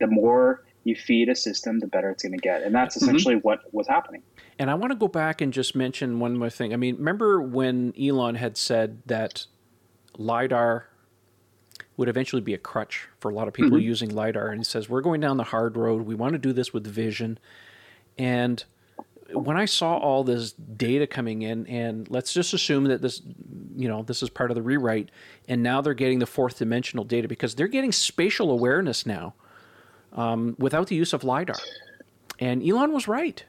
the 0.00 0.06
more 0.06 0.64
you 0.84 0.94
feed 0.94 1.28
a 1.28 1.34
system, 1.34 1.80
the 1.80 1.86
better 1.86 2.10
it's 2.10 2.22
going 2.22 2.32
to 2.32 2.38
get, 2.38 2.62
and 2.62 2.74
that's 2.74 2.96
mm-hmm. 2.96 3.04
essentially 3.04 3.34
mm-hmm. 3.36 3.46
what 3.46 3.72
was 3.72 3.86
happening. 3.86 4.22
And 4.58 4.70
I 4.70 4.74
want 4.74 4.90
to 4.92 4.96
go 4.96 5.08
back 5.08 5.40
and 5.40 5.52
just 5.52 5.76
mention 5.76 6.18
one 6.18 6.36
more 6.36 6.50
thing. 6.50 6.72
I 6.72 6.76
mean, 6.76 6.96
remember 6.96 7.40
when 7.40 7.92
Elon 8.00 8.36
had 8.36 8.56
said 8.56 9.02
that 9.06 9.46
lidar 10.16 10.88
would 11.96 12.08
eventually 12.08 12.42
be 12.42 12.54
a 12.54 12.58
crutch 12.58 13.08
for 13.18 13.30
a 13.30 13.34
lot 13.34 13.48
of 13.48 13.54
people 13.54 13.72
mm-hmm. 13.72 13.86
using 13.86 14.14
lidar, 14.14 14.48
and 14.48 14.60
he 14.60 14.64
says 14.64 14.88
we're 14.88 15.00
going 15.00 15.20
down 15.20 15.36
the 15.36 15.44
hard 15.44 15.76
road. 15.76 16.02
We 16.02 16.14
want 16.14 16.32
to 16.32 16.38
do 16.38 16.52
this 16.52 16.72
with 16.72 16.86
vision, 16.86 17.38
and 18.18 18.62
when 19.32 19.56
I 19.56 19.66
saw 19.66 19.96
all 19.98 20.24
this 20.24 20.52
data 20.52 21.06
coming 21.06 21.42
in, 21.42 21.66
and 21.66 22.08
let's 22.10 22.32
just 22.32 22.54
assume 22.54 22.84
that 22.84 23.02
this, 23.02 23.20
you 23.76 23.88
know, 23.88 24.02
this 24.02 24.22
is 24.22 24.30
part 24.30 24.50
of 24.50 24.54
the 24.54 24.62
rewrite, 24.62 25.10
and 25.46 25.62
now 25.62 25.80
they're 25.80 25.94
getting 25.94 26.18
the 26.18 26.26
fourth 26.26 26.58
dimensional 26.58 27.04
data 27.04 27.28
because 27.28 27.54
they're 27.54 27.68
getting 27.68 27.92
spatial 27.92 28.50
awareness 28.50 29.04
now 29.04 29.34
um, 30.14 30.56
without 30.58 30.86
the 30.86 30.96
use 30.96 31.12
of 31.12 31.24
LiDAR. 31.24 31.58
And 32.38 32.66
Elon 32.66 32.92
was 32.92 33.08
right. 33.08 33.44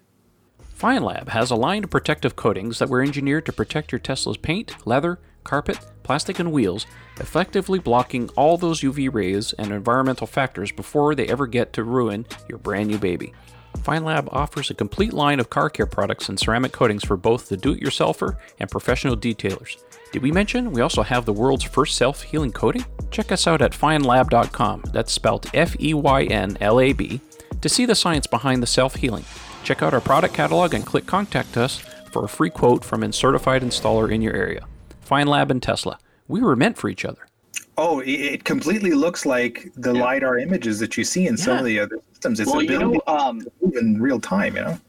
Feynlab 0.78 1.30
has 1.30 1.52
a 1.52 1.56
line 1.56 1.84
of 1.84 1.90
protective 1.90 2.36
coatings 2.36 2.80
that 2.80 2.90
were 2.90 3.02
engineered 3.02 3.46
to 3.46 3.54
protect 3.54 3.92
your 3.92 4.00
Tesla's 4.00 4.38
paint, 4.38 4.76
leather, 4.86 5.20
carpet, 5.44 5.80
plastic, 6.04 6.40
and 6.40 6.52
wheels, 6.52 6.86
effectively 7.20 7.80
blocking 7.80 8.30
all 8.30 8.58
those 8.58 8.82
UV 8.82 9.14
rays 9.14 9.54
and 9.54 9.72
environmental 9.72 10.28
factors 10.28 10.72
before 10.72 11.16
they 11.16 11.28
ever 11.28 11.48
get 11.48 11.74
to 11.74 11.84
ruin 11.84 12.26
your 12.48 12.58
brand 12.58 12.90
new 12.90 12.98
baby. 12.98 13.34
Feynlab 13.78 14.28
offers 14.32 14.70
a 14.70 14.74
complete 14.74 15.14
line 15.14 15.40
of 15.40 15.50
car 15.50 15.70
care 15.70 15.86
products 15.86 16.30
and 16.30 16.40
ceramic 16.40 16.72
coatings 16.72 17.04
for 17.04 17.18
both 17.18 17.50
the 17.50 17.58
do 17.58 17.74
it 17.74 17.82
yourselfer 17.82 18.38
and 18.60 18.70
professional 18.70 19.16
detailers. 19.16 19.78
Did 20.12 20.24
we 20.24 20.32
mention 20.32 20.72
we 20.72 20.82
also 20.82 21.04
have 21.04 21.26
the 21.26 21.34
world's 21.34 21.64
first 21.64 21.96
self 21.96 22.24
healing 22.24 22.52
coating? 22.52 22.86
Check 23.12 23.32
us 23.32 23.48
out 23.48 23.62
at 23.62 23.72
feynlab.com, 23.72 24.84
that's 24.92 25.12
spelled 25.12 25.50
F 25.54 25.80
E 25.80 25.94
Y 25.94 26.24
N 26.24 26.58
L 26.62 26.80
A 26.80 26.94
B, 26.94 27.22
to 27.62 27.70
see 27.70 27.86
the 27.86 27.96
science 27.96 28.28
behind 28.28 28.64
the 28.64 28.68
self 28.68 28.96
healing. 28.96 29.26
Check 29.64 29.84
out 29.84 29.94
our 29.94 30.02
product 30.02 30.34
catalog 30.34 30.74
and 30.74 30.86
click 30.86 31.06
Contact 31.06 31.58
Us 31.58 31.78
for 32.12 32.26
a 32.26 32.30
free 32.30 32.50
quote 32.50 32.84
from 32.84 33.04
a 33.04 33.14
certified 33.14 33.62
installer 33.62 34.12
in 34.12 34.22
your 34.22 34.36
area. 34.36 34.66
Feynlab 35.08 35.52
and 35.52 35.62
Tesla, 35.62 36.00
we 36.28 36.42
were 36.42 36.56
meant 36.56 36.78
for 36.78 36.90
each 36.90 37.06
other. 37.06 37.28
Oh, 37.78 38.02
it 38.06 38.44
completely 38.44 38.92
looks 38.92 39.26
like 39.26 39.72
the 39.76 39.94
yeah. 39.94 40.04
lidar 40.04 40.38
images 40.38 40.80
that 40.80 40.98
you 40.98 41.04
see 41.04 41.28
in 41.28 41.36
yeah. 41.38 41.44
some 41.44 41.58
of 41.58 41.66
the 41.66 41.80
other 41.80 42.00
systems. 42.20 42.40
It's 42.40 42.52
well, 42.52 42.62
you 42.62 42.80
know, 42.80 43.02
um, 43.08 43.48
in 43.74 44.02
real 44.02 44.20
time. 44.20 44.56
You 44.56 44.62
know, 44.64 44.80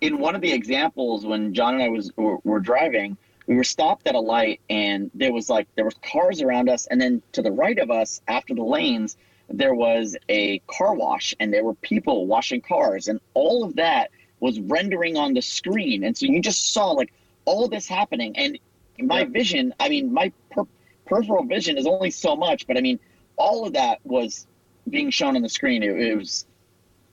in 0.00 0.18
one 0.18 0.34
of 0.34 0.40
the 0.40 0.52
examples 0.52 1.24
when 1.24 1.54
John 1.54 1.74
and 1.74 1.82
I 1.82 1.88
was 1.88 2.10
were, 2.16 2.38
were 2.44 2.60
driving, 2.60 3.16
we 3.46 3.56
were 3.56 3.64
stopped 3.64 4.06
at 4.06 4.14
a 4.14 4.20
light, 4.20 4.60
and 4.70 5.10
there 5.14 5.32
was 5.32 5.48
like 5.48 5.68
there 5.76 5.84
was 5.84 5.94
cars 6.02 6.42
around 6.42 6.68
us, 6.68 6.86
and 6.86 7.00
then 7.00 7.22
to 7.32 7.42
the 7.42 7.52
right 7.52 7.78
of 7.78 7.90
us, 7.90 8.20
after 8.28 8.54
the 8.54 8.62
lanes, 8.62 9.16
there 9.48 9.74
was 9.74 10.16
a 10.28 10.58
car 10.66 10.94
wash, 10.94 11.34
and 11.40 11.52
there 11.52 11.64
were 11.64 11.74
people 11.74 12.26
washing 12.26 12.60
cars, 12.60 13.08
and 13.08 13.20
all 13.34 13.64
of 13.64 13.76
that 13.76 14.10
was 14.40 14.58
rendering 14.60 15.16
on 15.16 15.34
the 15.34 15.42
screen, 15.42 16.04
and 16.04 16.16
so 16.16 16.26
you 16.26 16.40
just 16.40 16.72
saw 16.72 16.90
like 16.90 17.12
all 17.44 17.68
this 17.68 17.86
happening, 17.86 18.36
and 18.36 18.58
my 18.98 19.24
vision, 19.24 19.74
I 19.80 19.88
mean, 19.88 20.12
my 20.12 20.32
per- 20.50 20.66
peripheral 21.06 21.44
vision 21.44 21.78
is 21.78 21.86
only 21.86 22.10
so 22.10 22.36
much, 22.36 22.66
but 22.66 22.76
I 22.76 22.80
mean, 22.80 23.00
all 23.36 23.66
of 23.66 23.72
that 23.72 23.98
was 24.04 24.46
being 24.88 25.10
shown 25.10 25.36
on 25.36 25.42
the 25.42 25.48
screen. 25.48 25.82
It, 25.82 25.98
it 25.98 26.16
was, 26.16 26.46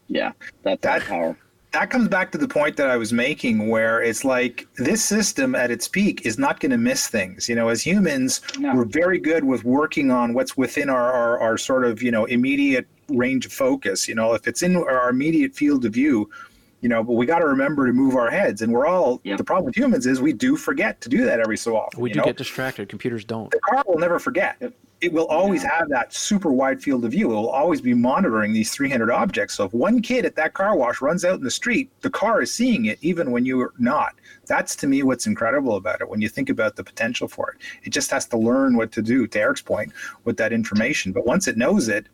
yeah, 0.08 0.32
that's 0.64 0.82
that 0.82 1.04
power. 1.04 1.38
That 1.74 1.90
comes 1.90 2.08
back 2.08 2.32
to 2.32 2.38
the 2.38 2.48
point 2.48 2.78
that 2.78 2.90
I 2.90 2.98
was 2.98 3.12
making, 3.12 3.68
where 3.68 4.02
it's 4.02 4.24
like 4.24 4.68
this 4.78 5.04
system 5.04 5.54
at 5.54 5.70
its 5.70 5.88
peak 5.88 6.26
is 6.26 6.40
not 6.40 6.60
going 6.60 6.72
to 6.72 6.78
miss 6.78 7.08
things. 7.08 7.50
You 7.50 7.56
know, 7.56 7.70
as 7.70 7.86
humans, 7.86 8.42
no. 8.58 8.74
we're 8.74 8.86
very 8.86 9.20
good 9.20 9.44
with 9.44 9.64
working 9.64 10.10
on 10.10 10.34
what's 10.34 10.56
within 10.56 10.90
our, 10.90 11.12
our, 11.12 11.40
our 11.40 11.58
sort 11.58 11.86
of 11.86 12.02
you 12.02 12.12
know 12.12 12.26
immediate 12.26 12.88
range 13.10 13.46
of 13.46 13.54
focus. 13.54 14.08
You 14.08 14.16
know, 14.16 14.34
if 14.34 14.48
it's 14.48 14.64
in 14.64 14.78
our 14.78 15.10
immediate 15.10 15.54
field 15.54 15.86
of 15.86 15.94
view, 15.94 16.30
you 16.82 16.90
know 16.90 17.04
but 17.04 17.14
we 17.14 17.26
got 17.26 17.40
to 17.40 17.48
remember 17.48 17.88
to 17.88 17.94
move 17.94 18.16
our 18.16 18.30
heads 18.30 18.62
and 18.62 18.72
we're 18.72 18.86
all 18.86 19.20
yep. 19.24 19.38
the 19.38 19.44
problem 19.44 19.66
with 19.66 19.76
humans 19.76 20.06
is 20.06 20.22
we 20.22 20.34
do 20.34 20.56
forget 20.56 21.02
to 21.02 21.10
do 21.10 21.26
that 21.26 21.40
every 21.40 21.58
so 21.58 21.76
often 21.76 22.00
we 22.00 22.12
do 22.12 22.20
know? 22.20 22.26
get 22.26 22.38
distracted 22.38 22.88
computers 22.88 23.26
don't 23.26 23.52
the 23.52 23.60
car 23.60 23.84
will 23.88 23.98
never 23.98 24.20
forget 24.20 24.58
yep. 24.62 24.74
It 25.00 25.14
will 25.14 25.28
always 25.28 25.64
yeah. 25.64 25.78
have 25.78 25.90
that 25.90 26.14
super 26.14 26.52
wide 26.52 26.82
field 26.82 27.06
of 27.06 27.12
view. 27.12 27.32
It 27.32 27.36
will 27.36 27.50
always 27.50 27.82
be 27.82 27.94
monitoring 27.94 28.52
these 28.52 28.74
300 28.74 29.12
objects. 29.12 29.56
So 29.56 29.66
if 29.66 29.74
one 29.74 30.02
kid 30.02 30.26
at 30.26 30.36
that 30.36 30.54
car 30.54 30.76
wash 30.76 31.02
runs 31.02 31.24
out 31.24 31.38
in 31.38 31.44
the 31.44 31.52
street 31.52 31.92
the 32.02 32.10
car 32.10 32.42
is 32.42 32.54
seeing 32.54 32.86
it 32.86 32.98
even 33.02 33.32
when 33.32 33.46
you're 33.46 33.74
not. 33.78 34.16
That's 34.48 34.76
to 34.78 34.88
me 34.88 35.04
what's 35.04 35.28
incredible 35.28 35.76
about 35.76 36.02
it 36.02 36.10
when 36.10 36.22
you 36.22 36.30
think 36.30 36.50
about 36.50 36.76
the 36.76 36.84
potential 36.84 37.28
for 37.28 37.52
it. 37.52 37.62
It 37.84 37.92
just 37.92 38.10
has 38.12 38.26
to 38.28 38.38
learn 38.38 38.76
what 38.76 38.92
to 38.94 39.02
do 39.02 39.28
to 39.28 39.40
eric's 39.40 39.62
point 39.62 39.94
with 40.24 40.38
that 40.38 40.54
information. 40.54 41.12
But 41.12 41.26
once 41.26 41.48
it 41.48 41.58
knows 41.58 41.90
it 41.90 42.08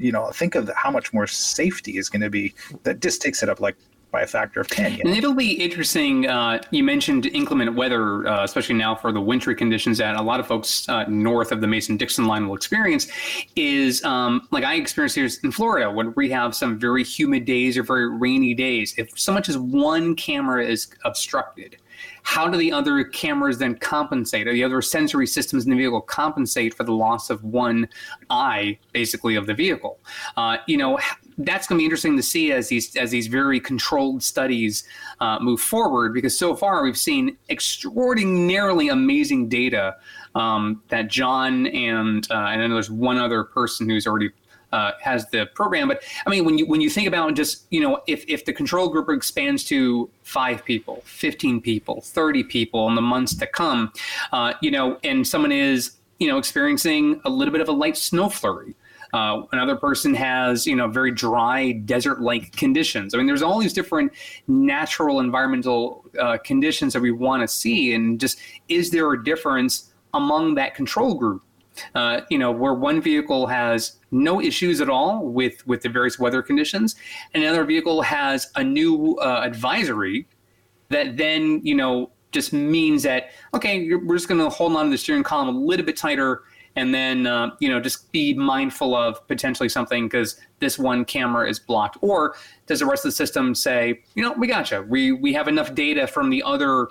you 0.00 0.10
know 0.10 0.30
think 0.30 0.54
of 0.54 0.70
how 0.74 0.90
much 0.90 1.12
more 1.12 1.26
safety 1.26 1.98
is 1.98 2.08
going 2.08 2.22
to 2.22 2.30
be. 2.30 2.54
That 2.82 3.00
just 3.00 3.22
takes 3.22 3.42
it 3.42 3.48
up 3.48 3.60
like 3.60 3.76
by 4.10 4.22
a 4.22 4.26
factor 4.26 4.60
of 4.60 4.68
10. 4.68 4.92
You 4.92 5.04
know? 5.04 5.10
And 5.10 5.18
it'll 5.18 5.34
be 5.34 5.52
interesting. 5.52 6.26
Uh, 6.26 6.60
you 6.70 6.82
mentioned 6.82 7.26
inclement 7.26 7.74
weather, 7.74 8.26
uh, 8.26 8.44
especially 8.44 8.74
now 8.74 8.94
for 8.94 9.12
the 9.12 9.20
wintry 9.20 9.54
conditions 9.54 9.98
that 9.98 10.16
a 10.16 10.22
lot 10.22 10.40
of 10.40 10.46
folks 10.46 10.88
uh, 10.88 11.04
north 11.08 11.52
of 11.52 11.60
the 11.60 11.66
Mason 11.66 11.96
Dixon 11.96 12.26
line 12.26 12.46
will 12.46 12.56
experience. 12.56 13.08
Is 13.56 14.02
um, 14.04 14.48
like 14.50 14.64
I 14.64 14.74
experienced 14.74 15.16
here 15.16 15.28
in 15.44 15.52
Florida 15.52 15.90
when 15.90 16.12
we 16.16 16.30
have 16.30 16.54
some 16.54 16.78
very 16.78 17.04
humid 17.04 17.44
days 17.44 17.76
or 17.76 17.82
very 17.82 18.08
rainy 18.08 18.54
days. 18.54 18.94
If 18.98 19.18
so 19.18 19.32
much 19.32 19.48
as 19.48 19.58
one 19.58 20.14
camera 20.14 20.64
is 20.64 20.88
obstructed, 21.04 21.76
how 22.22 22.48
do 22.48 22.58
the 22.58 22.72
other 22.72 23.02
cameras 23.04 23.58
then 23.58 23.76
compensate? 23.76 24.46
Or 24.46 24.52
the 24.52 24.64
other 24.64 24.82
sensory 24.82 25.26
systems 25.26 25.64
in 25.64 25.70
the 25.70 25.76
vehicle 25.76 26.00
compensate 26.00 26.74
for 26.74 26.84
the 26.84 26.92
loss 26.92 27.30
of 27.30 27.42
one 27.44 27.88
eye 28.28 28.78
basically 28.92 29.34
of 29.34 29.46
the 29.46 29.54
vehicle? 29.54 29.98
Uh, 30.36 30.58
you 30.66 30.76
know 30.76 30.98
that's 31.38 31.66
going 31.66 31.78
to 31.78 31.80
be 31.80 31.84
interesting 31.84 32.16
to 32.16 32.22
see 32.22 32.52
as 32.52 32.68
these 32.68 32.96
as 32.96 33.10
these 33.10 33.26
very 33.26 33.60
controlled 33.60 34.22
studies 34.22 34.84
uh, 35.20 35.38
move 35.40 35.60
forward 35.60 36.12
because 36.12 36.36
so 36.36 36.54
far 36.54 36.82
we've 36.82 36.98
seen 36.98 37.36
extraordinarily 37.48 38.88
amazing 38.88 39.48
data 39.48 39.96
um, 40.34 40.82
that 40.88 41.08
John 41.08 41.66
and 41.68 42.26
uh, 42.30 42.34
and 42.34 42.60
then 42.60 42.70
there's 42.70 42.90
one 42.90 43.18
other 43.18 43.44
person 43.44 43.88
who's 43.88 44.06
already 44.06 44.30
uh, 44.72 44.92
has 45.00 45.28
the 45.30 45.46
program. 45.54 45.88
But 45.88 46.02
I 46.26 46.30
mean, 46.30 46.44
when 46.44 46.58
you 46.58 46.66
when 46.66 46.80
you 46.80 46.90
think 46.90 47.08
about 47.08 47.34
just 47.34 47.66
you 47.70 47.80
know 47.80 48.00
if 48.06 48.24
if 48.28 48.44
the 48.44 48.52
control 48.52 48.88
group 48.88 49.08
expands 49.08 49.64
to 49.64 50.08
five 50.22 50.64
people, 50.64 51.02
fifteen 51.04 51.60
people, 51.60 52.00
thirty 52.00 52.44
people 52.44 52.88
in 52.88 52.94
the 52.94 53.02
months 53.02 53.34
to 53.36 53.46
come, 53.46 53.92
uh, 54.32 54.54
you 54.60 54.70
know, 54.70 54.98
and 55.04 55.26
someone 55.26 55.52
is 55.52 55.92
you 56.18 56.28
know 56.28 56.38
experiencing 56.38 57.20
a 57.24 57.30
little 57.30 57.52
bit 57.52 57.60
of 57.60 57.68
a 57.68 57.72
light 57.72 57.96
snow 57.96 58.28
flurry. 58.28 58.74
Uh, 59.12 59.42
another 59.50 59.74
person 59.74 60.14
has, 60.14 60.68
you 60.68 60.76
know, 60.76 60.86
very 60.86 61.10
dry 61.10 61.72
desert-like 61.72 62.52
conditions. 62.52 63.12
I 63.12 63.18
mean, 63.18 63.26
there's 63.26 63.42
all 63.42 63.58
these 63.58 63.72
different 63.72 64.12
natural 64.46 65.18
environmental 65.18 66.04
uh, 66.20 66.38
conditions 66.38 66.92
that 66.92 67.02
we 67.02 67.10
want 67.10 67.42
to 67.42 67.48
see, 67.48 67.92
and 67.94 68.20
just 68.20 68.38
is 68.68 68.90
there 68.92 69.10
a 69.12 69.24
difference 69.24 69.90
among 70.14 70.54
that 70.54 70.76
control 70.76 71.14
group? 71.14 71.42
Uh, 71.94 72.22
you 72.30 72.38
know, 72.38 72.50
where 72.50 72.74
one 72.74 73.00
vehicle 73.00 73.46
has 73.46 73.98
no 74.10 74.40
issues 74.40 74.80
at 74.80 74.88
all 74.88 75.26
with 75.26 75.66
with 75.66 75.82
the 75.82 75.88
various 75.88 76.18
weather 76.18 76.42
conditions, 76.42 76.96
and 77.34 77.42
another 77.42 77.64
vehicle 77.64 78.02
has 78.02 78.50
a 78.56 78.64
new 78.64 79.16
uh, 79.16 79.42
advisory 79.44 80.26
that 80.88 81.16
then 81.16 81.60
you 81.64 81.74
know 81.74 82.10
just 82.32 82.52
means 82.52 83.02
that 83.02 83.30
okay, 83.54 83.94
we're 83.94 84.16
just 84.16 84.28
going 84.28 84.40
to 84.40 84.48
hold 84.48 84.76
on 84.76 84.84
to 84.84 84.90
the 84.90 84.98
steering 84.98 85.22
column 85.22 85.48
a 85.48 85.58
little 85.58 85.84
bit 85.84 85.96
tighter, 85.96 86.42
and 86.76 86.94
then 86.94 87.26
uh, 87.26 87.50
you 87.60 87.68
know 87.68 87.80
just 87.80 88.10
be 88.12 88.34
mindful 88.34 88.94
of 88.94 89.26
potentially 89.28 89.68
something 89.68 90.06
because 90.06 90.40
this 90.58 90.78
one 90.78 91.04
camera 91.04 91.48
is 91.48 91.58
blocked, 91.58 91.96
or 92.00 92.34
does 92.66 92.80
the 92.80 92.86
rest 92.86 93.04
of 93.04 93.10
the 93.10 93.16
system 93.16 93.54
say, 93.54 94.00
you 94.14 94.22
know, 94.22 94.32
we 94.32 94.46
gotcha, 94.46 94.82
we 94.82 95.12
we 95.12 95.32
have 95.32 95.48
enough 95.48 95.74
data 95.74 96.06
from 96.06 96.30
the 96.30 96.42
other 96.42 96.88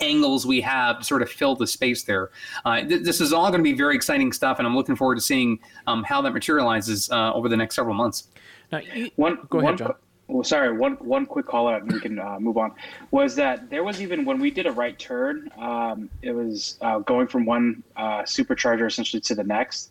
angles 0.00 0.46
we 0.46 0.60
have 0.60 0.98
to 0.98 1.04
sort 1.04 1.22
of 1.22 1.30
fill 1.30 1.54
the 1.54 1.66
space 1.66 2.02
there. 2.02 2.30
Uh, 2.64 2.80
th- 2.80 3.02
this 3.02 3.20
is 3.20 3.32
all 3.32 3.48
going 3.50 3.60
to 3.60 3.64
be 3.64 3.72
very 3.72 3.94
exciting 3.94 4.32
stuff, 4.32 4.58
and 4.58 4.66
I'm 4.66 4.76
looking 4.76 4.96
forward 4.96 5.16
to 5.16 5.20
seeing 5.20 5.58
um, 5.86 6.02
how 6.02 6.20
that 6.22 6.32
materializes 6.32 7.10
uh, 7.10 7.32
over 7.32 7.48
the 7.48 7.56
next 7.56 7.74
several 7.74 7.94
months. 7.94 8.28
Now, 8.72 8.80
one, 9.16 9.38
go 9.48 9.58
ahead, 9.58 9.70
one, 9.70 9.76
John. 9.76 9.94
Well, 10.28 10.44
sorry, 10.44 10.76
one 10.76 10.92
one 10.94 11.26
quick 11.26 11.46
call 11.46 11.66
out, 11.66 11.82
and 11.82 11.92
we 11.92 12.00
can 12.00 12.18
uh, 12.18 12.38
move 12.38 12.56
on. 12.56 12.72
Was 13.10 13.34
that 13.36 13.68
there 13.68 13.82
was 13.82 14.00
even 14.00 14.24
when 14.24 14.38
we 14.38 14.50
did 14.50 14.66
a 14.66 14.72
right 14.72 14.96
turn, 14.98 15.50
um, 15.58 16.08
it 16.22 16.30
was 16.30 16.78
uh, 16.80 17.00
going 17.00 17.26
from 17.26 17.44
one 17.44 17.82
uh, 17.96 18.22
supercharger 18.22 18.86
essentially 18.86 19.20
to 19.22 19.34
the 19.34 19.44
next. 19.44 19.90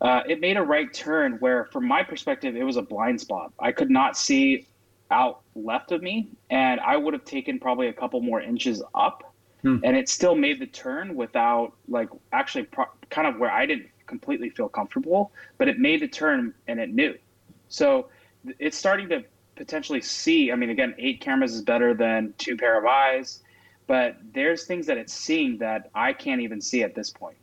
Uh, 0.00 0.22
it 0.28 0.40
made 0.40 0.56
a 0.56 0.62
right 0.62 0.92
turn 0.92 1.34
where, 1.34 1.66
from 1.66 1.86
my 1.86 2.02
perspective, 2.02 2.56
it 2.56 2.64
was 2.64 2.76
a 2.76 2.82
blind 2.82 3.20
spot. 3.20 3.52
I 3.60 3.70
could 3.70 3.90
not 3.90 4.16
see 4.16 4.66
out 5.12 5.42
left 5.54 5.92
of 5.92 6.02
me, 6.02 6.28
and 6.50 6.80
I 6.80 6.96
would 6.96 7.14
have 7.14 7.24
taken 7.24 7.58
probably 7.60 7.88
a 7.88 7.92
couple 7.92 8.20
more 8.20 8.40
inches 8.40 8.82
up 8.94 9.31
Hmm. 9.62 9.78
And 9.84 9.96
it 9.96 10.08
still 10.08 10.34
made 10.34 10.60
the 10.60 10.66
turn 10.66 11.14
without 11.14 11.74
like 11.88 12.08
actually 12.32 12.64
pro- 12.64 12.90
kind 13.10 13.26
of 13.28 13.38
where 13.38 13.50
I 13.50 13.64
didn't 13.66 13.88
completely 14.06 14.50
feel 14.50 14.68
comfortable, 14.68 15.32
but 15.58 15.68
it 15.68 15.78
made 15.78 16.00
the 16.00 16.08
turn 16.08 16.52
and 16.66 16.80
it 16.80 16.92
knew. 16.92 17.16
So 17.68 18.08
it's 18.58 18.76
starting 18.76 19.08
to 19.10 19.24
potentially 19.56 20.00
see. 20.00 20.50
I 20.50 20.56
mean, 20.56 20.70
again, 20.70 20.94
eight 20.98 21.20
cameras 21.20 21.54
is 21.54 21.62
better 21.62 21.94
than 21.94 22.34
two 22.38 22.56
pair 22.56 22.78
of 22.78 22.84
eyes, 22.84 23.40
but 23.86 24.16
there's 24.34 24.64
things 24.64 24.86
that 24.86 24.98
it's 24.98 25.12
seeing 25.12 25.58
that 25.58 25.90
I 25.94 26.12
can't 26.12 26.40
even 26.40 26.60
see 26.60 26.82
at 26.82 26.94
this 26.94 27.10
point. 27.10 27.36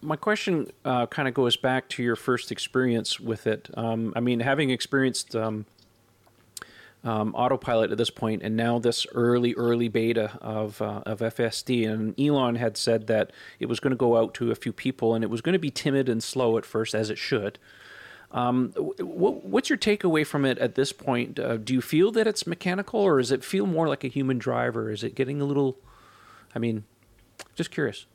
My 0.00 0.16
question 0.16 0.70
uh, 0.84 1.06
kind 1.06 1.28
of 1.28 1.34
goes 1.34 1.56
back 1.56 1.88
to 1.90 2.02
your 2.02 2.16
first 2.16 2.50
experience 2.50 3.20
with 3.20 3.46
it. 3.46 3.70
Um, 3.74 4.12
I 4.16 4.20
mean, 4.20 4.40
having 4.40 4.70
experienced 4.70 5.36
um, 5.36 5.64
um, 7.04 7.34
autopilot 7.34 7.90
at 7.90 7.98
this 7.98 8.10
point, 8.10 8.42
and 8.42 8.56
now 8.56 8.78
this 8.78 9.06
early, 9.12 9.54
early 9.54 9.88
beta 9.88 10.38
of 10.40 10.80
uh, 10.80 11.02
of 11.04 11.20
FSD. 11.20 11.90
And 11.90 12.18
Elon 12.18 12.56
had 12.56 12.76
said 12.76 13.06
that 13.08 13.32
it 13.58 13.66
was 13.66 13.80
going 13.80 13.90
to 13.90 13.96
go 13.96 14.16
out 14.16 14.34
to 14.34 14.50
a 14.50 14.54
few 14.54 14.72
people, 14.72 15.14
and 15.14 15.24
it 15.24 15.30
was 15.30 15.40
going 15.40 15.54
to 15.54 15.58
be 15.58 15.70
timid 15.70 16.08
and 16.08 16.22
slow 16.22 16.56
at 16.58 16.64
first, 16.64 16.94
as 16.94 17.10
it 17.10 17.18
should. 17.18 17.58
Um, 18.30 18.72
what, 18.76 19.44
what's 19.44 19.68
your 19.68 19.78
takeaway 19.78 20.26
from 20.26 20.44
it 20.44 20.58
at 20.58 20.74
this 20.74 20.92
point? 20.92 21.38
Uh, 21.38 21.58
do 21.58 21.74
you 21.74 21.82
feel 21.82 22.10
that 22.12 22.26
it's 22.26 22.46
mechanical, 22.46 23.00
or 23.00 23.18
does 23.18 23.30
it 23.30 23.44
feel 23.44 23.66
more 23.66 23.88
like 23.88 24.04
a 24.04 24.08
human 24.08 24.38
driver? 24.38 24.90
Is 24.90 25.02
it 25.04 25.14
getting 25.14 25.40
a 25.40 25.44
little? 25.44 25.78
I 26.54 26.58
mean, 26.58 26.84
just 27.54 27.70
curious. 27.70 28.06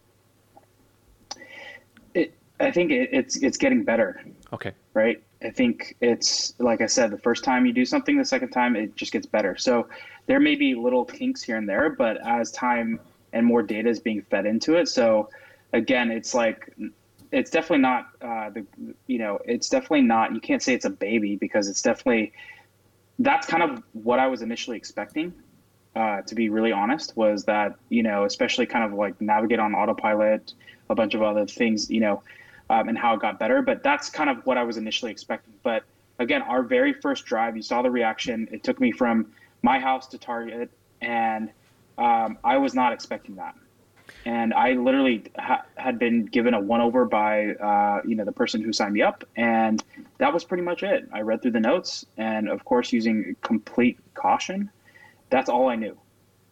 It, 2.13 2.34
I 2.60 2.71
think 2.71 2.91
it, 2.91 3.10
it's 3.12 3.38
it's 3.38 3.58
getting 3.58 3.84
better. 3.84 4.23
Okay. 4.54 4.71
Right. 4.93 5.21
I 5.43 5.52
think 5.52 5.95
it's 6.02 6.54
like 6.60 6.82
I 6.82 6.88
said, 6.88 7.12
the 7.12 7.17
first 7.17 7.43
time 7.43 7.65
you 7.65 7.73
do 7.73 7.86
something, 7.86 8.17
the 8.17 8.26
second 8.26 8.50
time 8.50 8.76
it 8.76 8.95
just 8.95 9.12
gets 9.12 9.28
better. 9.28 9.56
So 9.56 9.88
there 10.26 10.39
may 10.39 10.56
be 10.56 10.73
little 10.73 11.06
kinks 11.06 11.43
here 11.43 11.58
and 11.58 11.69
there, 11.69 11.91
but 11.91 12.17
as 12.26 12.52
time 12.52 13.00
and 13.34 13.45
more 13.45 13.62
data 13.62 13.89
is 13.89 14.00
being 14.00 14.21
fed 14.21 14.45
into 14.45 14.76
it, 14.76 14.88
so 14.88 15.30
again, 15.73 16.12
it's 16.12 16.34
like 16.34 16.73
it's 17.32 17.52
definitely 17.52 17.80
not 17.80 18.08
uh, 18.21 18.50
the 18.50 18.65
you 19.08 19.19
know 19.19 19.39
it's 19.45 19.69
definitely 19.69 20.02
not 20.02 20.34
you 20.34 20.39
can't 20.39 20.63
say 20.63 20.73
it's 20.73 20.86
a 20.86 20.89
baby 20.89 21.36
because 21.36 21.67
it's 21.67 21.82
definitely 21.82 22.32
that's 23.19 23.47
kind 23.47 23.63
of 23.63 23.84
what 23.93 24.19
I 24.19 24.28
was 24.28 24.41
initially 24.41 24.78
expecting. 24.78 25.34
Uh, 25.95 26.21
to 26.21 26.36
be 26.36 26.50
really 26.50 26.71
honest, 26.71 27.17
was 27.17 27.43
that 27.45 27.76
you 27.89 28.04
know 28.04 28.23
especially 28.26 28.65
kind 28.65 28.86
of 28.86 28.93
like 28.97 29.19
navigate 29.21 29.60
on 29.60 29.73
autopilot, 29.73 30.54
a 30.89 30.95
bunch 30.95 31.13
of 31.13 31.21
other 31.21 31.45
things, 31.45 31.89
you 31.89 32.00
know 32.00 32.23
um, 32.69 32.89
and 32.89 32.97
how 32.97 33.13
it 33.13 33.21
got 33.21 33.39
better. 33.39 33.62
But 33.62 33.84
that's 33.84 34.10
kind 34.10 34.30
of 34.30 34.45
what 34.45 34.58
I 34.58 34.63
was 34.63 34.77
initially 34.77 35.12
expecting. 35.12 35.53
But 35.63 35.84
again, 36.19 36.41
our 36.41 36.63
very 36.63 36.93
first 36.93 37.25
drive, 37.25 37.56
you 37.56 37.62
saw 37.62 37.82
the 37.82 37.91
reaction. 37.91 38.47
It 38.51 38.63
took 38.63 38.80
me 38.80 38.91
from 38.91 39.32
my 39.62 39.80
house 39.80 40.08
to 40.08 40.17
Target, 40.17 40.69
and 41.01 41.49
um, 41.97 42.38
I 42.43 42.58
was 42.58 42.73
not 42.73 42.93
expecting 42.93 43.36
that. 43.36 43.56
And 44.25 44.53
I 44.53 44.73
literally 44.73 45.23
ha- 45.38 45.63
had 45.75 45.99
been 45.99 46.25
given 46.25 46.53
a 46.53 46.60
one 46.60 46.82
over 46.82 47.06
by 47.06 47.53
uh, 47.56 48.01
you 48.06 48.15
know 48.15 48.25
the 48.25 48.32
person 48.32 48.62
who 48.62 48.73
signed 48.73 48.93
me 48.93 49.01
up, 49.01 49.23
and 49.36 49.84
that 50.17 50.34
was 50.34 50.43
pretty 50.43 50.63
much 50.63 50.84
it. 50.84 51.08
I 51.12 51.21
read 51.21 51.41
through 51.41 51.51
the 51.51 51.60
notes, 51.60 52.06
and 52.17 52.49
of 52.49 52.65
course, 52.65 52.91
using 52.91 53.36
complete 53.41 53.97
caution. 54.13 54.69
That's 55.30 55.49
all 55.49 55.69
I 55.69 55.75
knew, 55.75 55.97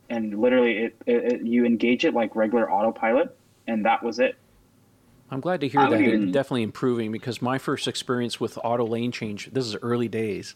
and 0.10 0.40
literally, 0.40 0.78
it, 0.78 0.96
it, 1.06 1.34
it 1.34 1.42
you 1.42 1.66
engage 1.66 2.06
it 2.06 2.14
like 2.14 2.36
regular 2.36 2.70
autopilot, 2.70 3.36
and 3.68 3.86
that 3.86 4.04
was 4.04 4.20
it. 4.20 4.36
I'm 5.32 5.40
glad 5.40 5.62
to 5.62 5.68
hear 5.68 5.82
I 5.82 5.90
that 5.90 6.02
even... 6.02 6.32
definitely 6.32 6.64
improving 6.64 7.12
because 7.12 7.42
my 7.42 7.58
first 7.58 7.88
experience 7.88 8.40
with 8.40 8.58
auto 8.64 8.86
lane 8.86 9.12
change, 9.12 9.50
this 9.52 9.66
is 9.66 9.76
early 9.82 10.08
days, 10.08 10.56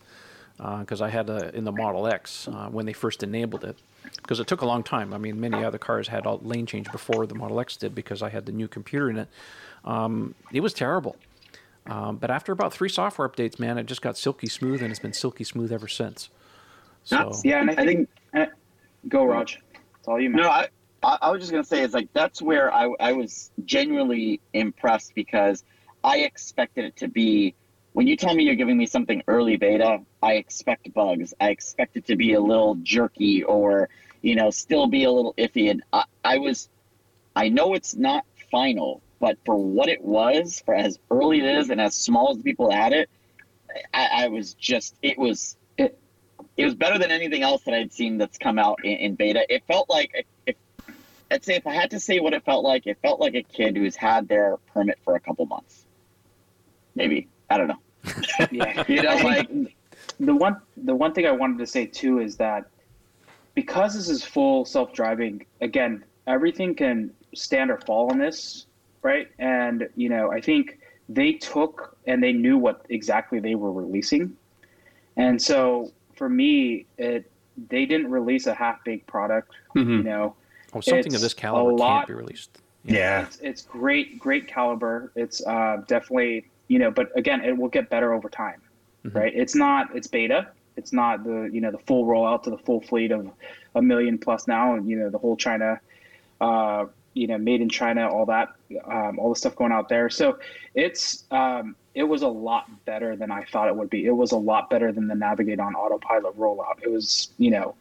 because 0.58 1.02
uh, 1.02 1.06
I 1.06 1.10
had 1.10 1.30
a, 1.30 1.56
in 1.56 1.64
the 1.64 1.72
Model 1.72 2.08
X 2.08 2.48
uh, 2.48 2.70
when 2.70 2.86
they 2.86 2.94
first 2.94 3.24
enabled 3.24 3.64
it, 3.64 3.78
because 4.18 4.40
it 4.40 4.48
took 4.48 4.62
a 4.62 4.66
long 4.66 4.84
time. 4.84 5.14
I 5.14 5.18
mean, 5.18 5.40
many 5.40 5.64
other 5.64 5.78
cars 5.78 6.08
had 6.08 6.26
lane 6.44 6.66
change 6.66 6.92
before 6.92 7.26
the 7.26 7.36
Model 7.36 7.60
X 7.60 7.78
did 7.78 7.96
because 7.96 8.22
I 8.22 8.30
had 8.30 8.46
the 8.46 8.52
new 8.52 8.68
computer 8.68 9.10
in 9.10 9.18
it. 9.18 9.28
Um, 9.86 10.36
it 10.52 10.60
was 10.60 10.74
terrible. 10.74 11.16
Um, 11.88 12.18
but 12.18 12.30
after 12.30 12.52
about 12.52 12.72
three 12.72 12.90
software 12.90 13.28
updates, 13.28 13.58
man, 13.58 13.80
it 13.80 13.88
just 13.88 14.02
got 14.02 14.18
silky 14.18 14.48
smooth, 14.48 14.84
and 14.84 14.92
it's 14.92 15.00
been 15.00 15.14
silky 15.14 15.44
smooth 15.44 15.72
ever 15.72 15.88
since. 15.88 16.30
So 17.04 17.32
yeah, 17.44 17.62
and 17.62 17.72
I 17.72 17.86
think, 17.86 18.10
I 18.34 18.38
think 18.38 18.52
go, 19.08 19.24
Raj. 19.24 19.60
It's 19.98 20.08
all 20.08 20.20
you. 20.20 20.30
Man. 20.30 20.44
No, 20.44 20.50
I, 20.50 20.68
I, 21.04 21.18
I 21.22 21.32
was 21.32 21.42
just 21.42 21.52
gonna 21.52 21.64
say 21.64 21.82
it's 21.82 21.94
like 21.94 22.10
that's 22.14 22.42
where 22.42 22.74
I, 22.74 22.90
I 23.00 23.12
was 23.14 23.52
genuinely 23.66 24.42
impressed 24.54 25.14
because 25.16 25.64
I 26.04 26.20
expected 26.20 26.86
it 26.86 26.98
to 26.98 27.08
be 27.08 27.56
when 27.94 28.08
you 28.08 28.16
tell 28.16 28.34
me 28.34 28.44
you're 28.44 28.56
giving 28.56 28.78
me 28.78 28.86
something 28.86 29.24
early 29.28 29.58
beta, 29.58 30.00
I 30.22 30.34
expect 30.34 30.94
bugs. 30.94 31.34
I 31.40 31.50
expect 31.50 31.98
it 31.98 32.06
to 32.08 32.16
be 32.16 32.34
a 32.34 32.40
little 32.40 32.76
jerky 32.76 33.44
or, 33.44 33.90
you 34.22 34.36
know, 34.36 34.52
still 34.52 34.88
be 34.88 35.06
a 35.06 35.12
little 35.12 35.34
iffy. 35.34 35.72
And 35.72 35.84
I, 35.92 36.04
I 36.24 36.38
was, 36.38 36.70
I 37.36 37.50
know 37.50 37.74
it's 37.74 37.96
not 37.96 38.26
final, 38.52 39.02
but 39.20 39.38
for 39.46 39.56
what 39.56 39.90
it 39.90 40.02
was, 40.02 40.62
for 40.66 40.76
as 40.76 41.00
early 41.10 41.40
it 41.40 41.58
is 41.58 41.70
and 41.70 41.82
as 41.82 41.96
small 41.96 42.32
as 42.32 42.42
people 42.42 42.72
had 42.72 42.94
it, 42.94 43.10
I, 43.94 44.24
I 44.24 44.28
was 44.28 44.54
just, 44.54 44.96
it 45.02 45.18
was, 45.18 45.58
it, 45.78 45.98
it 46.58 46.66
was 46.66 46.76
better 46.76 47.00
than 47.00 47.12
anything 47.12 47.42
else 47.42 47.64
that 47.64 47.74
I'd 47.74 47.92
seen 47.92 48.18
that's 48.18 48.38
come 48.38 48.60
out 48.60 48.80
in, 48.84 48.98
in 48.98 49.16
beta. 49.16 49.46
It 49.50 49.64
felt 49.68 49.90
like 49.90 50.26
I'd 51.32 51.44
say 51.44 51.56
if 51.56 51.68
I 51.68 51.74
had 51.74 51.92
to 51.92 52.00
say 52.00 52.20
what 52.20 52.34
it 52.34 52.44
felt 52.44 52.64
like, 52.64 52.88
it 52.88 52.98
felt 53.02 53.20
like 53.20 53.36
a 53.36 53.44
kid 53.44 53.78
who's 53.78 53.96
had 53.96 54.28
their 54.28 54.58
permit 54.74 54.98
for 55.04 55.16
a 55.16 55.20
couple 55.20 55.46
months. 55.46 55.86
Maybe 56.96 57.28
I 57.50 57.58
don't 57.58 57.68
know. 57.68 57.80
yeah, 58.52 58.84
you 58.88 59.02
know, 59.04 59.16
like 59.24 59.50
the 60.20 60.36
one 60.36 60.58
the 60.78 60.96
one 60.96 61.14
thing 61.14 61.26
I 61.26 61.32
wanted 61.32 61.60
to 61.60 61.68
say 61.68 61.86
too 61.86 62.20
is 62.20 62.38
that 62.38 62.66
because 63.54 63.94
this 63.94 64.10
is 64.10 64.24
full 64.24 64.66
self 64.66 64.94
driving, 64.94 65.46
again, 65.62 66.04
everything 66.28 66.76
can 66.76 67.12
stand 67.36 67.70
or 67.70 67.78
fall 67.78 68.12
on 68.12 68.18
this, 68.18 68.66
right? 69.02 69.28
And 69.38 69.88
you 69.96 70.10
know, 70.10 70.32
I 70.32 70.42
think 70.42 70.80
they 71.10 71.34
took 71.34 71.98
and 72.08 72.24
they 72.24 72.34
knew 72.34 72.58
what 72.58 72.86
exactly 72.90 73.40
they 73.40 73.56
were 73.56 73.72
releasing, 73.72 74.36
and 75.16 75.42
so 75.42 75.92
for 76.16 76.30
me, 76.30 76.86
it 76.98 77.30
they 77.70 77.86
didn't 77.86 78.10
release 78.10 78.48
a 78.48 78.54
half 78.54 78.84
baked 78.84 79.08
product. 79.08 79.52
Mhm. 79.76 79.98
You 79.98 80.04
know, 80.04 80.36
Oh, 80.74 80.82
something 80.82 81.16
of 81.16 81.22
this 81.22 81.34
caliber 81.34 81.74
lot- 81.74 82.00
can't 82.00 82.08
be 82.08 82.14
released. 82.14 82.60
Yeah. 82.86 83.24
it's, 83.24 83.38
it's 83.40 83.62
great, 83.64 84.20
great 84.20 84.48
caliber. 84.48 85.12
It's 85.16 85.46
uh, 85.46 85.82
definitely 85.88 86.46
you 86.70 86.78
know, 86.80 86.92
but 86.92 87.10
again, 87.18 87.44
it 87.44 87.58
will 87.58 87.68
get 87.68 87.90
better 87.90 88.14
over 88.14 88.30
time, 88.30 88.62
Mhm. 89.04 89.16
right? 89.16 89.34
It's 89.36 89.56
not 89.56 89.96
it's 89.96 90.08
beta. 90.08 90.48
It's 90.78 90.94
not 90.94 91.24
the 91.24 91.50
you 91.52 91.60
know 91.62 91.72
the 91.72 91.80
full 91.80 92.06
rollout 92.06 92.44
to 92.44 92.50
the 92.52 92.58
full 92.60 92.80
fleet 92.82 93.12
of 93.12 93.30
a 93.76 93.82
million 93.82 94.18
plus 94.18 94.48
now, 94.48 94.76
and 94.76 94.88
you 94.90 94.98
know 94.98 95.10
the 95.10 95.18
whole 95.18 95.36
China, 95.36 95.80
uh, 96.40 96.86
you 97.16 97.28
know, 97.28 97.38
made 97.38 97.60
in 97.62 97.70
China, 97.70 98.08
all 98.08 98.26
that, 98.28 98.50
um, 98.86 99.18
all 99.20 99.30
the 99.30 99.36
stuff 99.36 99.56
going 99.56 99.72
out 99.72 99.90
there. 99.90 100.10
So 100.10 100.38
it's 100.76 101.26
um, 101.32 101.76
it 101.96 102.04
was 102.04 102.22
a 102.22 102.28
lot 102.28 102.68
better 102.86 103.16
than 103.16 103.32
I 103.32 103.44
thought 103.46 103.68
it 103.68 103.76
would 103.76 103.90
be. 103.90 104.06
It 104.06 104.12
was 104.16 104.32
a 104.32 104.38
lot 104.38 104.70
better 104.70 104.92
than 104.92 105.08
the 105.08 105.16
Navigate 105.16 105.60
on 105.60 105.74
autopilot 105.76 106.38
rollout. 106.38 106.82
It 106.82 106.92
was 106.92 107.30
you 107.40 107.50
know, 107.52 107.76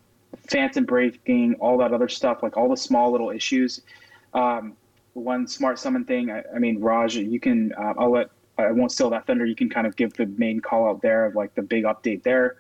phantom 0.49 0.85
braking, 0.85 1.55
all 1.55 1.79
that 1.79 1.93
other 1.93 2.09
stuff, 2.09 2.43
like 2.43 2.57
all 2.57 2.68
the 2.68 2.76
small 2.76 3.11
little 3.11 3.31
issues. 3.31 3.83
Um, 4.35 4.76
one 5.14 5.47
smart 5.47 5.79
summon 5.79 6.05
thing. 6.05 6.31
I, 6.31 6.43
I 6.55 6.59
mean, 6.59 6.81
Raj, 6.81 7.16
you 7.16 7.41
can. 7.41 7.72
Uh, 7.74 7.95
I'll 7.99 8.11
let. 8.11 8.31
I 8.59 8.72
won't 8.72 8.91
steal 8.91 9.11
that 9.11 9.26
thunder. 9.26 9.47
You 9.47 9.55
can 9.55 9.70
kind 9.70 9.87
of 9.87 9.95
give 9.97 10.14
the 10.14 10.26
main 10.26 10.61
call 10.61 10.89
out 10.89 11.01
there 11.01 11.26
of 11.26 11.35
like 11.37 11.55
the 11.55 11.62
big 11.62 11.85
update 11.85 12.22
there. 12.22 12.57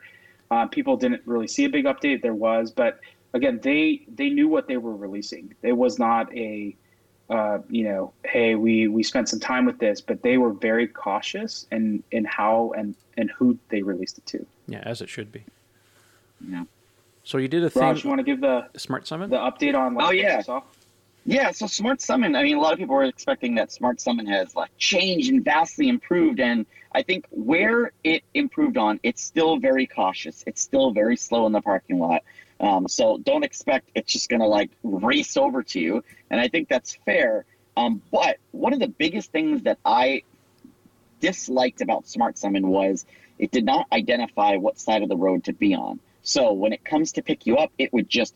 Uh, 0.50 0.66
people 0.66 0.96
didn't 0.96 1.22
really 1.26 1.48
see 1.48 1.64
a 1.64 1.68
big 1.68 1.84
update. 1.84 2.22
There 2.22 2.34
was, 2.34 2.70
but 2.70 3.00
again, 3.34 3.60
they 3.62 4.04
they 4.14 4.30
knew 4.30 4.48
what 4.48 4.68
they 4.68 4.76
were 4.76 4.96
releasing. 4.96 5.54
It 5.62 5.72
was 5.72 5.98
not 5.98 6.34
a, 6.34 6.74
uh, 7.28 7.58
you 7.68 7.84
know, 7.84 8.12
hey, 8.24 8.54
we 8.54 8.88
we 8.88 9.02
spent 9.02 9.28
some 9.28 9.40
time 9.40 9.66
with 9.66 9.78
this, 9.78 10.00
but 10.00 10.22
they 10.22 10.38
were 10.38 10.52
very 10.52 10.86
cautious 10.86 11.66
in 11.70 12.02
in 12.12 12.24
how 12.24 12.72
and 12.76 12.94
and 13.16 13.30
who 13.30 13.58
they 13.68 13.82
released 13.82 14.18
it 14.18 14.26
to. 14.26 14.46
Yeah, 14.66 14.82
as 14.84 15.00
it 15.02 15.08
should 15.08 15.32
be. 15.32 15.44
Yeah. 16.48 16.64
So 17.28 17.36
you 17.36 17.46
did 17.46 17.62
a 17.62 17.68
thing, 17.68 17.82
Raj, 17.82 18.04
you 18.04 18.08
want 18.08 18.20
to 18.20 18.24
give 18.24 18.40
the 18.40 18.68
Smart 18.78 19.06
Summon? 19.06 19.28
the 19.28 19.36
update 19.36 19.78
on? 19.78 19.92
Like, 19.92 20.06
Oh, 20.06 20.10
yeah. 20.12 20.40
saw? 20.40 20.62
Yeah, 21.26 21.50
so 21.50 21.66
Smart 21.66 22.00
Summon, 22.00 22.34
I 22.34 22.42
mean, 22.42 22.56
a 22.56 22.60
lot 22.60 22.72
of 22.72 22.78
people 22.78 22.94
were 22.94 23.04
expecting 23.04 23.56
that 23.56 23.70
Smart 23.70 24.00
Summon 24.00 24.24
has 24.28 24.56
like 24.56 24.70
changed 24.78 25.30
and 25.30 25.44
vastly 25.44 25.90
improved. 25.90 26.40
And 26.40 26.64
I 26.94 27.02
think 27.02 27.26
where 27.28 27.92
it 28.02 28.22
improved 28.32 28.78
on, 28.78 28.98
it's 29.02 29.22
still 29.22 29.58
very 29.58 29.86
cautious. 29.86 30.42
It's 30.46 30.62
still 30.62 30.92
very 30.92 31.18
slow 31.18 31.44
in 31.44 31.52
the 31.52 31.60
parking 31.60 31.98
lot. 31.98 32.22
Um, 32.60 32.88
so 32.88 33.18
don't 33.18 33.44
expect 33.44 33.90
it's 33.94 34.10
just 34.10 34.30
going 34.30 34.40
to 34.40 34.46
like 34.46 34.70
race 34.82 35.36
over 35.36 35.62
to 35.64 35.78
you. 35.78 36.02
And 36.30 36.40
I 36.40 36.48
think 36.48 36.70
that's 36.70 36.96
fair. 37.04 37.44
Um, 37.76 38.00
but 38.10 38.38
one 38.52 38.72
of 38.72 38.80
the 38.80 38.88
biggest 38.88 39.32
things 39.32 39.64
that 39.64 39.76
I 39.84 40.22
disliked 41.20 41.82
about 41.82 42.08
Smart 42.08 42.38
Summon 42.38 42.68
was 42.68 43.04
it 43.38 43.50
did 43.50 43.66
not 43.66 43.86
identify 43.92 44.56
what 44.56 44.78
side 44.80 45.02
of 45.02 45.10
the 45.10 45.16
road 45.16 45.44
to 45.44 45.52
be 45.52 45.74
on. 45.74 46.00
So 46.28 46.52
when 46.52 46.74
it 46.74 46.84
comes 46.84 47.12
to 47.12 47.22
pick 47.22 47.46
you 47.46 47.56
up, 47.56 47.72
it 47.78 47.90
would 47.94 48.06
just 48.06 48.34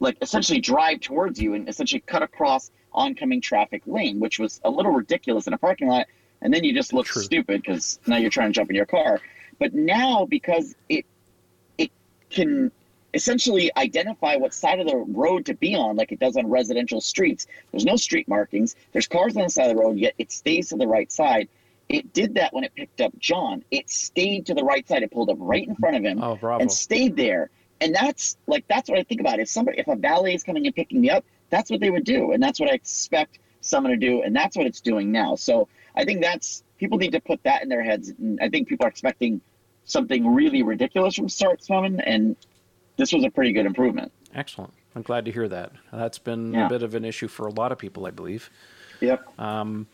like 0.00 0.16
essentially 0.22 0.58
drive 0.58 1.00
towards 1.00 1.38
you 1.38 1.52
and 1.52 1.68
essentially 1.68 2.00
cut 2.00 2.22
across 2.22 2.70
oncoming 2.94 3.42
traffic 3.42 3.82
lane, 3.84 4.20
which 4.20 4.38
was 4.38 4.58
a 4.64 4.70
little 4.70 4.90
ridiculous 4.90 5.46
in 5.46 5.52
a 5.52 5.58
parking 5.58 5.88
lot. 5.88 6.06
And 6.40 6.52
then 6.52 6.64
you 6.64 6.72
just 6.72 6.94
look 6.94 7.04
True. 7.04 7.20
stupid 7.20 7.60
because 7.60 8.00
now 8.06 8.16
you're 8.16 8.30
trying 8.30 8.48
to 8.48 8.54
jump 8.54 8.70
in 8.70 8.76
your 8.76 8.86
car. 8.86 9.20
But 9.58 9.74
now 9.74 10.24
because 10.24 10.74
it 10.88 11.04
it 11.76 11.90
can 12.30 12.72
essentially 13.12 13.70
identify 13.76 14.36
what 14.36 14.54
side 14.54 14.80
of 14.80 14.86
the 14.86 14.96
road 14.96 15.44
to 15.46 15.54
be 15.54 15.74
on, 15.74 15.96
like 15.96 16.12
it 16.12 16.18
does 16.18 16.38
on 16.38 16.48
residential 16.48 17.02
streets. 17.02 17.46
There's 17.70 17.84
no 17.84 17.96
street 17.96 18.28
markings. 18.28 18.76
There's 18.92 19.08
cars 19.08 19.36
on 19.36 19.42
the 19.42 19.50
side 19.50 19.70
of 19.70 19.76
the 19.76 19.82
road, 19.82 19.98
yet 19.98 20.14
it 20.16 20.32
stays 20.32 20.70
to 20.70 20.76
the 20.76 20.88
right 20.88 21.12
side. 21.12 21.50
It 21.88 22.12
did 22.12 22.34
that 22.34 22.52
when 22.52 22.64
it 22.64 22.74
picked 22.74 23.00
up 23.00 23.16
John. 23.18 23.62
It 23.70 23.88
stayed 23.90 24.46
to 24.46 24.54
the 24.54 24.64
right 24.64 24.86
side. 24.88 25.02
It 25.02 25.10
pulled 25.12 25.30
up 25.30 25.36
right 25.38 25.66
in 25.66 25.76
front 25.76 25.96
of 25.96 26.04
him 26.04 26.22
oh, 26.22 26.38
and 26.58 26.70
stayed 26.70 27.16
there. 27.16 27.50
And 27.80 27.94
that's 27.94 28.36
like 28.46 28.64
that's 28.68 28.88
what 28.88 28.98
I 28.98 29.02
think 29.02 29.20
about. 29.20 29.38
If 29.38 29.48
somebody 29.48 29.78
if 29.78 29.86
a 29.86 29.96
valet 29.96 30.34
is 30.34 30.42
coming 30.42 30.66
and 30.66 30.74
picking 30.74 31.00
me 31.00 31.10
up, 31.10 31.24
that's 31.50 31.70
what 31.70 31.80
they 31.80 31.90
would 31.90 32.04
do, 32.04 32.32
and 32.32 32.42
that's 32.42 32.58
what 32.58 32.70
I 32.70 32.74
expect 32.74 33.38
someone 33.60 33.92
to 33.92 33.98
do, 33.98 34.22
and 34.22 34.34
that's 34.34 34.56
what 34.56 34.66
it's 34.66 34.80
doing 34.80 35.12
now. 35.12 35.34
So 35.34 35.68
I 35.94 36.04
think 36.04 36.22
that's 36.22 36.62
people 36.78 36.98
need 36.98 37.12
to 37.12 37.20
put 37.20 37.42
that 37.44 37.62
in 37.62 37.68
their 37.68 37.82
heads. 37.82 38.10
And 38.18 38.38
I 38.40 38.48
think 38.48 38.68
people 38.68 38.86
are 38.86 38.88
expecting 38.88 39.40
something 39.84 40.26
really 40.34 40.62
ridiculous 40.62 41.14
from 41.14 41.28
Smart 41.28 41.62
Summon, 41.62 42.00
and 42.00 42.36
this 42.96 43.12
was 43.12 43.24
a 43.24 43.30
pretty 43.30 43.52
good 43.52 43.66
improvement. 43.66 44.12
Excellent. 44.34 44.72
I'm 44.94 45.02
glad 45.02 45.24
to 45.26 45.32
hear 45.32 45.48
that. 45.48 45.72
That's 45.92 46.18
been 46.18 46.52
Yeah. 46.52 46.66
a 46.66 46.68
bit 46.68 46.82
of 46.82 46.94
an 46.94 47.04
issue 47.04 47.28
for 47.28 47.46
a 47.46 47.52
lot 47.52 47.72
of 47.72 47.78
people, 47.78 48.06
I 48.06 48.10
believe. 48.10 48.50
Yep. 49.00 49.38
Um, 49.38 49.86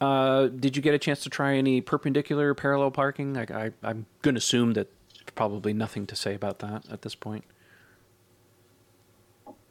uh, 0.00 0.48
did 0.48 0.76
you 0.76 0.82
get 0.82 0.94
a 0.94 0.98
chance 0.98 1.20
to 1.20 1.30
try 1.30 1.54
any 1.54 1.80
perpendicular 1.80 2.54
parallel 2.54 2.90
parking? 2.90 3.34
Like 3.34 3.50
I, 3.50 3.72
I'm 3.82 4.06
going 4.22 4.34
to 4.34 4.38
assume 4.38 4.74
that 4.74 4.88
probably 5.34 5.72
nothing 5.72 6.06
to 6.06 6.16
say 6.16 6.34
about 6.34 6.58
that 6.60 6.84
at 6.90 7.02
this 7.02 7.14
point. 7.14 7.44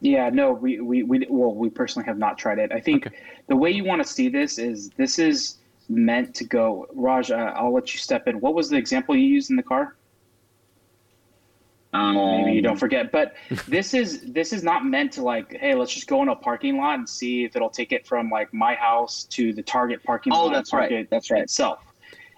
Yeah, 0.01 0.29
no, 0.29 0.51
we, 0.51 0.81
we, 0.81 1.03
we 1.03 1.25
well, 1.29 1.53
we 1.53 1.69
personally 1.69 2.05
have 2.05 2.17
not 2.17 2.37
tried 2.37 2.59
it. 2.59 2.71
I 2.71 2.79
think 2.79 3.07
Okay. 3.07 3.15
the 3.47 3.55
way 3.55 3.71
you 3.71 3.83
want 3.83 4.03
to 4.03 4.07
see 4.07 4.29
this 4.29 4.59
is 4.59 4.89
this 4.97 5.19
is 5.19 5.57
meant 5.89 6.35
to 6.35 6.43
go. 6.43 6.87
Raj, 6.93 7.31
uh, 7.31 7.53
I'll 7.55 7.73
let 7.73 7.93
you 7.93 7.99
step 7.99 8.27
in. 8.27 8.39
What 8.39 8.53
was 8.53 8.69
the 8.69 8.77
example 8.77 9.15
you 9.15 9.25
used 9.27 9.49
in 9.49 9.55
the 9.55 9.63
car? 9.63 9.95
Maybe 11.95 12.51
you 12.51 12.57
Um, 12.59 12.63
don't 12.63 12.77
forget, 12.79 13.11
but 13.11 13.35
this 13.67 13.93
is 13.93 14.21
this 14.21 14.53
is 14.53 14.63
not 14.63 14.85
meant 14.85 15.11
to 15.13 15.23
like, 15.23 15.57
hey, 15.57 15.75
let's 15.75 15.93
just 15.93 16.07
go 16.07 16.21
in 16.21 16.29
a 16.29 16.35
parking 16.35 16.77
lot 16.77 16.97
and 16.99 17.07
see 17.07 17.43
if 17.43 17.55
it'll 17.55 17.69
take 17.69 17.91
it 17.91 18.05
from 18.05 18.29
like 18.29 18.53
my 18.53 18.75
house 18.75 19.23
to 19.31 19.53
the 19.53 19.61
Target 19.63 20.03
parking 20.03 20.33
lot. 20.33 20.45
Oh, 20.45 20.49
that's 20.49 20.73
right. 20.73 21.09
That's 21.09 21.31
right. 21.31 21.43
Itself, 21.43 21.79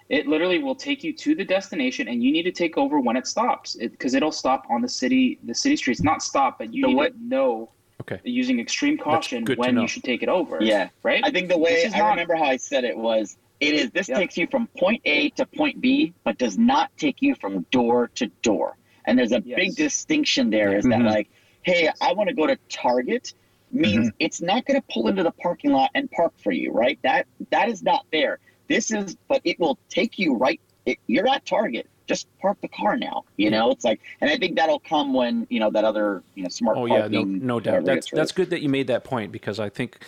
it 0.08 0.26
literally 0.26 0.58
will 0.62 0.74
take 0.74 1.02
you 1.04 1.12
to 1.14 1.34
the 1.34 1.44
destination, 1.44 2.08
and 2.08 2.22
you 2.22 2.32
need 2.32 2.44
to 2.44 2.52
take 2.52 2.76
over 2.78 3.00
when 3.00 3.16
it 3.16 3.26
stops, 3.26 3.74
because 3.76 4.14
it, 4.14 4.22
will 4.22 4.32
stop 4.32 4.64
on 4.70 4.80
the 4.82 4.88
city 4.88 5.38
the 5.44 5.54
city 5.54 5.76
streets. 5.76 6.02
Not 6.02 6.22
stop, 6.22 6.58
but 6.58 6.72
you 6.72 6.82
The 6.82 6.88
need 6.88 6.96
way- 6.96 7.08
to 7.10 7.24
know 7.24 7.70
Okay. 8.02 8.20
using 8.24 8.58
extreme 8.60 8.96
caution 8.96 9.44
when 9.56 9.76
you 9.76 9.86
should 9.88 10.04
take 10.04 10.22
it 10.22 10.28
over. 10.30 10.58
Yeah. 10.62 10.88
Right. 11.02 11.20
I 11.24 11.30
think 11.30 11.48
the 11.48 11.58
way 11.58 11.84
I 11.84 11.98
not- 11.98 12.10
remember 12.10 12.36
how 12.36 12.44
I 12.44 12.56
said 12.56 12.84
it 12.84 12.96
was 12.96 13.36
it 13.60 13.74
is 13.74 13.90
this 13.90 14.08
Yep. 14.08 14.18
takes 14.18 14.36
you 14.38 14.46
from 14.46 14.68
point 14.78 15.02
A 15.04 15.30
to 15.30 15.44
point 15.44 15.80
B, 15.80 16.14
but 16.24 16.38
does 16.38 16.56
not 16.56 16.90
take 16.96 17.20
you 17.20 17.34
from 17.34 17.66
door 17.72 18.08
to 18.14 18.26
door. 18.40 18.76
And 19.08 19.18
there's 19.18 19.32
a 19.32 19.42
Yes. 19.44 19.56
big 19.56 19.74
distinction 19.74 20.50
there 20.50 20.76
is 20.76 20.84
Mhm. 20.84 20.90
that 20.90 21.02
like, 21.02 21.28
hey, 21.62 21.90
I 22.00 22.12
want 22.12 22.28
to 22.28 22.34
go 22.34 22.46
to 22.46 22.56
Target 22.68 23.32
means 23.70 24.10
it's 24.18 24.40
not 24.40 24.64
going 24.66 24.80
to 24.80 24.86
pull 24.92 25.08
into 25.08 25.22
the 25.22 25.30
parking 25.32 25.72
lot 25.72 25.90
and 25.94 26.10
park 26.10 26.32
for 26.38 26.52
you, 26.52 26.72
right? 26.72 26.98
That 27.02 27.26
that 27.50 27.68
is 27.68 27.82
not 27.82 28.06
there. 28.12 28.38
This 28.68 28.90
is, 28.90 29.16
but 29.28 29.40
it 29.44 29.58
will 29.58 29.78
take 29.88 30.18
you 30.18 30.34
right. 30.36 30.60
It, 30.86 30.98
you're 31.06 31.28
at 31.28 31.44
Target. 31.46 31.86
Just 32.06 32.26
park 32.40 32.58
the 32.62 32.68
car 32.68 32.96
now. 32.96 33.24
You 33.36 33.50
know, 33.50 33.70
it's 33.70 33.84
like, 33.84 34.00
and 34.20 34.30
I 34.30 34.36
think 34.38 34.56
that'll 34.56 34.80
come 34.80 35.12
when 35.12 35.46
you 35.50 35.60
know 35.60 35.70
that 35.70 35.84
other 35.84 36.22
you 36.34 36.42
know 36.42 36.48
smart 36.48 36.78
Oh 36.78 36.86
yeah, 36.86 37.08
no, 37.08 37.24
no 37.24 37.60
doubt. 37.60 37.84
That's 37.84 38.10
that's 38.10 38.32
good 38.32 38.50
that 38.50 38.62
you 38.62 38.68
made 38.68 38.86
that 38.86 39.04
point 39.04 39.32
because 39.32 39.58
I 39.60 39.68
think, 39.68 39.98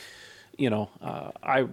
you 0.57 0.70
know, 0.70 0.88
uh, 1.03 1.30
I, 1.42 1.66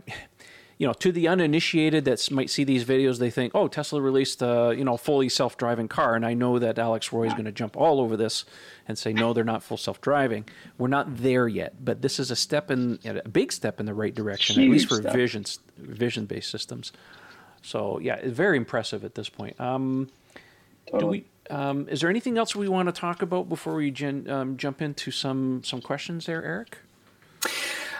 you 0.77 0.85
know, 0.85 0.93
to 0.93 1.11
the 1.11 1.27
uninitiated 1.27 2.05
that 2.05 2.29
might 2.31 2.49
see 2.49 2.63
these 2.63 2.85
videos, 2.85 3.17
they 3.17 3.31
think, 3.31 3.53
oh, 3.55 3.67
Tesla 3.67 3.99
released 3.99 4.41
a 4.41 4.75
you 4.77 4.83
know 4.83 4.95
fully 4.97 5.27
self-driving 5.29 5.87
car, 5.87 6.15
and 6.15 6.25
I 6.25 6.33
know 6.33 6.59
that 6.59 6.77
Alex 6.77 7.11
Roy 7.11 7.27
is 7.27 7.33
going 7.33 7.45
to 7.45 7.51
jump 7.51 7.75
all 7.75 7.99
over 7.99 8.15
this 8.15 8.45
and 8.87 8.97
say, 8.97 9.11
no, 9.11 9.33
they're 9.33 9.43
not 9.43 9.63
full 9.63 9.77
self-driving. 9.77 10.45
We're 10.77 10.87
not 10.87 11.17
there 11.17 11.47
yet, 11.47 11.83
but 11.83 12.01
this 12.01 12.19
is 12.19 12.29
a 12.29 12.35
step 12.35 12.69
in 12.69 12.99
a 13.05 13.27
big 13.27 13.51
step 13.51 13.79
in 13.79 13.85
the 13.85 13.93
right 13.93 14.13
direction, 14.13 14.61
at 14.61 14.69
least 14.69 14.87
for 14.87 14.95
step. 14.95 15.13
vision 15.13 15.45
vision-based 15.77 16.49
systems. 16.49 16.91
So 17.63 17.99
yeah, 17.99 18.15
it's 18.15 18.35
very 18.35 18.57
impressive 18.57 19.03
at 19.03 19.15
this 19.15 19.29
point. 19.29 19.59
Um, 19.59 20.09
do 20.99 21.07
we? 21.07 21.25
Um, 21.49 21.87
is 21.89 22.01
there 22.01 22.09
anything 22.09 22.37
else 22.37 22.55
we 22.55 22.67
want 22.67 22.87
to 22.87 22.91
talk 22.91 23.21
about 23.21 23.49
before 23.49 23.75
we 23.75 23.89
gen, 23.89 24.29
um, 24.29 24.57
jump 24.57 24.81
into 24.81 25.11
some 25.11 25.63
some 25.63 25.81
questions 25.81 26.27
there, 26.27 26.43
Eric? 26.43 26.77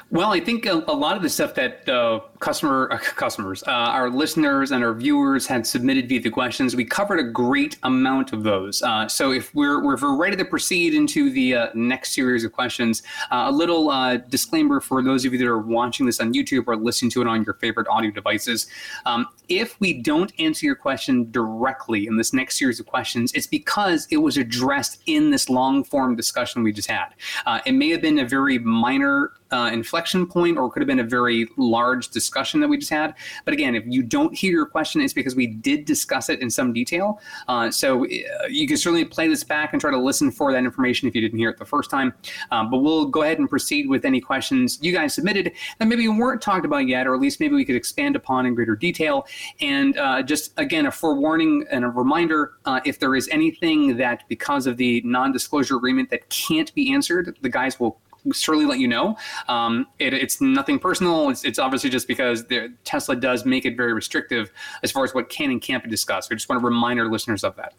Well, 0.10 0.32
I 0.32 0.40
think 0.40 0.66
a, 0.66 0.86
a 0.88 0.96
lot 0.96 1.18
of 1.18 1.22
the 1.22 1.28
stuff 1.28 1.54
that 1.56 1.86
the 1.86 2.24
customer 2.40 2.88
uh, 2.94 2.98
customers, 2.98 3.62
uh, 3.64 3.72
our 3.72 4.10
listeners, 4.10 4.72
and 4.72 4.82
our 4.82 4.94
viewers 4.94 5.46
had 5.46 5.68
submitted 5.68 6.08
via 6.08 6.22
the 6.22 6.30
questions, 6.30 6.78
we 6.78 6.86
covered 6.86 7.20
a 7.20 7.24
great 7.24 7.78
amount 7.84 8.32
of 8.32 8.44
those. 8.44 8.82
Uh, 8.82 9.10
so 9.10 9.34
if 9.34 9.54
we're, 9.54 9.84
we're 9.84 10.16
ready 10.16 10.38
to 10.38 10.46
proceed 10.46 10.94
into 10.94 11.30
the 11.30 11.56
uh, 11.56 11.68
next 11.74 12.14
series 12.14 12.46
of 12.46 12.54
questions, 12.54 13.04
uh, 13.32 13.48
a 13.48 13.52
little 13.52 13.90
uh, 13.90 14.16
disclaimer 14.16 14.80
for 14.80 15.04
those 15.04 15.26
of 15.26 15.34
you 15.34 15.40
that 15.40 15.48
are 15.48 15.58
watching 15.58 16.06
this 16.06 16.22
on 16.22 16.34
YouTube 16.34 16.64
or 16.68 16.78
listening 16.78 17.12
to 17.12 17.22
it 17.22 17.28
on 17.28 17.44
your 17.44 17.56
favorite 17.56 17.88
audio 17.90 18.10
devices: 18.10 18.68
um, 19.06 19.28
if 19.50 19.78
we 19.82 19.92
don't 19.92 20.32
answer 20.40 20.66
your 20.66 20.76
question 20.76 21.30
directly 21.32 22.08
in 22.08 22.16
this 22.16 22.32
next 22.32 22.58
series 22.58 22.80
of 22.80 22.86
questions, 22.86 23.34
it's 23.34 23.48
because 23.48 24.08
it 24.10 24.18
was 24.18 24.38
addressed 24.38 25.02
in 25.06 25.32
this 25.32 25.50
long 25.50 25.84
form 25.84 26.16
discussion 26.16 26.64
we 26.64 26.72
just 26.72 26.90
had. 26.90 27.10
Uh, 27.46 27.60
it 27.66 27.74
may 27.74 27.90
have 27.90 28.02
been 28.02 28.20
a 28.20 28.26
very 28.26 28.58
minor 28.58 29.34
uh, 29.52 29.70
inflection 29.72 30.28
point, 30.28 30.58
or 30.58 30.68
it 30.68 30.72
could 30.72 30.82
have 30.82 30.88
been 30.88 31.00
a 31.00 31.04
very 31.04 31.48
large 31.58 32.10
discussion 32.10 32.60
that 32.62 32.68
we 32.68 32.78
just 32.78 32.92
had. 32.92 33.16
But 33.46 33.54
again, 33.54 33.76
if 33.76 33.84
you 33.88 34.04
don't 34.04 34.34
hear 34.36 34.52
your 34.52 34.66
question, 34.66 35.02
it's 35.02 35.14
because 35.14 35.36
we 35.36 35.48
did 35.48 35.86
discuss 35.86 36.30
it 36.30 36.42
in 36.42 36.50
some 36.50 36.74
detail. 36.74 37.20
Uh, 37.48 37.72
so 37.72 38.06
uh, 38.06 38.48
you 38.50 38.68
can 38.68 38.78
certainly 38.78 39.06
play 39.06 39.28
this 39.28 39.44
back 39.44 39.74
and 39.74 39.82
try 39.82 39.92
to 39.92 39.98
listen 39.98 40.32
for 40.32 40.52
that 40.52 40.64
information 40.64 41.08
if 41.08 41.16
you 41.16 41.22
didn't 41.22 41.38
hear 41.38 41.50
it 41.50 41.58
the 41.58 41.66
first 41.66 41.90
time. 41.90 42.14
Um, 42.52 42.70
but 42.70 42.80
we'll 42.80 43.06
go 43.06 43.24
ahead 43.24 43.40
and 43.40 43.50
proceed 43.50 43.88
with 43.88 44.06
any 44.06 44.22
questions 44.22 44.80
you 44.82 44.92
guys 44.92 45.14
submitted 45.14 45.54
that 45.80 45.86
maybe 45.86 46.08
weren't 46.08 46.42
talked 46.42 46.66
about 46.66 46.88
yet, 46.88 47.08
or 47.08 47.14
at 47.14 47.22
least 47.22 47.40
maybe 47.40 47.56
we 47.56 47.66
could 47.66 47.76
expand 47.76 48.16
upon 48.16 48.46
in 48.46 48.56
greater 48.56 48.76
detail. 48.76 49.28
And 49.62 49.98
uh, 49.98 50.24
just 50.24 50.54
again, 50.58 50.86
a 50.86 50.92
forewarning 50.92 51.66
and 51.72 51.86
a 51.86 51.90
reminder 51.90 52.54
uh, 52.66 52.82
if 52.86 53.00
there 53.00 53.16
is 53.16 53.28
anything 53.30 53.98
that 53.98 54.24
because 54.28 54.68
of 54.68 54.78
the 54.78 55.02
non 55.06 55.32
disclosure 55.32 55.76
agreement 55.76 56.10
that 56.10 56.30
can't 56.30 56.74
be 56.74 56.94
answered, 56.94 57.38
the 57.42 57.50
guys 57.50 57.80
will 57.80 58.00
surely 58.34 58.66
let 58.66 58.80
you 58.80 58.88
know. 58.88 59.18
Um, 59.48 59.88
it, 60.00 60.14
it's 60.14 60.42
nothing 60.42 60.80
personal. 60.80 61.30
It's, 61.30 61.44
it's 61.46 61.60
obviously 61.60 61.90
just 61.90 62.08
because 62.08 62.46
Tesla 62.84 63.16
does 63.16 63.46
make 63.46 63.66
it 63.66 63.78
very 63.78 63.94
restrictive 63.94 64.52
as 64.84 64.92
far 64.92 65.04
as 65.04 65.14
what 65.14 65.30
can 65.30 65.52
and 65.52 65.62
can't 65.62 65.84
be 65.84 65.90
discussed. 65.90 66.30
We 66.30 66.36
just 66.36 66.50
want 66.50 66.62
to 66.62 66.66
remind 66.66 67.00
our 67.00 67.08
listeners 67.08 67.44
of 67.44 67.56
that. 67.58 67.74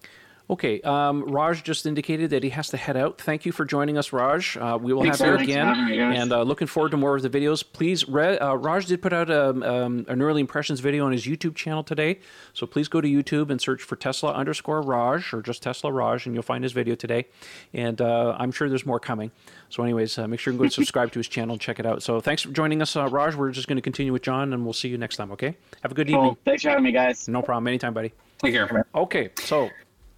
Okay, 0.51 0.80
um, 0.80 1.24
Raj 1.24 1.62
just 1.62 1.84
indicated 1.84 2.30
that 2.30 2.42
he 2.42 2.49
has 2.51 2.68
to 2.68 2.78
head 2.78 2.96
out. 2.96 3.20
Thank 3.20 3.44
you 3.44 3.53
for 3.53 3.66
joining 3.66 3.99
us, 3.99 4.14
Raj. 4.14 4.57
Uh, 4.57 4.78
we 4.80 4.94
will 4.94 5.03
Thanks 5.03 5.18
have 5.18 5.40
you 5.40 5.44
again, 5.44 5.66
and 5.68 6.32
uh, 6.32 6.42
looking 6.42 6.66
forward 6.66 6.92
to 6.92 6.96
more 6.96 7.16
of 7.16 7.22
the 7.22 7.28
videos. 7.28 7.62
Please, 7.70 8.09
Re- 8.09 8.38
uh, 8.38 8.55
Raj 8.55 8.86
did 8.86 9.03
put 9.03 9.12
out 9.12 9.28
a, 9.28 9.51
um, 9.51 10.07
an 10.09 10.22
early 10.22 10.40
impressions 10.40 10.80
video 10.80 11.05
on 11.05 11.12
his 11.12 11.26
YouTube 11.26 11.55
channel 11.55 11.82
today, 11.82 12.20
so 12.55 12.66
please 12.66 12.88
go 12.88 13.03
to 13.03 13.09
YouTube 13.09 13.51
and 13.51 13.61
search 13.61 13.82
for 13.82 13.96
Tesla 13.96 14.32
underscore 14.32 14.80
Raj 14.80 15.34
or 15.34 15.42
just 15.42 15.62
Tesla 15.62 15.92
Raj, 15.92 16.24
and 16.24 16.34
you'll 16.34 16.42
find 16.42 16.64
his 16.64 16.72
video 16.72 16.94
today. 16.94 17.26
And 17.74 18.01
uh, 18.01 18.34
I'm 18.38 18.51
sure 18.51 18.70
there's 18.70 18.86
more 18.86 19.01
coming. 19.01 19.30
So, 19.68 19.82
anyways, 19.82 20.16
uh, 20.16 20.26
make 20.28 20.40
sure 20.40 20.55
you 20.55 20.59
go 20.59 20.64
and 20.64 20.72
subscribe 20.72 21.12
to 21.12 21.18
his 21.18 21.28
channel 21.28 21.53
and 21.53 21.61
check 21.61 21.78
it 21.78 21.84
out. 21.84 22.03
So, 22.03 22.20
thanks 22.20 22.40
for 22.40 22.53
joining 22.53 22.80
us, 22.80 22.96
uh, 22.96 23.07
Raj. 23.09 23.34
We're 23.34 23.51
just 23.51 23.68
going 23.68 23.76
to 23.76 23.82
continue 23.82 24.14
with 24.14 24.22
John, 24.22 24.55
and 24.55 24.64
we'll 24.64 24.72
see 24.72 24.88
you 24.88 24.96
next 24.96 25.16
time. 25.16 25.30
Okay? 25.32 25.57
Have 25.82 25.92
a 25.92 25.94
good 25.94 26.09
cool. 26.09 26.16
evening. 26.16 26.36
Thanks 26.46 26.62
for 26.62 26.70
having 26.70 26.84
me, 26.84 26.92
guys. 26.92 27.28
No 27.28 27.42
problem. 27.42 27.68
Anytime, 27.68 27.92
buddy. 27.92 28.14
Take 28.38 28.55
care. 28.55 28.86
Okay, 28.94 29.30
so 29.40 29.68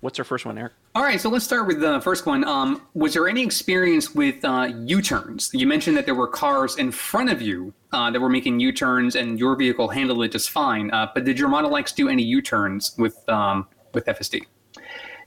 What's 0.01 0.19
our 0.19 0.25
first 0.25 0.47
one, 0.47 0.57
Eric? 0.57 0.73
All 0.95 1.03
right, 1.03 1.21
so 1.21 1.29
let's 1.29 1.45
start 1.45 1.67
with 1.67 1.81
the 1.81 2.01
first 2.01 2.25
one. 2.25 2.43
Um, 2.45 2.87
was 2.95 3.13
there 3.13 3.29
any 3.29 3.43
experience 3.43 4.15
with 4.15 4.43
uh, 4.47 4.73
U-turns? 4.87 5.51
You 5.53 5.67
mentioned 5.67 5.95
that 5.99 6.07
there 6.07 6.15
were 6.15 6.27
cars 6.27 6.79
in 6.79 6.91
front 6.91 7.31
of 7.31 7.43
you 7.43 7.75
uh, 7.93 8.11
that 8.11 8.19
were 8.19 8.31
making 8.31 8.61
U-turns, 8.61 9.15
and 9.15 9.39
your 9.39 9.57
vehicle 9.57 9.89
handled 9.89 10.25
it 10.25 10.33
just 10.33 10.49
fine. 10.49 10.91
Uh, 10.91 11.09
but 11.15 11.25
did 11.25 11.39
your 11.39 11.49
Model 11.49 11.77
X 11.77 11.93
do 11.93 12.09
any 12.09 12.23
U-turns 12.23 12.95
with 12.97 13.29
um, 13.29 13.67
with 13.93 14.07
FSD? 14.07 14.47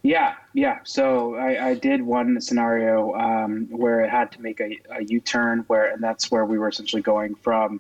Yeah, 0.02 0.34
yeah. 0.56 0.80
So 0.84 1.36
I, 1.36 1.70
I 1.70 1.74
did 1.76 2.02
one 2.02 2.42
scenario 2.42 3.14
um, 3.14 3.68
where 3.70 4.02
it 4.02 4.10
had 4.10 4.32
to 4.32 4.42
make 4.42 4.60
a 4.60 4.80
a 4.90 5.04
U-turn, 5.04 5.66
where 5.68 5.94
and 5.94 6.02
that's 6.02 6.32
where 6.32 6.46
we 6.46 6.58
were 6.58 6.70
essentially 6.70 7.04
going 7.04 7.36
from 7.36 7.80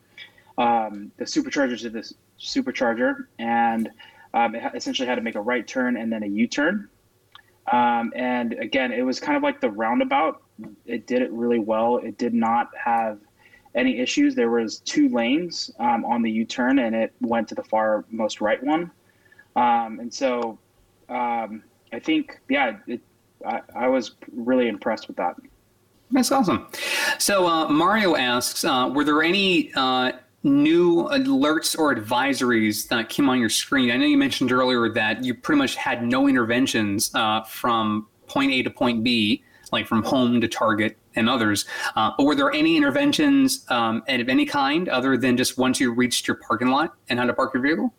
um, 0.60 1.12
the 1.18 1.26
supercharger 1.26 1.80
to 1.82 1.90
the 1.90 2.14
supercharger, 2.40 3.26
and 3.40 3.90
um, 4.34 4.56
it 4.56 4.64
essentially 4.74 5.08
had 5.08 5.16
to 5.16 5.22
make 5.22 5.36
a 5.36 5.42
right 5.42 5.68
turn 5.68 5.98
and 5.98 6.12
then 6.12 6.24
a 6.24 6.28
U-turn. 6.28 6.90
Um, 7.72 8.12
and 8.16 8.54
again, 8.54 8.92
it 8.92 9.04
was 9.04 9.20
kind 9.20 9.38
of 9.38 9.44
like 9.44 9.62
the 9.62 9.70
roundabout. 9.70 10.42
It 10.86 11.08
did 11.08 11.22
it 11.22 11.32
really 11.32 11.60
well. 11.60 11.98
It 11.98 12.18
did 12.18 12.34
not 12.34 12.70
have 12.76 13.20
any 13.76 14.00
issues. 14.00 14.36
There 14.36 14.50
was 14.50 14.80
two 14.80 15.10
lanes 15.10 15.72
um, 15.80 16.06
on 16.06 16.22
the 16.22 16.32
U-turn, 16.32 16.80
and 16.80 16.96
it 16.96 17.14
went 17.22 17.48
to 17.50 17.56
the 17.56 17.64
far 17.64 18.06
most 18.10 18.42
right 18.42 18.62
one. 18.64 18.92
Um, 19.56 20.00
and 20.00 20.14
so, 20.14 20.58
um, 21.10 21.64
I 21.92 22.00
think, 22.00 22.40
yeah, 22.50 22.78
it, 22.88 23.02
I, 23.46 23.62
I, 23.76 23.88
was 23.88 24.16
really 24.32 24.68
impressed 24.68 25.08
with 25.08 25.18
that. 25.18 25.36
That's 26.10 26.32
awesome. 26.32 26.68
So 27.20 27.48
uh, 27.48 27.70
Mario 27.70 28.16
asks, 28.16 28.66
uh, 28.66 28.90
were 28.94 29.04
there 29.04 29.22
any 29.22 29.72
uh, 29.76 30.14
new 30.44 31.06
alerts 31.06 31.78
or 31.78 31.96
advisories 31.96 32.88
that 32.90 33.10
came 33.10 33.30
on 33.30 33.40
your 33.40 33.50
screen? 33.50 33.92
I 33.92 33.98
know 33.98 34.06
you 34.06 34.18
mentioned 34.18 34.52
earlier 34.52 34.90
that 34.90 35.24
you 35.24 35.34
pretty 35.34 35.58
much 35.58 35.76
had 35.76 36.04
no 36.04 36.28
interventions 36.28 37.12
uh, 37.16 37.44
from 37.44 38.08
point 38.28 38.52
A 38.52 38.64
to 38.64 38.70
point 38.70 39.04
B, 39.04 39.44
like 39.72 39.88
from 39.88 40.04
home 40.04 40.42
to 40.42 40.48
Target 40.48 40.98
and 41.16 41.30
others. 41.30 41.66
Uh, 41.96 42.12
but 42.18 42.26
were 42.26 42.36
there 42.36 42.52
any 42.52 42.78
interventions 42.78 43.66
um, 43.70 44.04
of 44.08 44.30
any 44.30 44.46
kind 44.46 44.90
other 44.90 45.18
than 45.18 45.38
just 45.38 45.58
once 45.58 45.80
you 45.80 45.94
reached 45.94 46.28
your 46.28 46.38
parking 46.38 46.70
lot 46.70 46.94
and 47.10 47.20
how 47.20 47.26
to 47.26 47.34
park 47.34 47.54
your 47.54 47.64
vehicle? 47.64 47.94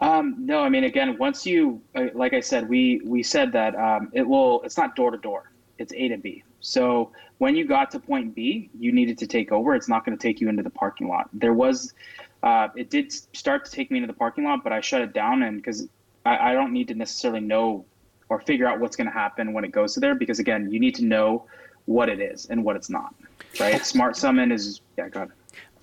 Um, 0.00 0.36
no, 0.38 0.60
I 0.60 0.68
mean, 0.68 0.84
again, 0.84 1.18
once 1.18 1.44
you, 1.44 1.82
uh, 1.96 2.04
like 2.14 2.32
I 2.32 2.40
said, 2.40 2.68
we 2.68 3.00
we 3.04 3.22
said 3.22 3.50
that 3.52 3.74
um, 3.74 4.10
it 4.12 4.22
will. 4.22 4.62
It's 4.62 4.76
not 4.76 4.94
door 4.94 5.10
to 5.10 5.18
door. 5.18 5.52
It's 5.78 5.92
A 5.92 6.08
to 6.08 6.16
B. 6.16 6.44
So 6.60 7.12
when 7.38 7.56
you 7.56 7.66
got 7.66 7.90
to 7.92 8.00
point 8.00 8.34
B, 8.34 8.70
you 8.78 8.92
needed 8.92 9.18
to 9.18 9.26
take 9.26 9.52
over. 9.52 9.74
It's 9.74 9.88
not 9.88 10.04
going 10.04 10.16
to 10.16 10.22
take 10.22 10.40
you 10.40 10.48
into 10.48 10.62
the 10.62 10.70
parking 10.70 11.08
lot. 11.08 11.28
There 11.32 11.54
was, 11.54 11.94
uh, 12.42 12.68
it 12.76 12.90
did 12.90 13.12
start 13.12 13.64
to 13.64 13.70
take 13.70 13.90
me 13.90 13.98
into 13.98 14.08
the 14.08 14.18
parking 14.18 14.44
lot, 14.44 14.62
but 14.62 14.72
I 14.72 14.80
shut 14.80 15.00
it 15.02 15.12
down 15.12 15.42
and 15.42 15.56
because 15.56 15.88
I, 16.26 16.50
I 16.50 16.52
don't 16.52 16.72
need 16.72 16.88
to 16.88 16.94
necessarily 16.94 17.40
know 17.40 17.84
or 18.28 18.40
figure 18.40 18.66
out 18.66 18.80
what's 18.80 18.96
going 18.96 19.06
to 19.06 19.12
happen 19.12 19.52
when 19.52 19.64
it 19.64 19.72
goes 19.72 19.94
to 19.94 20.00
there 20.00 20.14
because 20.14 20.38
again, 20.38 20.70
you 20.70 20.80
need 20.80 20.94
to 20.96 21.04
know 21.04 21.46
what 21.86 22.08
it 22.08 22.20
is 22.20 22.46
and 22.46 22.62
what 22.62 22.76
it's 22.76 22.90
not. 22.90 23.14
Right? 23.58 23.84
Smart 23.84 24.16
summon 24.16 24.52
is 24.52 24.82
yeah. 24.98 25.08
Go 25.08 25.20
ahead. 25.20 25.32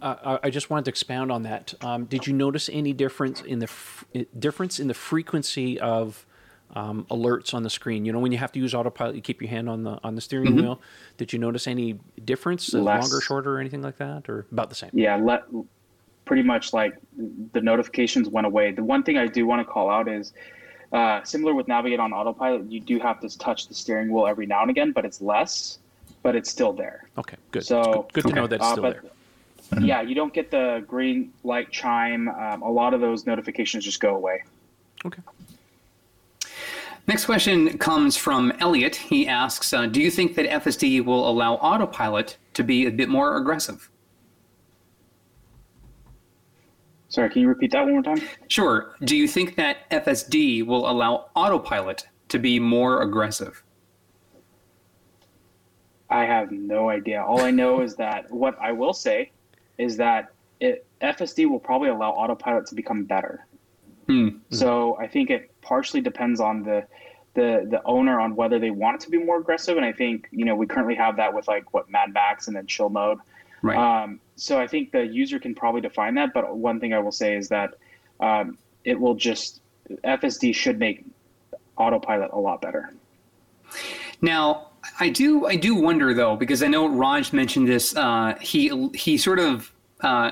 Uh, 0.02 0.38
I 0.44 0.50
just 0.50 0.70
wanted 0.70 0.86
to 0.86 0.90
expound 0.90 1.32
on 1.32 1.44
that. 1.44 1.74
Um, 1.82 2.06
did 2.06 2.28
you 2.28 2.34
notice 2.34 2.70
any 2.72 2.94
difference 2.94 3.42
in 3.42 3.60
the 3.60 3.66
f- 3.66 4.06
difference 4.38 4.80
in 4.80 4.88
the 4.88 4.94
frequency 4.94 5.80
of 5.80 6.28
um, 6.76 7.06
alerts 7.10 7.54
on 7.54 7.64
the 7.64 7.70
screen. 7.70 8.06
You 8.06 8.14
know, 8.14 8.20
when 8.20 8.32
you 8.32 8.38
have 8.38 8.52
to 8.54 8.60
use 8.60 8.74
autopilot, 8.74 9.16
you 9.16 9.22
keep 9.22 9.42
your 9.42 9.50
hand 9.50 9.70
on 9.70 9.84
the 9.84 10.00
on 10.04 10.16
the 10.16 10.22
steering 10.22 10.48
mm-hmm. 10.48 10.62
wheel. 10.62 10.82
Did 11.18 11.34
you 11.34 11.40
notice 11.40 11.68
any 11.68 12.00
difference, 12.24 12.74
uh, 12.74 12.80
Less, 12.80 13.04
longer, 13.04 13.22
shorter, 13.22 13.56
or 13.56 13.60
anything 13.60 13.82
like 13.82 13.98
that, 13.98 14.30
or 14.30 14.46
about 14.52 14.70
the 14.70 14.76
same? 14.76 14.90
Yeah, 14.94 15.16
let, 15.16 15.44
pretty 16.26 16.44
much 16.44 16.74
like 16.74 16.98
the 17.54 17.62
notifications 17.62 18.28
went 18.30 18.46
away. 18.46 18.72
The 18.72 18.84
one 18.84 19.04
thing 19.04 19.18
I 19.18 19.28
do 19.28 19.46
want 19.46 19.66
to 19.66 19.72
call 19.72 19.90
out 19.90 20.08
is 20.08 20.34
uh, 20.92 21.24
similar 21.24 21.54
with 21.54 21.68
navigate 21.68 22.00
on 22.00 22.14
autopilot. 22.14 22.70
You 22.72 22.80
do 22.80 23.00
have 23.00 23.20
to 23.22 23.38
touch 23.38 23.68
the 23.68 23.74
steering 23.74 24.12
wheel 24.12 24.28
every 24.28 24.46
now 24.46 24.62
and 24.62 24.70
again, 24.70 24.92
but 24.92 25.06
it's 25.06 25.22
less, 25.22 25.80
but 26.24 26.36
it's 26.36 26.50
still 26.50 26.74
there. 26.74 27.08
Okay, 27.18 27.38
good. 27.52 27.66
So 27.66 28.08
good, 28.12 28.14
good 28.14 28.22
to 28.22 28.28
okay. 28.30 28.36
know 28.36 28.48
that 28.48 28.56
it's 28.56 28.66
uh, 28.66 28.72
still 28.72 28.84
there. 28.84 29.04
Mm-hmm. 29.72 29.86
Yeah, 29.86 30.02
you 30.02 30.14
don't 30.14 30.34
get 30.34 30.52
the 30.52 30.84
green 30.88 31.34
light 31.44 31.72
chime. 31.72 32.30
Um, 32.30 32.62
a 32.62 32.70
lot 32.70 32.94
of 32.94 33.02
those 33.02 33.26
notifications 33.26 33.84
just 33.84 34.00
go 34.00 34.16
away. 34.16 34.44
Okay. 35.06 35.22
Next 37.08 37.26
question 37.26 37.78
comes 37.78 38.18
from 38.18 38.52
Elliot. 38.60 38.96
He 38.96 39.28
asks 39.28 39.74
uh, 39.74 39.86
Do 39.86 40.02
you 40.02 40.10
think 40.10 40.36
that 40.36 40.64
FSD 40.64 41.06
will 41.06 41.30
allow 41.30 41.56
autopilot 41.56 42.38
to 42.54 42.64
be 42.64 42.88
a 42.88 42.92
bit 42.92 43.10
more 43.10 43.38
aggressive? 43.38 43.90
Sorry, 47.10 47.30
can 47.30 47.44
you 47.44 47.48
repeat 47.48 47.72
that 47.72 47.84
one 47.84 47.94
more 47.94 48.04
time? 48.04 48.22
Sure. 48.48 48.96
Do 49.04 49.16
you 49.16 49.28
think 49.28 49.56
that 49.56 49.90
FSD 49.92 50.66
will 50.66 50.90
allow 50.90 51.30
autopilot 51.36 52.08
to 52.30 52.40
be 52.40 52.60
more 52.60 53.04
aggressive? 53.04 53.64
I 56.10 56.26
have 56.26 56.52
no 56.52 56.90
idea. 56.90 57.24
All 57.24 57.42
I 57.42 57.52
know 57.52 57.82
is 57.82 57.96
that 57.96 58.30
what 58.32 58.58
I 58.60 58.72
will 58.72 58.94
say 58.94 59.32
is 59.78 59.96
that 59.98 60.34
it, 60.60 60.86
FSD 61.02 61.50
will 61.50 61.60
probably 61.60 61.90
allow 61.90 62.12
autopilot 62.12 62.66
to 62.68 62.76
become 62.76 63.06
better. 63.06 63.46
Hmm. 64.08 64.30
So 64.52 64.98
I 64.98 65.08
think 65.08 65.30
it 65.30 65.52
partially 65.62 66.02
depends 66.02 66.40
on 66.40 66.64
the 66.64 66.86
the 67.34 67.68
the 67.70 67.82
owner 67.86 68.20
on 68.20 68.36
whether 68.36 68.60
they 68.60 68.72
want 68.72 68.96
it 68.96 69.02
to 69.06 69.10
be 69.10 69.18
more 69.18 69.40
aggressive. 69.40 69.78
And 69.78 69.86
I 69.86 69.92
think 69.92 70.28
you 70.32 70.46
know 70.46 70.56
we 70.56 70.66
currently 70.66 70.96
have 70.96 71.18
that 71.18 71.34
with 71.34 71.48
like 71.48 71.74
what 71.74 71.90
Mad 71.90 72.14
Max 72.14 72.48
and 72.48 72.56
then 72.56 72.68
chill 72.68 72.90
mode. 72.90 73.20
Right. 73.62 73.78
Um, 73.78 74.20
so 74.36 74.60
I 74.60 74.68
think 74.68 74.92
the 74.92 75.06
user 75.06 75.40
can 75.40 75.56
probably 75.56 75.82
define 75.82 76.16
that. 76.16 76.34
But 76.34 76.56
one 76.56 76.80
thing 76.80 76.94
I 76.94 77.00
will 77.00 77.12
say 77.12 77.36
is 77.36 77.50
that 77.50 77.76
um, 78.20 78.58
it 78.84 79.00
will 79.00 79.16
just 79.16 79.62
FSD 80.04 80.54
should 80.54 80.80
make 80.80 81.06
autopilot 81.78 82.32
a 82.32 82.40
lot 82.40 82.62
better. 82.62 82.94
Now, 84.22 84.70
I 85.00 85.10
do 85.10 85.46
I 85.46 85.56
do 85.56 85.76
wonder 85.76 86.14
though 86.14 86.36
because 86.36 86.64
I 86.64 86.68
know 86.68 86.88
Raj 86.88 87.34
mentioned 87.34 87.68
this. 87.68 87.96
Uh, 87.96 88.36
he 88.40 88.90
he 88.94 89.18
sort 89.18 89.40
of 89.40 89.72
uh, 90.02 90.32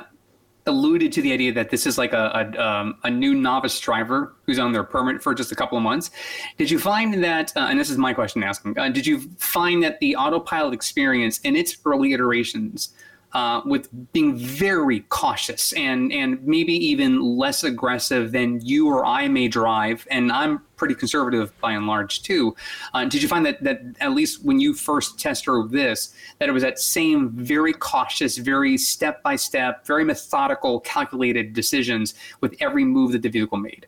alluded 0.65 1.11
to 1.11 1.21
the 1.21 1.33
idea 1.33 1.51
that 1.53 1.69
this 1.69 1.85
is 1.85 1.97
like 1.97 2.13
a 2.13 2.53
a, 2.55 2.65
um, 2.65 2.95
a, 3.03 3.09
new 3.09 3.33
novice 3.33 3.79
driver 3.79 4.33
who's 4.45 4.59
on 4.59 4.71
their 4.71 4.83
permit 4.83 5.21
for 5.21 5.33
just 5.33 5.51
a 5.51 5.55
couple 5.55 5.77
of 5.77 5.83
months. 5.83 6.11
Did 6.57 6.71
you 6.71 6.79
find 6.79 7.23
that? 7.23 7.51
Uh, 7.55 7.67
and 7.69 7.79
this 7.79 7.89
is 7.89 7.97
my 7.97 8.13
question 8.13 8.43
asking. 8.43 8.77
Uh, 8.77 8.89
did 8.89 9.05
you 9.05 9.21
find 9.37 9.83
that 9.83 9.99
the 9.99 10.15
autopilot 10.15 10.73
experience 10.73 11.39
in 11.39 11.55
its 11.55 11.77
early 11.85 12.13
iterations 12.13 12.93
uh, 13.33 13.61
with 13.65 13.89
being 14.13 14.35
very 14.35 15.01
cautious 15.09 15.73
and 15.73 16.11
and 16.11 16.45
maybe 16.45 16.73
even 16.73 17.19
less 17.21 17.63
aggressive 17.63 18.31
than 18.31 18.61
you 18.61 18.87
or 18.87 19.05
I 19.05 19.27
may 19.27 19.47
drive. 19.47 20.07
And 20.11 20.31
I'm 20.31 20.61
pretty 20.75 20.95
conservative 20.95 21.59
by 21.59 21.71
and 21.71 21.87
large 21.87 22.21
too. 22.21 22.55
Uh, 22.93 23.05
did 23.05 23.21
you 23.21 23.27
find 23.27 23.45
that 23.45 23.63
that 23.63 23.81
at 23.99 24.11
least 24.11 24.45
when 24.45 24.59
you 24.59 24.73
first 24.73 25.19
test 25.19 25.45
drove 25.45 25.71
this, 25.71 26.13
that 26.39 26.47
it 26.47 26.51
was 26.51 26.63
that 26.63 26.79
same 26.79 27.31
very 27.31 27.73
cautious, 27.73 28.37
very 28.37 28.77
step 28.77 29.23
by 29.23 29.35
step, 29.35 29.85
very 29.85 30.03
methodical, 30.03 30.79
calculated 30.81 31.53
decisions 31.53 32.13
with 32.41 32.55
every 32.59 32.85
move 32.85 33.13
that 33.13 33.21
the 33.23 33.29
vehicle 33.29 33.57
made? 33.57 33.87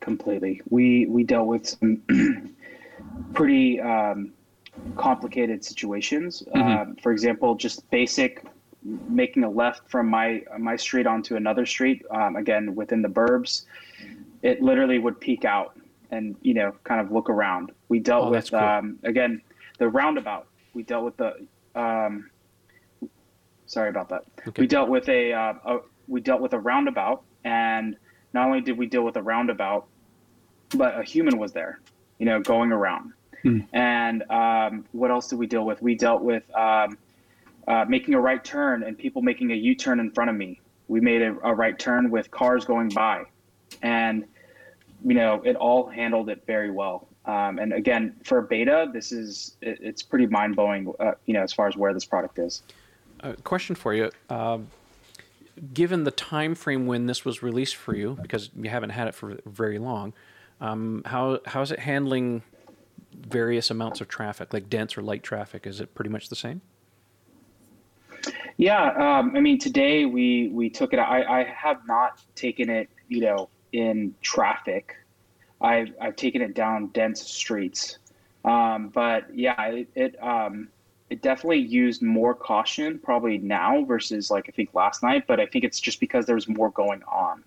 Completely. 0.00 0.60
We 0.70 1.06
we 1.06 1.24
dealt 1.24 1.46
with 1.48 1.66
some 1.66 2.02
pretty. 3.34 3.80
Um, 3.80 4.32
complicated 4.96 5.64
situations. 5.64 6.42
Um, 6.54 6.96
for 7.02 7.12
example, 7.12 7.54
just 7.54 7.88
basic 7.90 8.42
making 8.84 9.44
a 9.44 9.50
left 9.50 9.88
from 9.90 10.08
my 10.08 10.42
my 10.58 10.76
street 10.76 11.06
onto 11.06 11.36
another 11.36 11.64
street. 11.66 12.02
Um, 12.10 12.36
again, 12.36 12.74
within 12.74 13.02
the 13.02 13.08
burbs, 13.08 13.64
it 14.42 14.60
literally 14.62 14.98
would 14.98 15.20
peek 15.20 15.44
out 15.44 15.78
and 16.10 16.36
you 16.42 16.54
know 16.54 16.74
kind 16.84 17.00
of 17.00 17.10
look 17.12 17.30
around. 17.30 17.72
We 17.88 17.98
dealt 18.00 18.26
Oh, 18.26 18.30
with 18.30 18.50
cool. 18.50 18.60
um, 18.60 18.98
again 19.04 19.40
the 19.78 19.88
roundabout. 19.88 20.46
We 20.74 20.82
dealt 20.82 21.04
with 21.04 21.16
the. 21.16 21.46
Um, 21.74 22.30
sorry 23.66 23.88
about 23.88 24.08
that. 24.10 24.22
Okay. 24.46 24.62
We 24.62 24.66
dealt 24.66 24.88
with 24.88 25.08
a, 25.08 25.32
uh, 25.32 25.54
a 25.64 25.78
we 26.08 26.20
dealt 26.20 26.40
with 26.40 26.52
a 26.52 26.58
roundabout, 26.58 27.22
and 27.44 27.96
not 28.34 28.46
only 28.46 28.60
did 28.60 28.76
we 28.76 28.86
deal 28.86 29.02
with 29.02 29.16
a 29.16 29.22
roundabout, 29.22 29.86
but 30.76 30.98
a 30.98 31.02
human 31.02 31.38
was 31.38 31.52
there, 31.52 31.80
you 32.18 32.26
know, 32.26 32.40
going 32.40 32.72
around. 32.72 33.12
And 33.72 34.22
um, 34.30 34.84
what 34.92 35.10
else 35.10 35.26
did 35.26 35.38
we 35.38 35.48
deal 35.48 35.64
with? 35.64 35.82
We 35.82 35.96
dealt 35.96 36.22
with 36.22 36.44
um, 36.54 36.96
uh, 37.68 37.84
making 37.88 38.14
a 38.14 38.20
right 38.20 38.42
turn 38.44 38.82
and 38.82 38.96
people 38.96 39.22
making 39.22 39.52
a 39.52 39.54
U 39.54 39.74
turn 39.74 40.00
in 40.00 40.10
front 40.10 40.30
of 40.30 40.36
me. 40.36 40.60
We 40.88 41.00
made 41.00 41.22
a, 41.22 41.36
a 41.42 41.54
right 41.54 41.78
turn 41.78 42.10
with 42.10 42.30
cars 42.30 42.64
going 42.64 42.88
by, 42.90 43.24
and 43.82 44.24
you 45.04 45.14
know, 45.14 45.42
it 45.44 45.56
all 45.56 45.88
handled 45.88 46.28
it 46.28 46.44
very 46.46 46.70
well. 46.70 47.08
Um, 47.24 47.58
and 47.58 47.72
again, 47.72 48.16
for 48.24 48.42
beta, 48.42 48.90
this 48.92 49.12
is 49.12 49.56
it, 49.60 49.78
it's 49.80 50.02
pretty 50.02 50.26
mind 50.26 50.56
blowing. 50.56 50.92
Uh, 50.98 51.12
you 51.26 51.34
know, 51.34 51.42
as 51.42 51.52
far 51.52 51.68
as 51.68 51.76
where 51.76 51.94
this 51.94 52.04
product 52.04 52.38
is. 52.38 52.62
Uh, 53.20 53.34
question 53.44 53.76
for 53.76 53.94
you. 53.94 54.10
Um, 54.28 54.68
given 55.72 56.04
the 56.04 56.10
time 56.10 56.54
frame 56.54 56.86
when 56.86 57.06
this 57.06 57.24
was 57.24 57.42
released 57.42 57.76
for 57.76 57.94
you, 57.94 58.18
because 58.20 58.50
you 58.56 58.68
haven't 58.68 58.90
had 58.90 59.06
it 59.06 59.14
for 59.14 59.38
very 59.46 59.78
long, 59.78 60.12
um, 60.60 61.02
how 61.06 61.40
how 61.46 61.62
is 61.62 61.70
it 61.70 61.78
handling 61.78 62.42
various 63.14 63.70
amounts 63.70 64.00
of 64.00 64.08
traffic, 64.08 64.52
like 64.52 64.68
dense 64.68 64.96
or 64.98 65.02
light 65.02 65.22
traffic? 65.22 65.66
Is 65.66 65.80
it 65.80 65.94
pretty 65.94 66.10
much 66.10 66.28
the 66.28 66.36
same? 66.36 66.60
Yeah, 68.56 68.90
um, 68.90 69.34
I 69.36 69.40
mean, 69.40 69.58
today 69.58 70.04
we 70.04 70.48
we 70.48 70.70
took 70.70 70.92
it. 70.92 70.98
I, 70.98 71.40
I 71.40 71.44
have 71.44 71.80
not 71.86 72.20
taken 72.34 72.70
it, 72.70 72.88
you 73.08 73.20
know, 73.20 73.48
in 73.72 74.14
traffic. 74.22 74.96
I've 75.60 75.94
I've 76.00 76.16
taken 76.16 76.42
it 76.42 76.54
down 76.54 76.88
dense 76.88 77.22
streets, 77.22 77.98
um, 78.44 78.88
but 78.88 79.34
yeah, 79.34 79.62
it 79.66 79.88
it, 79.94 80.22
um, 80.22 80.68
it 81.10 81.22
definitely 81.22 81.58
used 81.58 82.02
more 82.02 82.34
caution 82.34 82.98
probably 82.98 83.38
now 83.38 83.84
versus 83.84 84.30
like 84.30 84.46
I 84.48 84.52
think 84.52 84.74
last 84.74 85.02
night. 85.02 85.26
But 85.26 85.40
I 85.40 85.46
think 85.46 85.64
it's 85.64 85.80
just 85.80 86.00
because 86.00 86.26
there 86.26 86.34
was 86.34 86.48
more 86.48 86.70
going 86.70 87.02
on. 87.04 87.44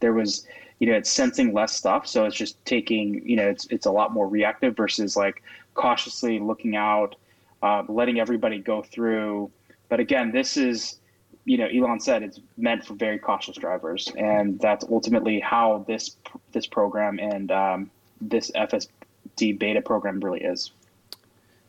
There 0.00 0.14
was, 0.14 0.46
you 0.78 0.86
know, 0.88 0.94
it's 0.94 1.10
sensing 1.10 1.52
less 1.52 1.76
stuff, 1.76 2.06
so 2.06 2.24
it's 2.24 2.36
just 2.36 2.64
taking, 2.64 3.22
you 3.28 3.36
know, 3.36 3.48
it's 3.48 3.66
it's 3.66 3.86
a 3.86 3.90
lot 3.90 4.12
more 4.12 4.26
reactive 4.26 4.76
versus 4.76 5.16
like 5.16 5.42
cautiously 5.74 6.38
looking 6.38 6.74
out, 6.74 7.16
uh, 7.62 7.82
letting 7.88 8.18
everybody 8.18 8.58
go 8.58 8.82
through. 8.82 9.50
But 9.90 10.00
again, 10.00 10.30
this 10.32 10.56
is, 10.56 11.00
you 11.44 11.58
know, 11.58 11.66
Elon 11.66 12.00
said 12.00 12.22
it's 12.22 12.40
meant 12.56 12.86
for 12.86 12.94
very 12.94 13.18
cautious 13.18 13.56
drivers, 13.56 14.10
and 14.16 14.58
that's 14.58 14.86
ultimately 14.90 15.40
how 15.40 15.84
this 15.86 16.16
this 16.52 16.66
program 16.66 17.18
and 17.18 17.50
um, 17.50 17.90
this 18.22 18.50
FSD 18.52 19.58
beta 19.58 19.82
program 19.82 20.20
really 20.20 20.40
is. 20.40 20.70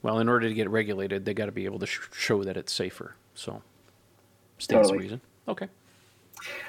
Well, 0.04 0.20
in 0.20 0.30
order 0.30 0.48
to 0.48 0.54
get 0.54 0.70
regulated, 0.70 1.26
they 1.26 1.34
got 1.34 1.48
to 1.48 1.52
be 1.52 1.66
able 1.66 1.80
to 1.80 1.86
sh- 1.86 2.00
show 2.14 2.44
that 2.44 2.58
it's 2.58 2.72
safer. 2.72 3.16
So, 3.36 3.62
stands 4.58 4.88
to 4.88 4.94
Totally. 4.94 5.00
reason. 5.00 5.22
Okay. 5.48 5.68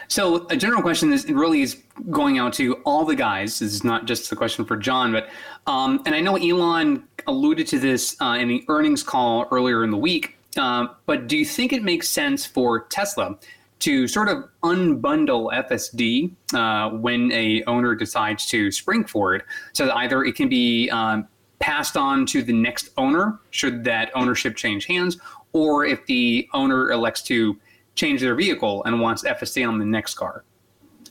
So 0.09 0.47
a 0.49 0.57
general 0.57 0.83
question 0.83 1.13
is 1.13 1.27
really 1.31 1.63
is 1.63 1.83
going 2.11 2.39
out 2.39 2.53
to 2.55 2.75
all 2.85 3.07
the 3.07 3.17
guys. 3.17 3.59
This 3.59 3.73
is 3.73 3.85
not 3.85 4.05
just 4.05 4.29
the 4.29 4.37
question 4.37 4.65
for 4.67 4.77
John, 4.77 5.13
but 5.13 5.31
um, 5.67 6.03
and 6.05 6.15
I 6.15 6.21
know 6.21 6.37
Elon 6.37 7.05
alluded 7.27 7.67
to 7.69 7.79
this 7.79 8.17
uh, 8.21 8.37
in 8.39 8.49
the 8.49 8.65
earnings 8.69 9.03
call 9.03 9.47
earlier 9.51 9.85
in 9.85 9.91
the 9.91 9.97
week. 9.97 10.37
Um, 10.59 10.91
but 11.07 11.29
do 11.29 11.37
you 11.37 11.45
think 11.45 11.73
it 11.73 11.83
makes 11.83 12.09
sense 12.09 12.45
for 12.45 12.87
Tesla 12.87 13.39
to 13.81 14.07
sort 14.07 14.29
of 14.29 14.45
unbundle 14.63 15.53
FSD 15.53 16.33
uh, 16.55 16.97
when 16.97 17.33
a 17.33 17.65
owner 17.65 17.95
decides 17.95 18.47
to 18.47 18.71
spring 18.71 19.05
for 19.05 19.35
it, 19.35 19.45
so 19.73 19.87
that 19.87 19.97
either 19.97 20.25
it 20.25 20.37
can 20.37 20.49
be 20.49 20.89
um, 20.91 21.27
passed 21.59 21.97
on 21.97 22.27
to 22.27 22.43
the 22.43 22.53
next 22.53 22.91
owner 22.97 23.41
should 23.51 23.83
that 23.85 24.11
ownership 24.15 24.57
change 24.57 24.87
hands, 24.87 25.19
or 25.53 25.85
if 25.85 26.05
the 26.07 26.49
owner 26.53 26.91
elects 26.91 27.23
to 27.23 27.59
change 27.95 28.21
their 28.21 28.35
vehicle 28.35 28.85
and 28.85 29.01
wants 29.01 29.25
FSD 29.25 29.67
on 29.67 29.79
the 29.79 29.85
next 29.85 30.15
car. 30.15 30.45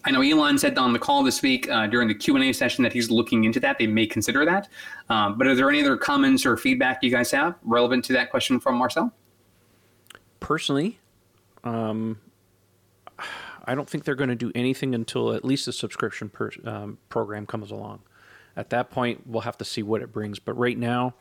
I 0.04 0.12
know 0.12 0.22
Elon 0.22 0.58
said 0.58 0.78
on 0.78 0.94
the 0.94 1.00
call 1.00 1.24
this 1.24 1.42
week 1.42 1.70
uh, 1.70 1.88
during 1.88 2.08
the 2.08 2.16
Q 2.16 2.36
and 2.36 2.44
A 2.44 2.52
session 2.54 2.84
that 2.84 2.92
he's 2.92 3.12
looking 3.12 3.44
into 3.44 3.60
that. 3.60 3.78
They 3.78 3.86
may 3.86 4.08
consider 4.08 4.46
that. 4.46 4.68
Um, 5.10 5.38
but 5.38 5.46
are 5.46 5.54
there 5.54 5.70
any 5.70 5.82
other 5.82 5.96
comments 5.96 6.46
or 6.46 6.58
feedback 6.58 7.04
you 7.04 7.12
guys 7.12 7.30
have 7.32 7.56
relevant 7.64 8.04
to 8.06 8.14
that 8.14 8.32
question 8.32 8.60
from 8.60 8.76
Marcel? 8.76 9.14
Personally, 10.42 11.00
um, 11.64 12.20
I 13.64 13.76
don't 13.76 13.90
think 13.90 14.04
they're 14.04 14.16
going 14.16 14.30
to 14.30 14.36
do 14.36 14.52
anything 14.54 14.94
until 14.94 15.34
at 15.34 15.46
least 15.46 15.68
a 15.70 15.72
subscription 15.72 16.28
per, 16.28 16.50
um, 16.66 16.98
program 17.08 17.46
comes 17.46 17.72
along. 17.72 18.00
At 18.58 18.70
that 18.72 18.90
point, 18.90 19.26
we'll 19.26 19.44
have 19.44 19.58
to 19.60 19.66
see 19.66 19.82
what 19.82 20.02
it 20.02 20.12
brings. 20.12 20.40
But 20.40 20.58
right 20.58 20.78
now, 20.78 21.14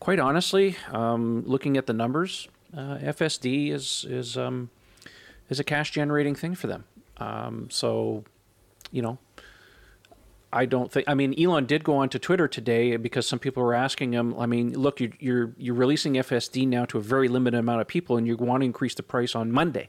quite 0.00 0.18
honestly, 0.18 0.76
um, 0.90 1.42
looking 1.44 1.76
at 1.76 1.86
the 1.86 1.92
numbers, 1.92 2.48
uh, 2.74 2.96
FSD 2.96 3.70
is 3.70 4.06
is 4.08 4.38
um, 4.38 4.70
is 5.50 5.60
a 5.60 5.64
cash 5.64 5.90
generating 5.90 6.34
thing 6.34 6.54
for 6.54 6.68
them. 6.68 6.84
Um, 7.18 7.68
so, 7.70 8.24
you 8.90 9.02
know, 9.02 9.18
I 10.52 10.66
don't 10.66 10.92
think. 10.92 11.08
I 11.08 11.14
mean, 11.14 11.34
Elon 11.40 11.66
did 11.66 11.82
go 11.82 11.96
onto 11.96 12.18
Twitter 12.18 12.46
today 12.46 12.96
because 12.96 13.26
some 13.26 13.38
people 13.38 13.62
were 13.62 13.74
asking 13.74 14.12
him. 14.12 14.34
I 14.38 14.46
mean, 14.46 14.78
look, 14.78 15.00
you, 15.00 15.12
you're 15.18 15.52
you're 15.56 15.74
releasing 15.74 16.14
FSD 16.14 16.68
now 16.68 16.84
to 16.86 16.98
a 16.98 17.00
very 17.00 17.28
limited 17.28 17.58
amount 17.58 17.80
of 17.80 17.86
people, 17.88 18.16
and 18.18 18.26
you 18.26 18.36
want 18.36 18.60
to 18.60 18.66
increase 18.66 18.94
the 18.94 19.02
price 19.02 19.34
on 19.34 19.50
Monday. 19.50 19.88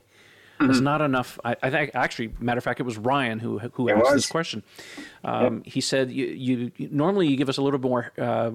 There's 0.60 0.80
not 0.80 1.02
enough. 1.02 1.38
I, 1.44 1.58
I 1.62 1.70
think 1.70 1.92
actually, 1.94 2.32
matter 2.40 2.58
of 2.58 2.64
fact, 2.64 2.80
it 2.80 2.84
was 2.84 2.98
Ryan 2.98 3.40
who 3.40 3.60
who 3.60 3.90
It 3.90 3.94
asked 3.98 4.04
was. 4.06 4.14
this 4.14 4.28
question. 4.28 4.64
Um, 5.26 5.62
He 5.66 5.82
said, 5.82 6.10
you, 6.10 6.26
you, 6.28 6.72
normally 6.90 7.28
you 7.28 7.36
give 7.36 7.50
us 7.50 7.58
a 7.58 7.62
little 7.62 7.82
more 7.82 8.14
uh, 8.18 8.52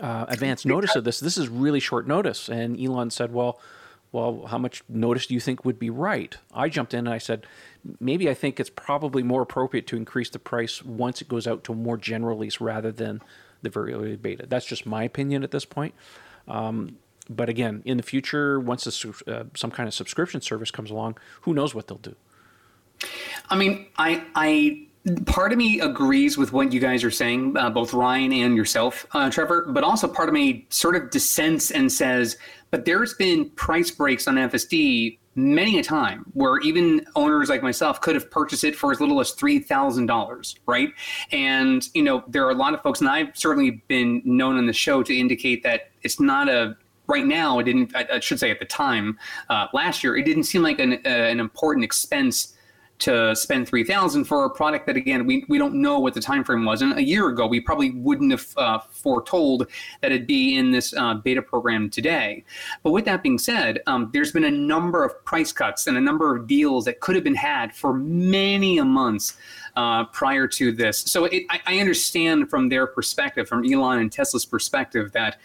uh, 0.00 0.24
advance 0.28 0.64
notice 0.64 0.96
of 0.96 1.04
this. 1.04 1.20
This 1.20 1.38
is 1.38 1.48
really 1.48 1.78
short 1.78 2.08
notice. 2.08 2.48
And 2.48 2.80
Elon 2.80 3.10
said, 3.10 3.32
well, 3.32 3.60
well, 4.12 4.46
how 4.46 4.58
much 4.58 4.82
notice 4.88 5.26
do 5.26 5.34
you 5.34 5.40
think 5.40 5.64
would 5.64 5.78
be 5.78 5.90
right? 5.90 6.36
I 6.54 6.68
jumped 6.68 6.94
in 6.94 7.00
and 7.00 7.10
I 7.10 7.18
said, 7.18 7.46
maybe 8.00 8.28
I 8.30 8.34
think 8.34 8.58
it's 8.58 8.70
probably 8.70 9.22
more 9.22 9.42
appropriate 9.42 9.86
to 9.88 9.96
increase 9.96 10.30
the 10.30 10.38
price 10.38 10.82
once 10.82 11.20
it 11.20 11.28
goes 11.28 11.46
out 11.46 11.64
to 11.64 11.72
a 11.72 11.76
more 11.76 11.96
general 11.96 12.38
lease 12.38 12.60
rather 12.60 12.90
than 12.90 13.20
the 13.62 13.70
very 13.70 13.92
early 13.92 14.16
beta. 14.16 14.46
That's 14.46 14.66
just 14.66 14.86
my 14.86 15.04
opinion 15.04 15.44
at 15.44 15.50
this 15.50 15.64
point. 15.64 15.94
Um, 16.46 16.96
but 17.28 17.48
again, 17.48 17.82
in 17.84 17.98
the 17.98 18.02
future, 18.02 18.58
once 18.58 18.86
a, 19.04 19.30
uh, 19.30 19.44
some 19.54 19.70
kind 19.70 19.86
of 19.86 19.94
subscription 19.94 20.40
service 20.40 20.70
comes 20.70 20.90
along, 20.90 21.18
who 21.42 21.52
knows 21.52 21.74
what 21.74 21.86
they'll 21.86 21.98
do? 21.98 22.16
I 23.50 23.56
mean, 23.56 23.86
I, 23.98 24.24
I, 24.34 24.86
part 25.26 25.52
of 25.52 25.58
me 25.58 25.80
agrees 25.80 26.38
with 26.38 26.52
what 26.52 26.72
you 26.72 26.80
guys 26.80 27.04
are 27.04 27.10
saying, 27.10 27.56
uh, 27.56 27.70
both 27.70 27.92
Ryan 27.92 28.32
and 28.32 28.56
yourself, 28.56 29.06
uh, 29.12 29.30
Trevor. 29.30 29.66
But 29.68 29.84
also, 29.84 30.08
part 30.08 30.28
of 30.28 30.34
me 30.34 30.66
sort 30.70 30.96
of 30.96 31.10
dissents 31.10 31.70
and 31.70 31.92
says, 31.92 32.38
but 32.70 32.84
there's 32.84 33.14
been 33.14 33.50
price 33.50 33.90
breaks 33.90 34.28
on 34.28 34.36
FSD 34.36 35.18
many 35.38 35.78
a 35.78 35.82
time 35.82 36.24
where 36.34 36.58
even 36.60 37.06
owners 37.14 37.48
like 37.48 37.62
myself 37.62 38.00
could 38.00 38.14
have 38.16 38.28
purchased 38.30 38.64
it 38.64 38.74
for 38.74 38.90
as 38.90 39.00
little 39.00 39.20
as 39.20 39.30
three 39.32 39.60
thousand 39.60 40.06
dollars, 40.06 40.56
right? 40.66 40.92
And 41.30 41.88
you 41.94 42.02
know, 42.02 42.24
there 42.28 42.44
are 42.44 42.50
a 42.50 42.54
lot 42.54 42.74
of 42.74 42.82
folks, 42.82 43.00
and 43.00 43.08
I've 43.08 43.36
certainly 43.36 43.82
been 43.88 44.20
known 44.24 44.58
on 44.58 44.66
the 44.66 44.72
show 44.72 45.02
to 45.02 45.16
indicate 45.16 45.62
that 45.62 45.90
it's 46.02 46.18
not 46.18 46.48
a 46.48 46.76
right 47.06 47.24
now. 47.24 47.58
It 47.58 47.64
didn't. 47.64 47.94
I, 47.94 48.06
I 48.14 48.20
should 48.20 48.40
say 48.40 48.50
at 48.50 48.58
the 48.58 48.64
time 48.64 49.18
uh, 49.48 49.68
last 49.72 50.02
year, 50.02 50.16
it 50.16 50.24
didn't 50.24 50.44
seem 50.44 50.62
like 50.62 50.80
an 50.80 50.94
uh, 51.04 51.08
an 51.08 51.40
important 51.40 51.84
expense 51.84 52.54
to 52.98 53.34
spend 53.36 53.68
3000 53.68 54.24
for 54.24 54.44
a 54.44 54.50
product 54.50 54.86
that 54.86 54.96
again 54.96 55.26
we, 55.26 55.44
we 55.48 55.58
don't 55.58 55.74
know 55.74 55.98
what 55.98 56.14
the 56.14 56.20
time 56.20 56.42
frame 56.42 56.64
was 56.64 56.82
and 56.82 56.96
a 56.98 57.02
year 57.02 57.28
ago 57.28 57.46
we 57.46 57.60
probably 57.60 57.90
wouldn't 57.90 58.30
have 58.30 58.46
uh, 58.56 58.78
foretold 58.90 59.68
that 60.00 60.10
it'd 60.10 60.26
be 60.26 60.56
in 60.56 60.70
this 60.70 60.94
uh, 60.96 61.14
beta 61.14 61.40
program 61.40 61.88
today 61.88 62.44
but 62.82 62.90
with 62.90 63.04
that 63.04 63.22
being 63.22 63.38
said 63.38 63.80
um, 63.86 64.10
there's 64.12 64.32
been 64.32 64.44
a 64.44 64.50
number 64.50 65.04
of 65.04 65.24
price 65.24 65.52
cuts 65.52 65.86
and 65.86 65.96
a 65.96 66.00
number 66.00 66.34
of 66.34 66.46
deals 66.46 66.84
that 66.84 67.00
could 67.00 67.14
have 67.14 67.24
been 67.24 67.34
had 67.34 67.74
for 67.74 67.94
many 67.94 68.78
a 68.78 68.84
months 68.84 69.36
uh, 69.76 70.04
prior 70.06 70.48
to 70.48 70.72
this 70.72 70.98
so 70.98 71.24
it, 71.26 71.44
I, 71.50 71.60
I 71.66 71.78
understand 71.78 72.50
from 72.50 72.68
their 72.68 72.86
perspective 72.86 73.48
from 73.48 73.64
elon 73.64 74.00
and 74.00 74.10
tesla's 74.10 74.44
perspective 74.44 75.12
that 75.12 75.38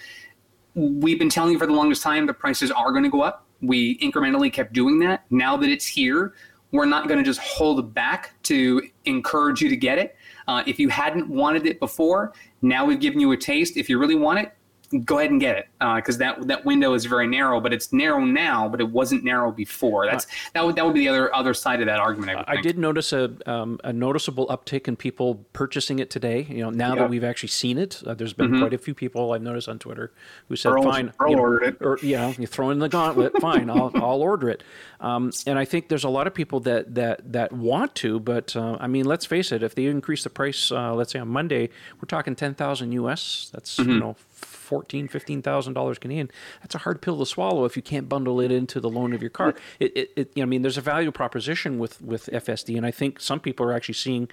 we've 0.76 1.20
been 1.20 1.30
telling 1.30 1.54
you 1.54 1.60
for 1.60 1.68
the 1.68 1.74
longest 1.74 2.02
time 2.02 2.26
the 2.26 2.34
prices 2.34 2.72
are 2.72 2.92
going 2.92 3.04
to 3.04 3.10
go 3.10 3.22
up. 3.22 3.46
We 3.62 3.98
incrementally 4.00 4.52
kept 4.52 4.74
doing 4.74 5.00
that. 5.00 5.26
Now 5.30 5.56
that 5.58 5.70
it's 5.70 5.86
here, 5.86 6.34
we're 6.74 6.86
not 6.86 7.08
going 7.08 7.20
to 7.20 7.24
just 7.24 7.40
hold 7.40 7.94
back 7.94 8.34
to 8.44 8.82
encourage 9.06 9.62
you 9.62 9.70
to 9.70 9.78
get 9.78 9.98
it. 10.00 10.18
Uh, 10.48 10.64
if 10.68 10.80
you 10.80 10.90
hadn't 10.90 11.30
wanted 11.30 11.66
it 11.66 11.80
before, 11.80 12.34
now 12.64 12.84
we've 12.84 13.00
given 13.00 13.20
you 13.20 13.32
a 13.32 13.38
taste. 13.38 13.78
If 13.78 13.88
you 13.90 14.00
really 14.00 14.16
want 14.16 14.40
it, 14.40 14.58
go 15.00 15.20
ahead 15.20 15.32
and 15.32 15.40
get 15.40 15.58
it 15.58 15.68
because 15.80 16.16
uh, 16.16 16.20
that 16.20 16.48
that 16.48 16.66
window 16.66 16.94
is 16.94 17.06
very 17.06 17.28
narrow. 17.28 17.60
But 17.60 17.74
it's 17.74 17.92
narrow 17.94 18.20
now, 18.20 18.68
but 18.70 18.80
it 18.80 18.90
wasn't 18.90 19.24
narrow 19.24 19.52
before. 19.52 20.06
That's 20.06 20.28
that 20.54 20.66
would 20.66 20.76
that 20.76 20.86
would 20.86 20.94
be 20.94 21.02
the 21.02 21.10
other 21.10 21.34
other 21.34 21.54
side 21.54 21.82
of 21.82 21.88
that 21.88 22.00
argument. 22.00 22.44
I, 22.48 22.54
I 22.54 22.62
did 22.62 22.78
notice 22.78 23.14
a 23.14 23.36
um, 23.46 23.80
a 23.84 23.94
noticeable 23.94 24.48
uptick 24.48 24.88
in 24.88 24.96
people 24.96 25.46
purchasing 25.54 26.00
it 26.00 26.10
today. 26.10 26.46
You 26.50 26.64
know, 26.64 26.70
now 26.70 26.96
that 26.96 27.10
we've 27.10 27.24
actually 27.24 27.50
seen 27.50 27.78
it, 27.78 28.02
uh, 28.06 28.14
there's 28.14 28.34
been 28.34 28.52
mm-hmm. 28.52 28.60
quite 28.60 28.74
a 28.74 28.78
few 28.78 28.94
people 28.94 29.32
I've 29.34 29.42
noticed 29.42 29.70
on 29.70 29.80
Twitter 29.80 30.12
who 30.48 30.56
said, 30.56 30.72
Earl, 30.72 30.84
"Fine, 30.84 31.14
Earl 31.20 31.30
you 31.30 31.36
know, 31.36 31.42
ordered 31.42 31.64
it," 31.64 31.78
or 31.82 32.00
yeah, 32.02 32.34
you 32.38 32.48
throw 32.48 32.70
in 32.70 32.80
the 32.80 32.90
gauntlet. 32.90 33.34
Fine, 33.42 33.70
I'll 33.70 33.92
I'll 33.96 34.22
order 34.22 34.50
it. 34.50 34.64
Um, 35.00 35.32
and 35.46 35.60
I 35.60 35.66
think 35.66 35.90
there's 35.90 36.04
a 36.04 36.10
lot 36.10 36.28
of 36.28 36.34
people 36.34 36.60
that 36.62 36.96
that 36.96 37.34
that 37.34 37.52
want 37.52 37.96
to, 37.96 38.20
but 38.20 38.56
uh, 38.56 38.78
I 38.80 38.88
mean, 38.88 39.06
let's 39.06 39.26
face 39.26 39.52
it. 39.52 39.64
If 39.64 39.76
they 39.76 39.86
increase 39.86 40.24
the 40.24 40.30
price, 40.30 40.72
uh, 40.72 40.94
let's 40.94 41.12
say 41.12 41.20
on 41.20 41.28
Monday, 41.28 41.70
we're 41.96 42.08
talking 42.08 42.36
ten 42.36 42.54
thousand 42.54 42.92
US. 42.94 43.50
That's 43.54 43.78
mm-hmm. 43.78 43.90
you 43.90 44.00
know 44.00 44.16
fourteen, 44.64 45.08
fifteen 45.08 45.42
thousand 45.42 45.74
dollars 45.74 46.00
Canadian. 46.00 46.32
That's 46.62 46.76
a 46.76 46.80
hard 46.80 47.02
pill 47.02 47.20
to 47.20 47.26
swallow 47.26 47.66
if 47.66 47.76
you 47.76 47.84
can't 47.84 48.10
bundle 48.10 48.40
it 48.42 48.52
into 48.52 48.80
the 48.80 48.90
loan 48.90 49.14
of 49.14 49.22
your 49.22 49.30
car. 49.30 49.56
It, 49.80 49.96
it, 49.96 50.12
it 50.16 50.32
you 50.36 50.42
know, 50.42 50.48
I 50.48 50.50
mean, 50.50 50.62
there's 50.62 50.78
a 50.78 50.82
value 50.82 51.12
proposition 51.12 51.80
with 51.80 52.02
with 52.02 52.30
FSD, 52.32 52.78
and 52.78 52.86
I 52.86 52.92
think 52.92 53.20
some 53.20 53.40
people 53.40 53.66
are 53.66 53.74
actually 53.74 53.96
seeing 53.96 54.30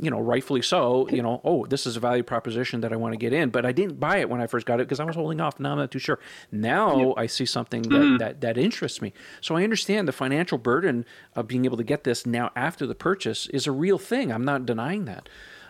you 0.00 0.10
know, 0.10 0.20
rightfully 0.20 0.62
so, 0.62 1.08
you 1.08 1.22
know, 1.22 1.40
oh, 1.44 1.66
this 1.66 1.86
is 1.86 1.96
a 1.96 2.00
value 2.00 2.22
proposition 2.22 2.80
that 2.82 2.92
I 2.92 2.96
want 2.96 3.14
to 3.14 3.18
get 3.18 3.32
in, 3.32 3.50
but 3.50 3.66
I 3.66 3.72
didn't 3.72 3.98
buy 3.98 4.18
it 4.18 4.30
when 4.30 4.40
I 4.40 4.46
first 4.46 4.64
got 4.64 4.80
it 4.80 4.86
because 4.86 5.00
I 5.00 5.04
was 5.04 5.16
holding 5.16 5.40
off. 5.40 5.58
Now 5.58 5.72
I'm 5.72 5.78
not 5.78 5.90
too 5.90 5.98
sure. 5.98 6.20
Now. 6.52 7.14
I 7.16 7.26
see 7.26 7.46
something 7.46 7.82
that, 7.82 7.90
mm. 7.90 8.18
that, 8.18 8.40
that 8.42 8.56
interests 8.56 9.02
me. 9.02 9.12
So 9.40 9.56
I 9.56 9.64
understand 9.64 10.06
the 10.06 10.12
financial 10.12 10.56
burden 10.56 11.04
of 11.34 11.48
being 11.48 11.64
able 11.64 11.76
to 11.78 11.84
get 11.84 12.04
this 12.04 12.24
now 12.26 12.52
after 12.54 12.86
the 12.86 12.94
purchase 12.94 13.48
is 13.48 13.66
a 13.66 13.72
real 13.72 13.98
thing. 13.98 14.30
I'm 14.30 14.44
not 14.44 14.66
denying 14.66 15.06
that. 15.06 15.28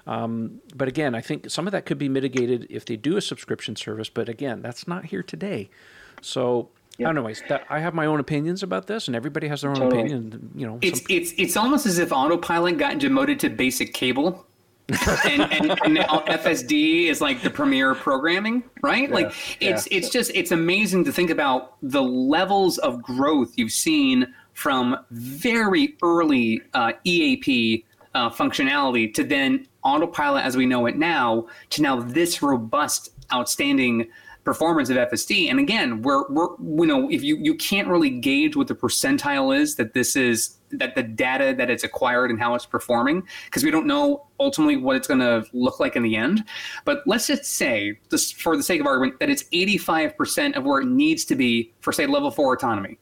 Um, 0.09 0.61
but 0.75 0.89
again, 0.89 1.15
I 1.15 1.21
think 1.21 1.51
some 1.51 1.69
of 1.69 1.73
that 1.73 1.85
could 1.87 1.99
be 1.99 2.09
mitigated 2.09 2.67
if 2.71 2.87
they 2.87 2.97
do 2.97 3.17
a 3.17 3.21
subscription 3.21 3.77
service. 3.77 4.09
But 4.09 4.29
again, 4.29 4.63
that's 4.63 4.89
not 4.89 5.05
here 5.05 5.23
today. 5.23 5.69
So 6.23 6.71
Yep. 6.99 7.11
Anyways, 7.11 7.43
that, 7.49 7.65
I 7.71 7.79
have 7.79 7.95
my 7.95 8.07
own 8.07 8.19
opinions 8.19 8.65
about 8.65 8.89
this, 8.89 9.07
and 9.07 9.15
everybody 9.15 9.47
has 9.47 9.61
their 9.61 9.71
own 9.71 9.77
totally. 9.77 10.03
opinion. 10.03 10.51
You 10.57 10.67
know, 10.67 10.79
it's 10.83 10.99
some... 10.99 11.07
it's 11.09 11.33
it's 11.39 11.57
almost 11.57 11.87
as 11.87 12.01
if 12.01 12.11
autopilot 12.11 12.77
got 12.77 12.99
demoted 12.99 13.39
to 13.41 13.51
basic 13.51 13.95
cable. 13.95 14.45
and, 15.27 15.43
and, 15.53 15.79
and, 15.85 15.95
now 15.95 16.25
FSD 16.27 17.05
is 17.09 17.21
like 17.21 17.43
the 17.43 17.51
premier 17.51 17.95
programming, 17.95 18.65
right? 18.83 19.09
Yeah, 19.09 19.15
like 19.15 19.27
it's 19.61 19.89
yeah. 19.89 19.99
it's 19.99 20.09
just 20.09 20.33
it's 20.35 20.51
amazing 20.51 21.05
to 21.05 21.13
think 21.13 21.31
about 21.31 21.77
the 21.83 22.03
levels 22.03 22.79
of 22.79 23.01
growth 23.03 23.53
you've 23.57 23.71
seen 23.71 24.35
from 24.55 24.97
very 25.13 25.95
early 26.03 26.63
uh, 26.75 26.93
EAP 27.05 27.85
uh, 28.15 28.31
functionality 28.31 29.13
to 29.15 29.25
then 29.25 29.67
autopilot 29.83 30.45
as 30.45 30.57
we 30.57 30.67
know 30.67 30.87
it 30.87 30.97
now 30.97 31.47
to 31.71 31.83
now 31.83 32.01
this 32.01 32.43
robust, 32.43 33.11
outstanding 33.33 34.09
performance 34.45 34.89
of 34.89 34.97
FSD. 34.97 35.51
And 35.51 35.61
again, 35.61 36.01
we're, 36.01 36.27
we're 36.29 36.49
you 36.59 36.87
know 36.87 37.11
if 37.11 37.23
you 37.23 37.37
you 37.37 37.55
can't 37.55 37.87
really 37.87 38.11
gauge 38.11 38.57
what 38.57 38.67
the 38.67 38.75
percentile 38.75 39.57
is 39.57 39.77
that 39.77 39.93
this 39.93 40.17
is 40.17 40.57
that 40.71 40.95
the 40.95 41.03
data 41.03 41.55
that 41.57 41.71
it's 41.71 41.85
acquired 41.85 42.31
and 42.31 42.41
how 42.41 42.55
it's 42.55 42.67
performing 42.67 43.23
because 43.47 43.63
we 43.65 43.71
don't 43.71 43.87
know 43.87 44.27
ultimately 44.41 44.77
what 44.77 44.97
it's 44.97 45.07
going 45.07 45.21
to 45.21 45.45
look 45.53 45.81
like 45.81 45.97
in 45.97 46.03
the 46.03 46.17
end. 46.17 46.45
But 46.85 47.03
let's 47.07 47.27
just 47.27 47.45
say, 47.45 47.99
just 48.11 48.37
for 48.37 48.57
the 48.57 48.63
sake 48.63 48.81
of 48.81 48.87
argument, 48.87 49.19
that 49.21 49.31
it's 49.31 49.45
85% 49.45 50.57
of 50.57 50.65
where 50.65 50.81
it 50.81 50.87
needs 50.87 51.25
to 51.27 51.37
be 51.37 51.73
for 51.81 51.93
say 51.93 52.07
level 52.07 52.31
four 52.31 52.55
autonomy 52.55 52.99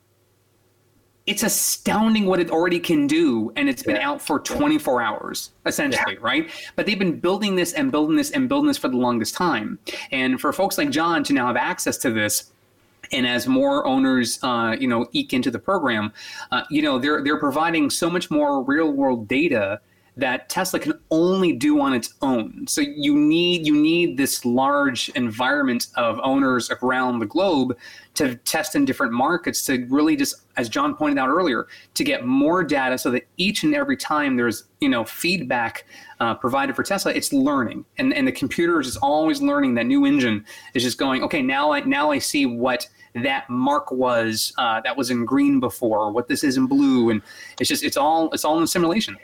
it's 1.27 1.43
astounding 1.43 2.27
what 2.27 2.39
it 2.39 2.51
already 2.51 2.79
can 2.79 3.07
do 3.07 3.53
and 3.57 3.69
it's 3.69 3.83
been 3.83 3.97
yeah. 3.97 4.09
out 4.09 4.23
for 4.23 4.39
24 4.39 5.03
hours 5.03 5.51
essentially 5.67 6.15
yeah. 6.15 6.21
right 6.21 6.51
but 6.77 6.87
they've 6.87 6.99
been 6.99 7.19
building 7.19 7.57
this 7.57 7.73
and 7.73 7.91
building 7.91 8.17
this 8.17 8.31
and 8.31 8.49
building 8.49 8.69
this 8.69 8.79
for 8.79 8.89
the 8.89 8.97
longest 8.97 9.35
time 9.35 9.79
and 10.13 10.41
for 10.41 10.53
folks 10.53 10.79
like 10.79 10.91
john 10.91 11.25
to 11.25 11.33
now 11.33 11.47
have 11.47 11.57
access 11.57 11.97
to 11.97 12.11
this 12.11 12.53
and 13.13 13.27
as 13.27 13.47
more 13.47 13.87
owners, 13.87 14.39
uh, 14.43 14.77
you 14.79 14.89
know, 14.89 15.07
eke 15.13 15.33
into 15.33 15.51
the 15.51 15.59
program, 15.59 16.13
uh, 16.51 16.63
you 16.71 16.83
know, 16.83 16.99
they're 16.99 17.23
they're 17.23 17.39
providing 17.39 17.91
so 17.91 18.11
much 18.11 18.31
more 18.31 18.63
real 18.63 18.93
world 18.93 19.29
data 19.29 19.81
that 20.17 20.49
Tesla 20.49 20.81
can 20.81 20.95
only 21.11 21.53
do 21.53 21.81
on 21.81 21.93
its 21.93 22.15
own. 22.23 22.67
So 22.67 22.81
you 22.81 23.17
need 23.17 23.67
you 23.67 23.77
need 23.77 24.17
this 24.17 24.45
large 24.45 25.11
environment 25.11 25.89
of 25.97 26.19
owners 26.23 26.71
around 26.83 27.19
the 27.19 27.27
globe 27.27 27.77
to 28.15 28.37
test 28.37 28.75
in 28.75 28.87
different 28.87 29.13
markets 29.13 29.65
to 29.67 29.87
really 29.91 30.17
just 30.17 30.37
as 30.57 30.71
John 30.71 30.95
pointed 30.95 31.19
out 31.19 31.29
earlier 31.29 31.67
to 31.93 32.05
get 32.05 32.25
more 32.25 32.65
data 32.65 32.97
so 32.97 33.11
that 33.11 33.27
each 33.37 33.63
and 33.63 33.75
every 33.75 33.97
time 33.97 34.37
there's 34.37 34.65
you 34.81 34.89
know 34.89 35.05
feedback 35.05 35.85
uh, 36.21 36.35
provided 36.35 36.75
for 36.75 36.83
Tesla 36.83 37.13
it's 37.13 37.33
learning. 37.33 37.85
And 37.99 38.15
and 38.15 38.27
the 38.27 38.33
computer 38.33 38.81
is 38.81 38.97
always 38.97 39.43
learning. 39.43 39.75
That 39.75 39.87
new 39.87 40.07
engine 40.07 40.47
is 40.73 40.83
just 40.83 40.97
going 40.97 41.23
okay 41.25 41.43
now 41.43 41.73
I 41.73 41.81
now 41.81 42.11
I 42.11 42.19
see 42.19 42.47
what 42.47 42.89
that 43.23 43.49
mark 43.49 43.91
was 43.91 44.53
uh, 44.59 44.81
that 44.83 44.97
was 44.97 45.11
in 45.11 45.25
green 45.25 45.59
before 45.59 46.13
what 46.13 46.29
this 46.29 46.45
is 46.45 46.57
in 46.57 46.67
blue. 46.67 47.11
And 47.11 47.23
it's 47.61 47.69
just 47.69 47.85
it's 47.85 47.97
all 47.97 48.31
it's 48.33 48.45
all 48.45 48.59
in 48.61 48.67
simulation 48.67 49.17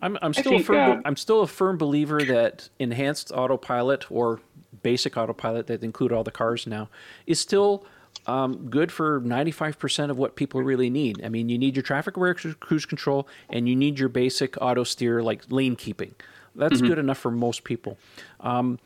I'm, 0.00 0.18
I'm 0.22 0.32
still 0.32 0.52
think, 0.52 0.62
a 0.62 0.64
firm, 0.64 0.98
uh, 0.98 1.00
I'm 1.04 1.16
still 1.16 1.42
a 1.42 1.46
firm 1.46 1.76
believer 1.78 2.22
that 2.24 2.68
enhanced 2.78 3.32
autopilot 3.32 4.10
or 4.10 4.40
basic 4.82 5.16
autopilot 5.16 5.66
that 5.66 5.82
include 5.82 6.12
all 6.12 6.24
the 6.24 6.30
cars 6.30 6.66
now 6.66 6.88
is 7.26 7.40
still 7.40 7.84
um, 8.26 8.68
good 8.68 8.92
for 8.92 9.20
95% 9.20 10.10
of 10.10 10.18
what 10.18 10.36
people 10.36 10.62
really 10.62 10.90
need. 10.90 11.24
I 11.24 11.28
mean, 11.28 11.48
you 11.48 11.58
need 11.58 11.76
your 11.76 11.82
traffic 11.82 12.16
aware 12.16 12.34
cruise 12.34 12.86
control 12.86 13.26
and 13.48 13.68
you 13.68 13.74
need 13.76 13.98
your 13.98 14.08
basic 14.08 14.60
auto 14.60 14.84
steer 14.84 15.22
like 15.22 15.50
lane 15.50 15.76
keeping. 15.76 16.14
That's 16.54 16.76
mm-hmm. 16.76 16.86
good 16.86 16.98
enough 16.98 17.18
for 17.18 17.30
most 17.30 17.64
people. 17.64 17.98
Um, 18.40 18.78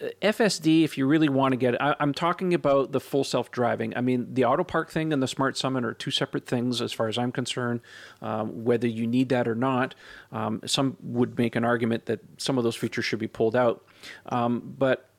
FSD, 0.00 0.84
if 0.84 0.96
you 0.96 1.06
really 1.06 1.28
want 1.28 1.52
to 1.52 1.56
get 1.56 1.74
it, 1.74 1.80
I, 1.80 1.96
am 1.98 2.14
talking 2.14 2.54
about 2.54 2.92
the 2.92 3.00
full 3.00 3.24
self 3.24 3.50
driving. 3.50 3.96
I 3.96 4.00
mean, 4.00 4.32
the 4.32 4.44
auto 4.44 4.62
park 4.62 4.90
thing 4.90 5.12
and 5.12 5.22
the 5.22 5.26
smart 5.26 5.56
summon 5.56 5.84
are 5.84 5.92
two 5.92 6.12
separate 6.12 6.46
things 6.46 6.80
as 6.80 6.92
far 6.92 7.08
as 7.08 7.18
I'm 7.18 7.32
concerned, 7.32 7.80
um, 8.22 8.64
whether 8.64 8.86
you 8.86 9.06
need 9.06 9.28
that 9.30 9.48
or 9.48 9.56
not. 9.56 9.94
Um, 10.30 10.60
some 10.66 10.96
would 11.02 11.36
make 11.36 11.56
an 11.56 11.64
argument 11.64 12.06
that 12.06 12.20
some 12.36 12.58
of 12.58 12.64
those 12.64 12.76
features 12.76 13.04
should 13.04 13.18
be 13.18 13.26
pulled 13.26 13.56
out. 13.56 13.84
Um, 14.26 14.74
but 14.78 15.10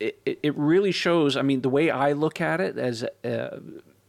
it, 0.00 0.18
it 0.24 0.56
really 0.56 0.92
shows, 0.92 1.36
I 1.36 1.42
mean, 1.42 1.60
the 1.60 1.68
way 1.68 1.90
I 1.90 2.12
look 2.12 2.40
at 2.40 2.60
it 2.60 2.78
as, 2.78 3.04
uh, 3.24 3.58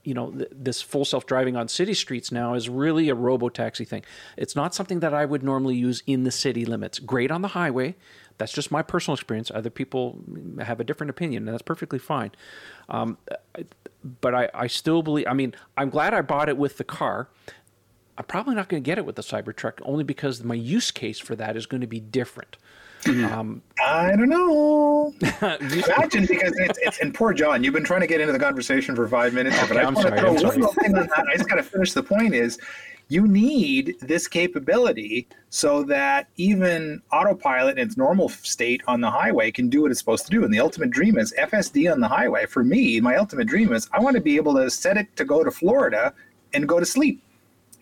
you 0.04 0.14
know, 0.14 0.32
th- 0.32 0.50
this 0.52 0.82
full 0.82 1.04
self 1.04 1.26
driving 1.26 1.58
on 1.58 1.68
city 1.68 1.94
streets 1.94 2.32
now 2.32 2.54
is 2.54 2.70
really 2.70 3.10
a 3.10 3.16
robo 3.16 3.50
taxi 3.50 3.84
thing. 3.84 4.04
It's 4.38 4.56
not 4.56 4.74
something 4.74 5.02
that 5.02 5.14
I 5.14 5.26
would 5.26 5.44
normally 5.44 5.76
use 5.76 6.04
in 6.08 6.24
the 6.24 6.32
city 6.32 6.66
limits. 6.66 7.00
Great 7.00 7.32
on 7.32 7.42
the 7.42 7.50
highway 7.50 7.96
that's 8.38 8.52
just 8.52 8.72
my 8.72 8.82
personal 8.82 9.16
experience. 9.16 9.52
Other 9.54 9.70
people 9.70 10.20
have 10.60 10.80
a 10.80 10.84
different 10.84 11.10
opinion, 11.10 11.48
and 11.48 11.54
that's 11.54 11.64
perfectly 11.64 12.00
fine. 12.00 12.32
Um, 12.90 13.18
but 14.22 14.36
I, 14.36 14.50
I 14.54 14.68
still 14.68 15.02
believe. 15.02 15.28
I 15.28 15.34
mean, 15.34 15.56
I'm 15.78 15.90
glad 15.90 16.14
I 16.14 16.22
bought 16.22 16.50
it 16.50 16.58
with 16.58 16.78
the 16.78 16.84
car. 16.84 17.30
I'm 18.18 18.26
probably 18.26 18.56
not 18.56 18.70
going 18.70 18.82
to 18.82 18.86
get 18.86 18.98
it 18.98 19.06
with 19.06 19.16
the 19.16 19.22
Cybertruck 19.22 19.80
only 19.84 20.04
because 20.04 20.44
my 20.44 20.56
use 20.56 20.92
case 20.92 21.20
for 21.20 21.36
that 21.36 21.58
is 21.58 21.66
going 21.66 21.82
to 21.82 21.88
be 21.88 22.00
different. 22.00 22.58
Mm-hmm. 23.04 23.26
Um, 23.26 23.62
I 23.84 24.16
don't 24.16 24.30
know. 24.30 25.14
Imagine 25.42 26.26
because 26.26 26.54
it's, 26.58 26.80
it's 26.82 27.00
and 27.02 27.14
poor 27.14 27.34
John, 27.34 27.64
you've 27.64 27.74
been 27.74 27.84
trying 27.84 28.02
to 28.02 28.08
get 28.08 28.20
into 28.20 28.34
the 28.34 28.40
conversation 28.40 28.96
for 28.96 29.08
five 29.08 29.34
minutes, 29.34 29.58
okay, 29.58 29.68
but 29.68 29.78
I 29.78 29.84
I'm 29.84 29.96
sorry, 29.96 30.12
to 30.12 30.22
throw 30.22 30.34
one 30.34 30.60
more 30.60 30.74
thing 30.74 30.98
on 30.98 31.08
that. 31.08 31.26
I 31.32 31.36
just 31.36 31.48
got 31.48 31.56
to 31.56 31.64
finish 31.64 31.94
the 31.94 32.02
point. 32.02 32.34
Is 32.34 32.58
you 33.08 33.28
need 33.28 33.96
this 34.02 34.28
capability 34.28 35.28
so 35.50 35.84
that 35.84 36.28
even 36.38 37.02
autopilot 37.12 37.78
in 37.78 37.88
its 37.88 37.98
normal 37.98 38.30
state 38.30 38.82
on 38.88 39.02
the 39.02 39.10
highway 39.10 39.52
can 39.52 39.70
do 39.70 39.84
what 39.84 39.92
it's 39.92 40.00
supposed 40.00 40.26
to 40.26 40.32
do. 40.32 40.44
And 40.44 40.54
the 40.54 40.60
ultimate 40.60 40.90
dream 40.90 41.18
is 41.18 41.34
FSD 41.38 41.92
on 41.92 42.00
the 42.00 42.08
highway. 42.08 42.46
For 42.46 42.64
me, 42.64 43.00
my 43.00 43.16
ultimate 43.16 43.48
dream 43.48 43.74
is 43.74 43.88
I 43.94 44.00
want 44.00 44.16
to 44.16 44.22
be 44.22 44.36
able 44.36 44.56
to 44.56 44.70
set 44.70 44.98
it 44.98 45.16
to 45.18 45.26
go 45.26 45.44
to 45.44 45.52
Florida 45.52 46.14
and 46.54 46.68
go 46.68 46.80
to 46.80 46.86
sleep 46.86 47.22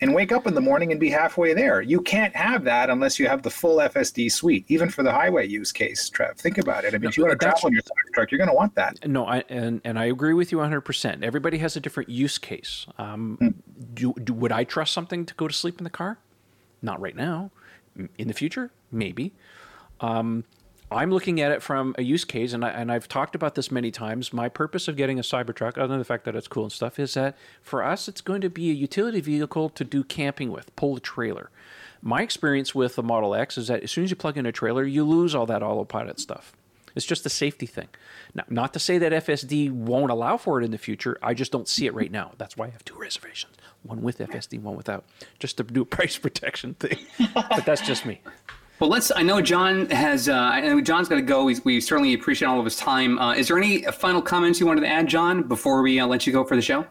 and 0.00 0.14
wake 0.14 0.32
up 0.32 0.46
in 0.46 0.54
the 0.54 0.60
morning 0.60 0.90
and 0.90 1.00
be 1.00 1.08
halfway 1.08 1.54
there. 1.54 1.80
You 1.80 2.00
can't 2.00 2.34
have 2.34 2.64
that 2.64 2.90
unless 2.90 3.18
you 3.18 3.26
have 3.28 3.42
the 3.42 3.50
full 3.50 3.76
FSD 3.78 4.30
suite, 4.30 4.64
even 4.68 4.88
for 4.88 5.02
the 5.02 5.12
highway 5.12 5.46
use 5.46 5.72
case. 5.72 6.08
Trev, 6.08 6.36
think 6.36 6.58
about 6.58 6.84
it. 6.84 6.88
I 6.88 6.98
mean, 6.98 7.02
no, 7.02 7.08
if 7.08 7.16
you 7.16 7.24
want 7.24 7.38
to 7.38 7.44
travel 7.44 7.68
in 7.68 7.74
your 7.74 7.82
truck, 8.12 8.30
you're 8.30 8.38
going 8.38 8.50
to 8.50 8.54
want 8.54 8.74
that. 8.74 9.06
No, 9.06 9.26
I, 9.26 9.44
and 9.48 9.80
and 9.84 9.98
I 9.98 10.06
agree 10.06 10.34
with 10.34 10.52
you 10.52 10.58
100. 10.58 10.80
percent 10.82 11.24
Everybody 11.24 11.58
has 11.58 11.76
a 11.76 11.80
different 11.80 12.08
use 12.08 12.38
case. 12.38 12.86
Um, 12.98 13.36
hmm. 13.40 13.48
do, 13.94 14.14
do, 14.22 14.32
would 14.32 14.52
I 14.52 14.64
trust 14.64 14.92
something 14.92 15.26
to 15.26 15.34
go 15.34 15.48
to 15.48 15.54
sleep 15.54 15.78
in 15.78 15.84
the 15.84 15.90
car? 15.90 16.18
Not 16.82 17.00
right 17.00 17.16
now. 17.16 17.50
In 18.18 18.26
the 18.26 18.34
future, 18.34 18.72
maybe. 18.90 19.32
Um, 20.00 20.44
I'm 20.94 21.10
looking 21.10 21.40
at 21.40 21.50
it 21.50 21.60
from 21.60 21.94
a 21.98 22.02
use 22.02 22.24
case, 22.24 22.52
and, 22.52 22.64
I, 22.64 22.70
and 22.70 22.92
I've 22.92 23.08
talked 23.08 23.34
about 23.34 23.56
this 23.56 23.70
many 23.70 23.90
times. 23.90 24.32
My 24.32 24.48
purpose 24.48 24.86
of 24.86 24.96
getting 24.96 25.18
a 25.18 25.22
Cybertruck, 25.22 25.76
other 25.76 25.88
than 25.88 25.98
the 25.98 26.04
fact 26.04 26.24
that 26.24 26.36
it's 26.36 26.46
cool 26.46 26.62
and 26.62 26.72
stuff, 26.72 27.00
is 27.00 27.14
that 27.14 27.36
for 27.62 27.82
us, 27.82 28.06
it's 28.06 28.20
going 28.20 28.40
to 28.42 28.48
be 28.48 28.70
a 28.70 28.74
utility 28.74 29.20
vehicle 29.20 29.70
to 29.70 29.84
do 29.84 30.04
camping 30.04 30.52
with, 30.52 30.74
pull 30.76 30.96
a 30.96 31.00
trailer. 31.00 31.50
My 32.00 32.22
experience 32.22 32.74
with 32.74 32.94
the 32.94 33.02
Model 33.02 33.34
X 33.34 33.58
is 33.58 33.68
that 33.68 33.82
as 33.82 33.90
soon 33.90 34.04
as 34.04 34.10
you 34.10 34.16
plug 34.16 34.38
in 34.38 34.46
a 34.46 34.52
trailer, 34.52 34.84
you 34.84 35.04
lose 35.04 35.34
all 35.34 35.46
that 35.46 35.62
autopilot 35.62 36.20
stuff. 36.20 36.52
It's 36.94 37.06
just 37.06 37.26
a 37.26 37.30
safety 37.30 37.66
thing. 37.66 37.88
Now, 38.34 38.44
not 38.48 38.72
to 38.74 38.78
say 38.78 38.98
that 38.98 39.10
FSD 39.10 39.72
won't 39.72 40.12
allow 40.12 40.36
for 40.36 40.60
it 40.60 40.64
in 40.64 40.70
the 40.70 40.78
future. 40.78 41.18
I 41.20 41.34
just 41.34 41.50
don't 41.50 41.66
see 41.66 41.86
it 41.86 41.94
right 41.94 42.10
now. 42.10 42.32
That's 42.38 42.56
why 42.56 42.66
I 42.66 42.70
have 42.70 42.84
two 42.84 42.96
reservations 42.96 43.56
one 43.82 44.00
with 44.00 44.18
FSD, 44.18 44.62
one 44.62 44.76
without, 44.76 45.04
just 45.38 45.58
to 45.58 45.62
do 45.62 45.82
a 45.82 45.84
price 45.96 46.16
protection 46.16 46.74
thing. 46.74 46.98
but 47.34 47.66
that's 47.66 47.82
just 47.82 48.06
me. 48.06 48.20
Well, 48.80 48.90
let's. 48.90 49.12
I 49.14 49.22
know 49.22 49.40
John 49.40 49.88
has. 49.90 50.28
Uh, 50.28 50.34
I 50.34 50.60
know 50.60 50.80
John's 50.80 51.08
got 51.08 51.16
to 51.16 51.22
go. 51.22 51.44
We, 51.44 51.56
we 51.64 51.80
certainly 51.80 52.12
appreciate 52.14 52.48
all 52.48 52.58
of 52.58 52.64
his 52.64 52.76
time. 52.76 53.18
Uh, 53.18 53.34
is 53.34 53.48
there 53.48 53.56
any 53.56 53.82
final 53.84 54.20
comments 54.20 54.58
you 54.58 54.66
wanted 54.66 54.80
to 54.82 54.88
add, 54.88 55.06
John, 55.06 55.44
before 55.44 55.80
we 55.82 56.00
uh, 56.00 56.06
let 56.06 56.26
you 56.26 56.32
go 56.32 56.44
for 56.44 56.56
the 56.56 56.62
show? 56.62 56.84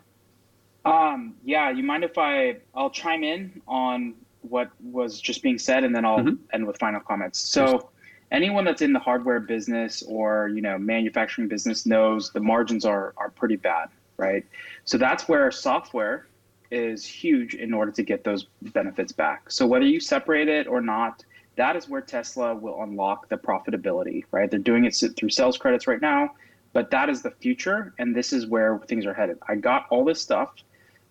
Um, 0.86 1.36
yeah, 1.43 1.69
you 1.71 1.84
mind 1.84 2.03
if 2.03 2.17
I 2.17 2.57
I'll 2.73 2.89
chime 2.89 3.23
in 3.23 3.61
on 3.67 4.13
what 4.41 4.69
was 4.81 5.19
just 5.19 5.43
being 5.43 5.57
said, 5.57 5.84
and 5.84 5.93
then 5.95 6.05
I'll 6.05 6.19
Mhm. 6.19 6.38
end 6.53 6.65
with 6.65 6.77
final 6.77 7.01
comments. 7.01 7.39
So, 7.39 7.89
anyone 8.31 8.63
that's 8.65 8.81
in 8.81 8.93
the 8.93 8.99
hardware 8.99 9.39
business 9.41 10.03
or 10.03 10.49
you 10.53 10.61
know 10.61 10.77
manufacturing 10.77 11.47
business 11.49 11.86
knows 11.86 12.31
the 12.31 12.39
margins 12.39 12.86
are 12.86 13.13
are 13.17 13.29
pretty 13.29 13.57
bad, 13.57 13.89
right? 14.17 14.45
So 14.86 14.97
that's 14.97 15.27
where 15.27 15.51
software 15.51 16.27
is 16.71 17.05
huge 17.05 17.55
in 17.55 17.73
order 17.73 17.91
to 17.91 18.03
get 18.03 18.23
those 18.23 18.45
benefits 18.73 19.11
back. 19.11 19.51
So 19.51 19.67
whether 19.67 19.86
you 19.86 19.99
separate 19.99 20.47
it 20.47 20.65
or 20.67 20.81
not, 20.81 21.23
that 21.56 21.76
is 21.76 21.88
where 21.88 22.01
Tesla 22.01 22.56
will 22.56 22.82
unlock 22.82 23.30
the 23.30 23.38
profitability, 23.38 24.24
right? 24.32 24.49
They're 24.49 24.60
doing 24.60 24.86
it 24.86 24.95
through 25.16 25.30
sales 25.30 25.58
credits 25.58 25.88
right 25.88 26.01
now, 26.01 26.32
but 26.74 26.89
that 26.91 27.10
is 27.10 27.22
the 27.22 27.32
future, 27.32 27.93
and 27.99 28.16
this 28.16 28.34
is 28.34 28.47
where 28.47 28.80
things 28.88 29.06
are 29.06 29.14
headed. 29.14 29.38
I 29.47 29.56
got 29.56 29.86
all 29.89 30.04
this 30.04 30.20
stuff. 30.22 30.51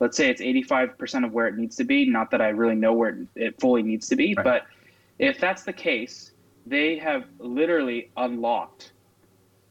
Let's 0.00 0.16
say 0.16 0.28
it's 0.28 0.40
85% 0.40 1.24
of 1.24 1.32
where 1.32 1.46
it 1.46 1.56
needs 1.56 1.76
to 1.76 1.84
be. 1.84 2.08
Not 2.08 2.32
that 2.32 2.40
I 2.40 2.48
really 2.48 2.74
know 2.74 2.92
where 2.92 3.18
it- 3.36 3.60
fully 3.60 3.82
needs 3.82 4.08
to 4.08 4.16
be, 4.16 4.34
Right. 4.34 4.44
but 4.44 4.66
if 5.20 5.38
that's 5.38 5.62
the 5.62 5.72
case, 5.72 6.32
they 6.66 6.96
have 6.98 7.24
literally 7.38 8.10
unlocked, 8.16 8.92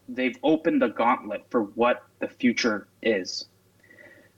they've 0.08 0.36
opened 0.42 0.80
the 0.80 0.88
gauntlet 0.88 1.44
for 1.50 1.64
what 1.64 2.04
the 2.20 2.28
future 2.28 2.88
is. 3.02 3.46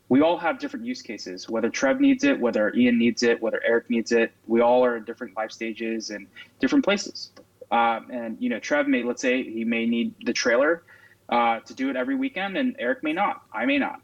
We 0.09 0.21
all 0.21 0.37
have 0.39 0.59
different 0.59 0.85
use 0.85 1.03
cases, 1.03 1.49
whether 1.49 1.71
Trev 1.71 2.01
needs 2.01 2.25
it, 2.25 2.39
whether 2.39 2.73
Ian 2.75 2.99
needs 2.99 3.23
it, 3.23 3.41
whether 3.41 3.61
Eric 3.65 3.89
needs 3.89 4.13
it. 4.13 4.33
We 4.47 4.61
all 4.61 4.85
are 4.85 4.97
in 4.97 5.05
different 5.05 5.37
life 5.37 5.51
stages 5.51 6.11
and 6.11 6.27
different 6.61 6.85
places. 6.85 7.33
Um, 7.73 8.09
and, 8.11 8.37
you 8.39 8.51
know, 8.51 8.59
Trev 8.59 8.87
may, 8.87 9.03
let's 9.03 9.23
say, 9.23 9.43
he 9.43 9.65
may 9.65 9.87
need 9.87 10.15
the 10.25 10.33
trailer 10.33 10.83
uh, 11.31 11.61
to 11.61 11.75
do 11.75 11.89
it 11.91 11.97
every 11.97 12.15
weekend, 12.15 12.57
and 12.57 12.77
Eric 12.79 13.03
may 13.03 13.13
not. 13.13 13.43
I 13.53 13.65
may 13.65 13.79
not. 13.79 14.01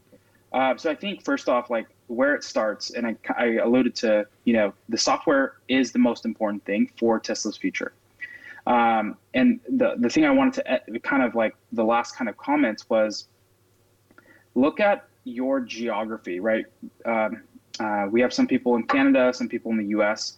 Uh, 0.52 0.76
so 0.76 0.90
I 0.90 0.94
think 0.94 1.22
first 1.22 1.48
off, 1.48 1.70
like 1.70 1.86
where 2.06 2.34
it 2.34 2.42
starts, 2.42 2.90
and 2.90 3.06
I, 3.06 3.16
I 3.36 3.44
alluded 3.56 3.94
to, 3.96 4.26
you 4.44 4.54
know, 4.54 4.72
the 4.88 4.98
software 4.98 5.58
is 5.68 5.92
the 5.92 5.98
most 5.98 6.24
important 6.24 6.64
thing 6.64 6.90
for 6.98 7.20
Tesla's 7.20 7.56
future. 7.56 7.92
Um, 8.66 9.16
and 9.34 9.60
the 9.68 9.94
the 9.98 10.08
thing 10.08 10.24
I 10.24 10.30
wanted 10.30 10.54
to 10.54 10.74
uh, 10.74 10.98
kind 11.02 11.22
of 11.22 11.34
like 11.34 11.54
the 11.72 11.84
last 11.84 12.16
kind 12.16 12.28
of 12.28 12.36
comments 12.36 12.90
was, 12.90 13.28
look 14.54 14.80
at 14.80 15.06
your 15.24 15.60
geography, 15.60 16.40
right? 16.40 16.64
Um, 17.04 17.42
uh, 17.78 18.06
we 18.10 18.20
have 18.20 18.32
some 18.32 18.46
people 18.46 18.76
in 18.76 18.84
Canada, 18.84 19.32
some 19.32 19.48
people 19.48 19.70
in 19.70 19.78
the 19.78 19.86
U.S. 19.86 20.36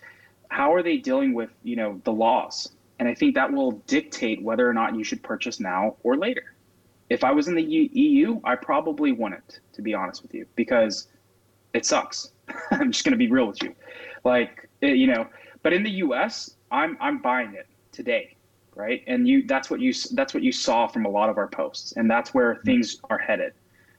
How 0.49 0.72
are 0.74 0.83
they 0.83 0.97
dealing 0.97 1.33
with, 1.35 1.51
you 1.62 1.76
know, 1.76 2.01
the 2.05 2.12
laws? 2.12 2.72
And 2.99 3.09
I 3.09 3.14
think 3.14 3.35
that 3.35 3.53
will 3.53 3.72
dictate 3.87 4.43
whether 4.43 4.68
or 4.68 4.74
not 4.74 4.95
you 4.95 5.03
should 5.03 5.22
purchase 5.22 5.59
now 5.59 5.97
or 6.03 6.16
later 6.16 6.53
if 7.12 7.24
I 7.24 7.30
was 7.30 7.47
in 7.47 7.55
the 7.55 7.62
EU, 7.62 8.41
I 8.43 8.57
probably 8.57 9.12
wouldn't, 9.12 9.61
to 9.74 9.83
be 9.83 9.93
honest 9.95 10.22
with 10.22 10.33
you, 10.33 10.47
because 10.57 11.09
it 11.74 11.85
sucks. 11.85 12.33
I'm 12.70 12.91
just 12.91 13.05
going 13.05 13.12
to 13.12 13.18
be 13.18 13.28
real 13.28 13.47
with 13.47 13.62
you, 13.62 13.74
like 14.24 14.68
eh, 14.83 14.89
you 14.89 15.07
know. 15.07 15.26
But 15.62 15.72
in 15.72 15.83
the 15.83 15.91
US, 16.07 16.57
I'm 16.70 16.97
I'm 17.01 17.20
buying 17.20 17.55
it 17.55 17.66
today, 17.93 18.35
right? 18.74 19.03
And 19.07 19.28
you 19.28 19.47
that's 19.47 19.70
what 19.70 19.80
you 19.80 19.93
that's 20.12 20.33
what 20.33 20.43
you 20.43 20.53
saw 20.53 20.87
from 20.87 21.05
a 21.05 21.09
lot 21.09 21.28
of 21.28 21.37
our 21.37 21.49
posts, 21.49 21.93
and 21.93 22.11
that's 22.11 22.33
where 22.33 22.61
things 22.64 22.99
are 23.11 23.18
headed. 23.18 23.53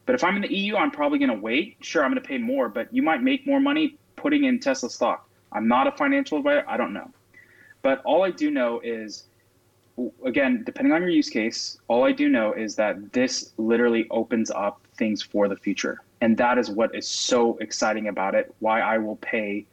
But 0.05 0.15
if 0.15 0.23
I'm 0.23 0.35
in 0.35 0.41
the 0.41 0.53
EU, 0.53 0.75
I'm 0.75 0.91
probably 0.91 1.17
going 1.19 1.29
to 1.29 1.39
wait. 1.39 1.77
Sure, 1.81 2.03
I'm 2.03 2.11
going 2.11 2.21
to 2.21 2.27
pay 2.27 2.37
more, 2.37 2.69
but 2.69 2.93
you 2.93 3.01
might 3.01 3.23
make 3.23 3.47
more 3.47 3.59
money 3.59 3.97
putting 4.15 4.43
in 4.43 4.59
Tesla 4.59 4.89
stock. 4.89 5.29
I'm 5.51 5.67
not 5.67 5.87
a 5.87 5.91
financial 5.91 6.37
advisor. 6.39 6.65
I 6.67 6.77
don't 6.77 6.93
know, 6.93 7.09
but 7.81 8.01
all 8.03 8.23
I 8.23 8.31
do 8.31 8.51
know 8.51 8.79
is 8.83 9.25
again, 10.25 10.63
depending 10.65 10.93
on 10.93 11.01
your 11.01 11.11
use 11.11 11.29
case, 11.29 11.77
all 11.87 12.03
I 12.03 12.11
do 12.11 12.29
know 12.29 12.53
is 12.53 12.75
that 12.75 13.13
this 13.13 13.53
literally 13.57 14.07
opens 14.09 14.49
up 14.51 14.81
things 14.97 15.21
for 15.21 15.47
the 15.47 15.55
future. 15.55 15.99
And 16.21 16.37
that 16.37 16.57
is 16.57 16.69
what 16.69 16.95
is 16.95 17.07
so 17.07 17.57
exciting 17.57 18.07
about 18.07 18.35
it. 18.35 18.53
Why 18.59 18.81
I 18.81 18.97
will 18.97 19.17
pay, 19.17 19.65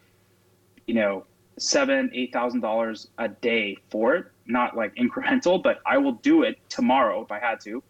you 0.86 0.94
know, 0.94 1.24
seven, 1.58 2.10
eight 2.12 2.32
thousand 2.32 2.60
dollars 2.60 3.08
a 3.18 3.28
day 3.28 3.76
for 3.90 4.16
it. 4.16 4.26
Not 4.46 4.76
like 4.76 4.94
incremental, 4.96 5.62
but 5.62 5.80
I 5.86 5.98
will 5.98 6.12
do 6.12 6.42
it 6.42 6.58
tomorrow 6.68 7.22
if 7.22 7.30
I 7.30 7.38
had 7.38 7.60
to. 7.60 7.82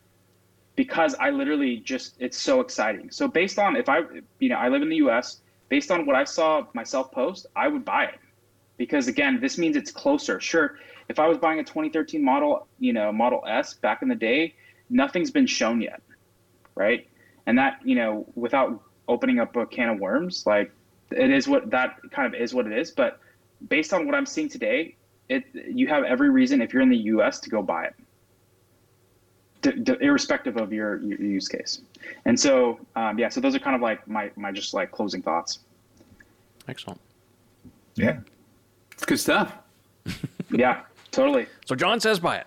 Because 0.80 1.14
I 1.20 1.28
literally 1.28 1.76
just 1.76 2.14
it's 2.20 2.38
so 2.38 2.60
exciting. 2.60 3.10
So 3.10 3.28
based 3.28 3.58
on 3.58 3.76
if 3.76 3.90
I 3.90 3.98
you 4.38 4.48
know, 4.48 4.56
I 4.56 4.70
live 4.70 4.80
in 4.80 4.88
the 4.88 4.96
US, 5.06 5.42
based 5.68 5.90
on 5.90 6.06
what 6.06 6.16
I 6.16 6.24
saw 6.24 6.66
myself 6.72 7.12
post, 7.12 7.44
I 7.54 7.68
would 7.68 7.84
buy 7.84 8.04
it. 8.04 8.18
Because 8.78 9.06
again, 9.06 9.40
this 9.42 9.58
means 9.58 9.76
it's 9.76 9.92
closer. 9.92 10.40
Sure, 10.40 10.78
if 11.10 11.18
I 11.18 11.28
was 11.28 11.36
buying 11.36 11.60
a 11.60 11.64
2013 11.64 12.24
model, 12.24 12.66
you 12.78 12.94
know, 12.94 13.12
Model 13.12 13.42
S 13.46 13.74
back 13.74 14.00
in 14.00 14.08
the 14.08 14.14
day, 14.14 14.54
nothing's 14.88 15.30
been 15.30 15.46
shown 15.46 15.82
yet, 15.82 16.00
right? 16.74 17.06
And 17.44 17.58
that, 17.58 17.80
you 17.84 17.94
know, 17.94 18.24
without 18.34 18.82
opening 19.06 19.38
up 19.38 19.54
a 19.56 19.66
can 19.66 19.90
of 19.90 19.98
worms, 20.00 20.46
like 20.46 20.72
it 21.10 21.30
is 21.30 21.46
what 21.46 21.70
that 21.72 21.98
kind 22.10 22.34
of 22.34 22.40
is 22.40 22.54
what 22.54 22.66
it 22.66 22.72
is. 22.72 22.90
But 22.90 23.20
based 23.68 23.92
on 23.92 24.06
what 24.06 24.14
I'm 24.14 24.24
seeing 24.24 24.48
today, 24.48 24.96
it 25.28 25.44
you 25.52 25.88
have 25.88 26.04
every 26.04 26.30
reason 26.30 26.62
if 26.62 26.72
you're 26.72 26.82
in 26.82 26.88
the 26.88 27.04
U.S. 27.14 27.38
to 27.40 27.50
go 27.50 27.62
buy 27.62 27.84
it, 27.84 27.94
d- 29.62 29.72
d- 29.82 29.96
irrespective 30.00 30.56
of 30.56 30.72
your, 30.72 30.98
your 31.02 31.18
use 31.20 31.48
case. 31.48 31.82
And 32.24 32.38
so, 32.38 32.80
um, 32.96 33.18
yeah, 33.18 33.28
so 33.28 33.40
those 33.40 33.54
are 33.54 33.58
kind 33.58 33.76
of 33.76 33.82
like 33.82 34.06
my 34.08 34.30
my 34.36 34.52
just 34.52 34.74
like 34.74 34.90
closing 34.90 35.22
thoughts. 35.22 35.60
Excellent. 36.68 37.00
Yeah. 37.94 38.20
It's 38.92 39.04
good 39.04 39.20
stuff. 39.20 39.54
Yeah, 40.52 40.80
totally. 41.12 41.46
So 41.64 41.76
John 41.76 42.00
says 42.00 42.18
buy 42.18 42.38
it. 42.38 42.46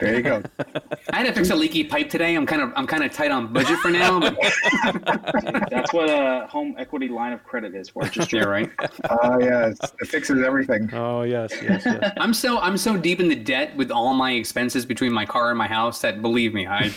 There 0.00 0.16
you 0.16 0.22
go. 0.22 0.42
I 1.12 1.18
had 1.18 1.26
to 1.26 1.32
fix 1.32 1.50
a 1.50 1.54
leaky 1.56 1.84
pipe 1.84 2.08
today. 2.08 2.34
I'm 2.34 2.46
kind 2.46 2.62
of 2.62 2.72
I'm 2.76 2.86
kind 2.86 3.04
of 3.04 3.12
tight 3.12 3.30
on 3.30 3.52
budget 3.52 3.78
for 3.78 3.90
now. 3.90 4.18
But 4.18 4.36
That's 5.70 5.92
what 5.92 6.08
a 6.08 6.46
home 6.46 6.74
equity 6.78 7.08
line 7.08 7.32
of 7.32 7.44
credit 7.44 7.74
is 7.74 7.90
for. 7.90 8.04
Just 8.04 8.32
yeah, 8.32 8.44
right. 8.44 8.70
Ah, 9.10 9.38
yes. 9.38 9.78
It 10.00 10.08
fixes 10.08 10.42
everything. 10.42 10.92
Oh 10.94 11.22
yes, 11.22 11.52
yes, 11.62 11.82
yes. 11.84 12.12
I'm 12.18 12.32
so 12.32 12.58
I'm 12.58 12.78
so 12.78 12.96
deep 12.96 13.20
in 13.20 13.28
the 13.28 13.36
debt 13.36 13.76
with 13.76 13.90
all 13.90 14.14
my 14.14 14.32
expenses 14.32 14.86
between 14.86 15.12
my 15.12 15.26
car 15.26 15.50
and 15.50 15.58
my 15.58 15.68
house 15.68 16.00
that 16.00 16.22
believe 16.22 16.54
me, 16.54 16.66
I, 16.66 16.92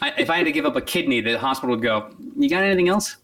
I 0.00 0.12
if 0.18 0.30
I 0.30 0.38
had 0.38 0.44
to 0.44 0.52
give 0.52 0.64
up 0.64 0.76
a 0.76 0.82
kidney, 0.82 1.20
the 1.20 1.38
hospital 1.38 1.74
would 1.76 1.82
go. 1.82 2.10
You 2.36 2.48
got 2.48 2.62
anything 2.62 2.88
else? 2.88 3.16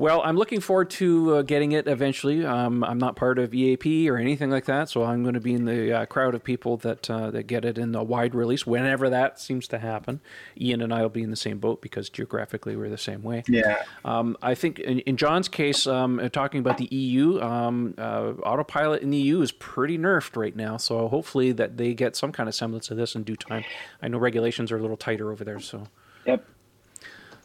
Well, 0.00 0.22
I'm 0.24 0.36
looking 0.36 0.60
forward 0.60 0.88
to 0.92 1.34
uh, 1.34 1.42
getting 1.42 1.72
it 1.72 1.86
eventually. 1.86 2.42
Um, 2.42 2.82
I'm 2.82 2.96
not 2.96 3.16
part 3.16 3.38
of 3.38 3.52
EAP 3.52 4.08
or 4.08 4.16
anything 4.16 4.48
like 4.48 4.64
that, 4.64 4.88
so 4.88 5.04
I'm 5.04 5.22
going 5.22 5.34
to 5.34 5.40
be 5.40 5.52
in 5.52 5.66
the 5.66 5.92
uh, 5.92 6.06
crowd 6.06 6.34
of 6.34 6.42
people 6.42 6.78
that 6.78 7.10
uh, 7.10 7.30
that 7.32 7.42
get 7.42 7.66
it 7.66 7.76
in 7.76 7.94
a 7.94 8.02
wide 8.02 8.34
release 8.34 8.66
whenever 8.66 9.10
that 9.10 9.38
seems 9.38 9.68
to 9.68 9.78
happen. 9.78 10.22
Ian 10.58 10.80
and 10.80 10.94
I 10.94 11.02
will 11.02 11.10
be 11.10 11.22
in 11.22 11.28
the 11.28 11.36
same 11.36 11.58
boat 11.58 11.82
because 11.82 12.08
geographically 12.08 12.76
we're 12.76 12.88
the 12.88 12.96
same 12.96 13.22
way. 13.22 13.42
Yeah. 13.46 13.82
Um, 14.02 14.38
I 14.40 14.54
think 14.54 14.78
in, 14.78 15.00
in 15.00 15.18
John's 15.18 15.50
case, 15.50 15.86
um, 15.86 16.18
uh, 16.18 16.30
talking 16.30 16.60
about 16.60 16.78
the 16.78 16.86
EU, 16.86 17.38
um, 17.42 17.92
uh, 17.98 18.32
autopilot 18.42 19.02
in 19.02 19.10
the 19.10 19.18
EU 19.18 19.42
is 19.42 19.52
pretty 19.52 19.98
nerfed 19.98 20.34
right 20.34 20.56
now. 20.56 20.78
So 20.78 21.08
hopefully 21.08 21.52
that 21.52 21.76
they 21.76 21.92
get 21.92 22.16
some 22.16 22.32
kind 22.32 22.48
of 22.48 22.54
semblance 22.54 22.90
of 22.90 22.96
this 22.96 23.14
in 23.14 23.22
due 23.22 23.36
time. 23.36 23.64
I 24.00 24.08
know 24.08 24.16
regulations 24.16 24.72
are 24.72 24.78
a 24.78 24.80
little 24.80 24.96
tighter 24.96 25.30
over 25.30 25.44
there, 25.44 25.60
so 25.60 25.88
Yep. 26.26 26.44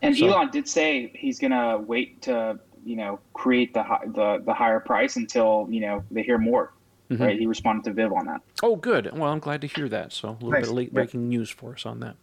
And 0.01 0.15
So- 0.15 0.27
Elon 0.27 0.49
did 0.51 0.67
say 0.67 1.11
he's 1.15 1.39
gonna 1.39 1.77
wait 1.77 2.21
to 2.23 2.59
you 2.85 2.95
know 2.95 3.19
create 3.33 3.73
the 3.73 3.83
the 4.13 4.41
the 4.45 4.53
higher 4.53 4.79
price 4.79 5.15
until 5.15 5.67
you 5.69 5.81
know 5.81 6.03
they 6.11 6.21
hear 6.23 6.37
more. 6.37 6.71
Mm-hmm. 7.09 7.21
Right? 7.23 7.37
He 7.39 7.45
responded 7.45 7.83
to 7.85 7.93
Viv 7.93 8.11
on 8.13 8.25
that. 8.25 8.41
Oh, 8.63 8.75
good. 8.77 9.11
Well, 9.15 9.31
I'm 9.31 9.37
glad 9.37 9.61
to 9.61 9.67
hear 9.67 9.87
that. 9.89 10.11
So 10.11 10.29
a 10.29 10.31
little 10.31 10.49
Nice. 10.49 10.61
bit 10.61 10.69
of 10.69 10.75
late 10.75 10.87
Yeah. 10.89 10.93
breaking 10.95 11.29
news 11.29 11.51
for 11.51 11.73
us 11.73 11.85
on 11.85 11.99
that. 11.99 12.15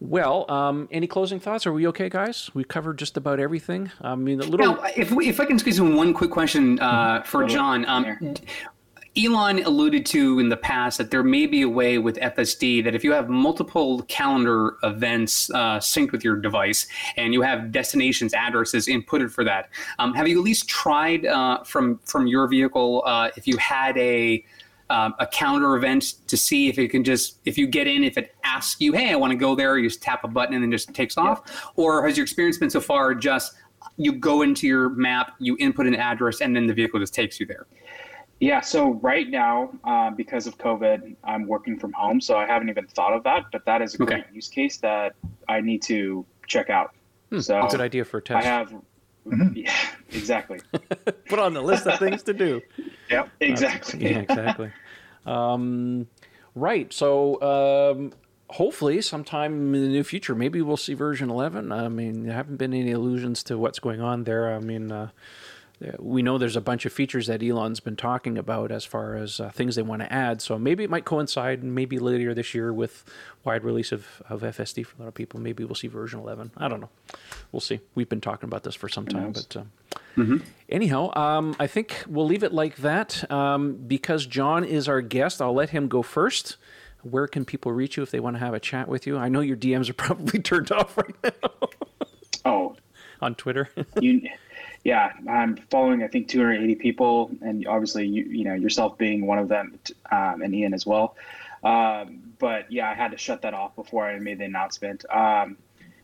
Well, 0.00 0.48
um, 0.48 0.88
any 0.92 1.08
closing 1.08 1.40
thoughts? 1.40 1.66
Are 1.66 1.72
we 1.72 1.84
okay, 1.88 2.08
guys? 2.08 2.48
We 2.54 2.62
covered 2.62 2.98
just 2.98 3.16
about 3.16 3.40
everything. 3.40 3.90
I 4.00 4.14
mean, 4.14 4.38
a 4.40 4.44
little. 4.44 4.74
Now, 4.76 4.84
if 4.96 5.10
we, 5.10 5.28
if 5.28 5.40
I 5.40 5.44
can 5.46 5.58
squeeze 5.58 5.80
in 5.80 5.96
one 5.96 6.14
quick 6.14 6.30
question 6.30 6.78
uh, 6.78 7.22
for 7.24 7.44
John, 7.44 7.84
um, 7.86 8.04
Here. 8.04 8.34
Elon 9.18 9.64
alluded 9.64 10.06
to 10.06 10.38
in 10.38 10.48
the 10.48 10.56
past 10.56 10.98
that 10.98 11.10
there 11.10 11.24
may 11.24 11.46
be 11.46 11.62
a 11.62 11.68
way 11.68 11.98
with 11.98 12.16
FSD 12.16 12.84
that 12.84 12.94
if 12.94 13.02
you 13.02 13.12
have 13.12 13.28
multiple 13.28 14.02
calendar 14.02 14.76
events 14.84 15.50
uh, 15.50 15.78
synced 15.78 16.12
with 16.12 16.22
your 16.22 16.36
device 16.36 16.86
and 17.16 17.34
you 17.34 17.42
have 17.42 17.72
destinations 17.72 18.32
addresses 18.32 18.86
inputted 18.86 19.30
for 19.30 19.42
that, 19.42 19.70
um, 19.98 20.14
have 20.14 20.28
you 20.28 20.38
at 20.38 20.44
least 20.44 20.68
tried 20.68 21.26
uh, 21.26 21.64
from 21.64 21.98
from 22.04 22.28
your 22.28 22.46
vehicle 22.46 23.02
uh, 23.06 23.30
if 23.36 23.46
you 23.46 23.56
had 23.56 23.96
a 23.98 24.44
um, 24.90 25.14
a 25.18 25.26
calendar 25.26 25.76
event 25.76 26.14
to 26.28 26.36
see 26.36 26.68
if 26.68 26.78
it 26.78 26.88
can 26.88 27.02
just 27.02 27.40
if 27.44 27.58
you 27.58 27.66
get 27.66 27.86
in 27.86 28.04
if 28.04 28.16
it 28.16 28.34
asks 28.44 28.80
you 28.80 28.92
hey 28.92 29.10
I 29.10 29.16
want 29.16 29.32
to 29.32 29.36
go 29.36 29.54
there 29.54 29.76
you 29.78 29.88
just 29.88 30.00
tap 30.00 30.22
a 30.22 30.28
button 30.28 30.54
and 30.54 30.62
then 30.62 30.70
just 30.70 30.94
takes 30.94 31.18
off? 31.18 31.70
Or 31.76 32.06
has 32.06 32.16
your 32.16 32.24
experience 32.24 32.56
been 32.56 32.70
so 32.70 32.80
far 32.80 33.14
just 33.14 33.54
you 33.96 34.12
go 34.12 34.42
into 34.42 34.66
your 34.66 34.90
map 34.90 35.34
you 35.40 35.56
input 35.58 35.86
an 35.86 35.96
address 35.96 36.40
and 36.40 36.54
then 36.54 36.66
the 36.66 36.74
vehicle 36.74 37.00
just 37.00 37.14
takes 37.14 37.40
you 37.40 37.46
there 37.46 37.66
Yeah. 38.40 38.60
So 38.60 38.94
right 38.94 39.28
now, 39.28 39.70
uh, 39.84 40.10
because 40.10 40.46
of 40.46 40.56
COVID, 40.58 41.16
I'm 41.24 41.46
working 41.46 41.78
from 41.78 41.92
home, 41.92 42.20
so 42.20 42.36
I 42.36 42.46
haven't 42.46 42.68
even 42.68 42.86
thought 42.86 43.12
of 43.12 43.24
that. 43.24 43.46
But 43.52 43.64
that 43.66 43.82
is 43.82 43.94
a 43.94 43.98
great 43.98 44.24
use 44.32 44.48
case 44.48 44.76
that 44.78 45.14
I 45.48 45.60
need 45.60 45.82
to 45.82 46.24
check 46.46 46.70
out. 46.70 46.94
So 47.40 47.60
Hmm, 47.60 47.66
Good 47.68 47.80
idea 47.80 48.04
for 48.04 48.18
a 48.18 48.20
I 48.20 48.24
test. 48.24 48.46
I 48.46 48.50
have, 48.50 48.74
Yeah, 49.54 49.74
exactly. 50.10 50.60
Put 51.28 51.38
on 51.38 51.52
the 51.54 51.62
list 51.62 51.86
of 51.86 51.98
things 51.98 52.22
to 52.24 52.34
do. 52.34 52.60
Yep. 53.10 53.30
Exactly. 53.40 54.10
Yeah, 54.10 54.18
exactly. 54.18 54.70
um, 55.24 56.06
right. 56.54 56.92
So 56.92 57.40
um, 57.40 58.12
hopefully, 58.50 59.00
sometime 59.00 59.74
in 59.74 59.80
the 59.82 59.88
near 59.88 60.04
future, 60.04 60.34
maybe 60.34 60.60
we'll 60.60 60.76
see 60.76 60.92
version 60.92 61.30
11. 61.30 61.72
I 61.72 61.88
mean, 61.88 62.24
there 62.24 62.34
haven't 62.34 62.58
been 62.58 62.74
any 62.74 62.92
allusions 62.92 63.42
to 63.44 63.56
what's 63.56 63.78
going 63.78 64.02
on 64.02 64.24
there. 64.24 64.54
I 64.54 64.58
mean, 64.58 64.92
uh, 64.92 65.08
we 65.98 66.22
know 66.22 66.38
there's 66.38 66.56
a 66.56 66.60
bunch 66.60 66.86
of 66.86 66.92
features 66.92 67.26
that 67.28 67.42
Elon's 67.42 67.80
been 67.80 67.94
talking 67.96 68.36
about 68.36 68.72
as 68.72 68.84
far 68.84 69.14
as 69.16 69.38
uh, 69.40 69.50
things 69.50 69.76
they 69.76 69.82
want 69.82 70.02
to 70.02 70.12
add. 70.12 70.42
So 70.42 70.58
maybe 70.58 70.82
it 70.84 70.90
might 70.90 71.04
coincide, 71.04 71.62
maybe 71.62 71.98
later 71.98 72.34
this 72.34 72.52
year, 72.54 72.72
with 72.72 73.04
wide 73.44 73.62
release 73.64 73.92
of, 73.92 74.22
of 74.28 74.40
FSD 74.42 74.84
for 74.86 74.96
a 74.96 75.00
lot 75.02 75.08
of 75.08 75.14
people. 75.14 75.38
Maybe 75.40 75.64
we'll 75.64 75.74
see 75.76 75.86
version 75.88 76.18
11. 76.20 76.50
I 76.56 76.68
don't 76.68 76.80
know. 76.80 76.90
We'll 77.52 77.60
see. 77.60 77.80
We've 77.94 78.08
been 78.08 78.20
talking 78.20 78.48
about 78.48 78.64
this 78.64 78.74
for 78.74 78.88
some 78.88 79.06
time, 79.06 79.32
but. 79.32 79.56
Uh, 79.56 79.62
Anyhow, 80.68 81.14
um, 81.16 81.54
I 81.60 81.68
think 81.68 82.04
we'll 82.08 82.26
leave 82.26 82.42
it 82.42 82.52
like 82.52 82.76
that 82.78 83.30
um, 83.30 83.74
because 83.86 84.26
John 84.26 84.64
is 84.64 84.88
our 84.88 85.00
guest. 85.00 85.40
I'll 85.40 85.54
let 85.54 85.70
him 85.70 85.86
go 85.86 86.02
first. 86.02 86.56
Where 87.02 87.28
can 87.28 87.44
people 87.44 87.70
reach 87.72 87.96
you 87.96 88.02
if 88.02 88.10
they 88.10 88.18
want 88.18 88.34
to 88.34 88.40
have 88.40 88.52
a 88.52 88.58
chat 88.58 88.88
with 88.88 89.06
you? 89.06 89.16
I 89.16 89.28
know 89.28 89.40
your 89.40 89.56
DMs 89.56 89.88
are 89.88 89.92
probably 89.94 90.40
turned 90.40 90.72
off 90.72 90.98
right 90.98 91.14
now 91.22 91.68
Oh, 92.44 92.76
on 93.20 93.36
Twitter. 93.36 93.68
you, 94.00 94.28
yeah, 94.88 95.12
I'm 95.28 95.56
following 95.70 96.02
I 96.02 96.08
think 96.08 96.28
280 96.28 96.74
people, 96.76 97.30
and 97.42 97.66
obviously 97.66 98.06
you 98.06 98.24
you 98.24 98.44
know 98.44 98.54
yourself 98.54 98.96
being 98.96 99.26
one 99.26 99.38
of 99.38 99.46
them, 99.46 99.78
um, 100.10 100.40
and 100.40 100.54
Ian 100.54 100.72
as 100.72 100.86
well. 100.86 101.14
Um, 101.62 102.22
but 102.38 102.72
yeah, 102.72 102.88
I 102.88 102.94
had 102.94 103.10
to 103.10 103.18
shut 103.18 103.42
that 103.42 103.52
off 103.52 103.76
before 103.76 104.08
I 104.08 104.18
made 104.18 104.38
the 104.38 104.46
announcement. 104.46 105.04
Um, 105.10 105.58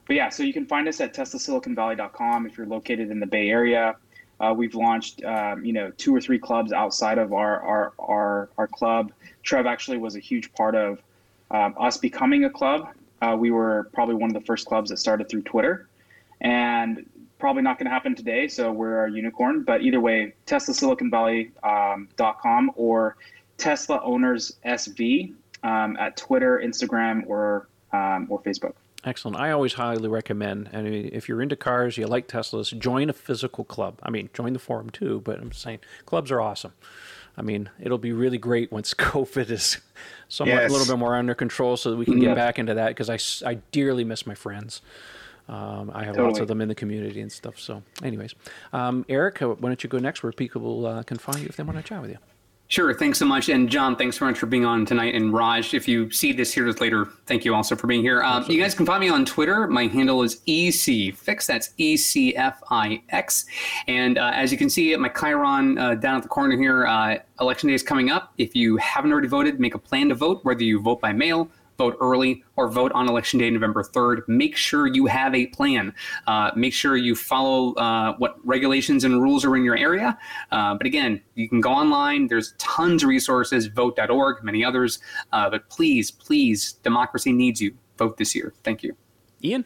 but 0.06 0.16
yeah, 0.16 0.28
so 0.28 0.42
you 0.42 0.52
can 0.52 0.66
find 0.66 0.86
us 0.86 1.00
at 1.00 1.14
TeslaSiliconValley.com 1.14 2.44
if 2.44 2.58
you're 2.58 2.66
located 2.66 3.10
in 3.10 3.20
the 3.20 3.26
Bay 3.26 3.48
Area. 3.48 3.96
Uh, 4.38 4.52
we've 4.54 4.74
launched, 4.74 5.24
um, 5.24 5.64
you 5.64 5.72
know, 5.72 5.90
two 5.96 6.14
or 6.14 6.20
three 6.20 6.38
clubs 6.38 6.70
outside 6.70 7.16
of 7.16 7.32
our 7.32 7.62
our 7.62 7.92
our, 7.98 8.50
our 8.58 8.66
club. 8.66 9.12
Trev 9.44 9.64
actually 9.64 9.96
was 9.96 10.14
a 10.14 10.20
huge 10.20 10.52
part 10.52 10.74
of 10.74 11.02
um, 11.50 11.74
us 11.80 11.96
becoming 11.96 12.44
a 12.44 12.50
club. 12.50 12.90
Uh, 13.22 13.34
we 13.34 13.50
were 13.50 13.88
probably 13.94 14.14
one 14.14 14.28
of 14.28 14.34
the 14.34 14.46
first 14.46 14.66
clubs 14.66 14.90
that 14.90 14.98
started 14.98 15.30
through 15.30 15.40
Twitter, 15.40 15.88
and 16.42 17.06
probably 17.44 17.62
not 17.62 17.78
going 17.78 17.84
to 17.84 17.90
happen 17.90 18.14
today. 18.14 18.48
So 18.48 18.72
we're 18.72 19.04
a 19.04 19.12
unicorn. 19.12 19.64
But 19.64 19.82
either 19.82 20.00
way, 20.00 20.32
TeslaSiliconValley.com 20.46 22.70
or 22.74 23.16
Tesla 23.58 24.00
Owners 24.02 24.56
SV 24.64 25.34
um, 25.62 25.98
at 25.98 26.16
Twitter, 26.16 26.62
Instagram, 26.64 27.26
or 27.26 27.68
um, 27.92 28.28
or 28.30 28.40
Facebook. 28.40 28.72
Excellent. 29.04 29.36
I 29.36 29.50
always 29.50 29.74
highly 29.74 30.08
recommend. 30.08 30.70
I 30.72 30.80
mean, 30.80 31.10
if 31.12 31.28
you're 31.28 31.42
into 31.42 31.54
cars, 31.54 31.98
you 31.98 32.06
like 32.06 32.28
Teslas, 32.28 32.76
join 32.78 33.10
a 33.10 33.12
physical 33.12 33.64
club. 33.64 33.98
I 34.02 34.08
mean, 34.08 34.30
join 34.32 34.54
the 34.54 34.58
forum 34.58 34.88
too. 34.88 35.20
But 35.22 35.38
I'm 35.38 35.52
saying 35.52 35.80
clubs 36.06 36.30
are 36.30 36.40
awesome. 36.40 36.72
I 37.36 37.42
mean, 37.42 37.68
it'll 37.78 37.98
be 37.98 38.14
really 38.14 38.38
great 38.38 38.72
once 38.72 38.94
COVID 38.94 39.50
is 39.50 39.82
somewhat 40.28 40.54
Yes. 40.54 40.70
a 40.70 40.72
little 40.72 40.90
bit 40.90 40.98
more 40.98 41.14
under 41.14 41.34
control, 41.34 41.76
so 41.76 41.90
that 41.90 41.98
we 41.98 42.06
can 42.06 42.20
get 42.20 42.36
back 42.36 42.58
into 42.58 42.72
that. 42.72 42.96
Because 42.96 43.10
I, 43.10 43.18
I 43.50 43.56
dearly 43.70 44.04
miss 44.04 44.26
my 44.26 44.34
friends. 44.34 44.80
Um, 45.48 45.90
I 45.94 46.04
have 46.04 46.16
lots 46.16 46.40
of 46.40 46.48
them 46.48 46.60
in 46.60 46.68
the 46.68 46.74
community 46.74 47.20
and 47.20 47.30
stuff. 47.30 47.58
So, 47.58 47.82
anyways, 48.02 48.34
um, 48.72 49.04
Eric, 49.08 49.42
uh, 49.42 49.48
why 49.48 49.68
don't 49.68 49.82
you 49.84 49.90
go 49.90 49.98
next? 49.98 50.22
Where 50.22 50.32
people 50.32 50.86
uh, 50.86 51.02
can 51.02 51.18
find 51.18 51.40
you 51.40 51.46
if 51.46 51.56
they 51.56 51.62
want 51.62 51.76
to 51.76 51.82
chat 51.82 52.00
with 52.00 52.10
you. 52.10 52.18
Sure. 52.68 52.94
Thanks 52.94 53.18
so 53.18 53.26
much. 53.26 53.50
And 53.50 53.68
John, 53.68 53.94
thanks 53.94 54.18
so 54.18 54.24
much 54.24 54.38
for 54.38 54.46
being 54.46 54.64
on 54.64 54.86
tonight. 54.86 55.14
And 55.14 55.34
Raj, 55.34 55.74
if 55.74 55.86
you 55.86 56.10
see 56.10 56.32
this 56.32 56.52
here 56.52 56.66
later, 56.70 57.04
thank 57.26 57.44
you 57.44 57.54
also 57.54 57.76
for 57.76 57.86
being 57.86 58.00
here. 58.00 58.22
Um, 58.22 58.42
you 58.48 58.58
guys 58.60 58.74
can 58.74 58.86
find 58.86 59.00
me 59.00 59.10
on 59.10 59.26
Twitter. 59.26 59.68
My 59.68 59.86
handle 59.86 60.22
is 60.22 60.40
ECFix. 60.48 61.44
That's 61.44 61.74
E 61.76 61.94
C 61.98 62.34
F 62.34 62.62
I 62.70 63.02
X. 63.10 63.44
And 63.86 64.16
uh, 64.16 64.32
as 64.34 64.50
you 64.50 64.56
can 64.56 64.70
see 64.70 64.94
at 64.94 64.98
my 64.98 65.10
Chiron 65.10 65.76
uh, 65.76 65.94
down 65.94 66.16
at 66.16 66.22
the 66.22 66.28
corner 66.28 66.56
here, 66.56 66.86
uh, 66.86 67.18
election 67.38 67.68
day 67.68 67.74
is 67.74 67.82
coming 67.82 68.10
up. 68.10 68.32
If 68.38 68.56
you 68.56 68.78
haven't 68.78 69.12
already 69.12 69.28
voted, 69.28 69.60
make 69.60 69.74
a 69.74 69.78
plan 69.78 70.08
to 70.08 70.14
vote, 70.14 70.42
whether 70.42 70.64
you 70.64 70.80
vote 70.80 71.02
by 71.02 71.12
mail, 71.12 71.50
vote 71.78 71.96
early, 72.00 72.44
or 72.56 72.68
vote 72.68 72.92
on 72.92 73.08
election 73.08 73.38
day, 73.38 73.50
November 73.50 73.82
3rd. 73.82 74.22
Make 74.28 74.56
sure 74.56 74.86
you 74.86 75.06
have 75.06 75.34
a 75.34 75.46
plan. 75.46 75.94
Uh, 76.26 76.50
make 76.56 76.72
sure 76.72 76.96
you 76.96 77.14
follow 77.14 77.74
uh, 77.74 78.14
what 78.18 78.36
regulations 78.44 79.04
and 79.04 79.22
rules 79.22 79.44
are 79.44 79.56
in 79.56 79.64
your 79.64 79.76
area. 79.76 80.18
Uh, 80.50 80.74
but 80.74 80.86
again, 80.86 81.20
you 81.34 81.48
can 81.48 81.60
go 81.60 81.70
online. 81.70 82.28
There's 82.28 82.54
tons 82.58 83.02
of 83.02 83.08
resources, 83.08 83.66
vote.org, 83.66 84.44
many 84.44 84.64
others. 84.64 84.98
Uh, 85.32 85.50
but 85.50 85.68
please, 85.68 86.10
please, 86.10 86.74
democracy 86.82 87.32
needs 87.32 87.60
you. 87.60 87.76
Vote 87.98 88.16
this 88.16 88.34
year. 88.34 88.52
Thank 88.62 88.82
you. 88.82 88.96
Ian. 89.42 89.64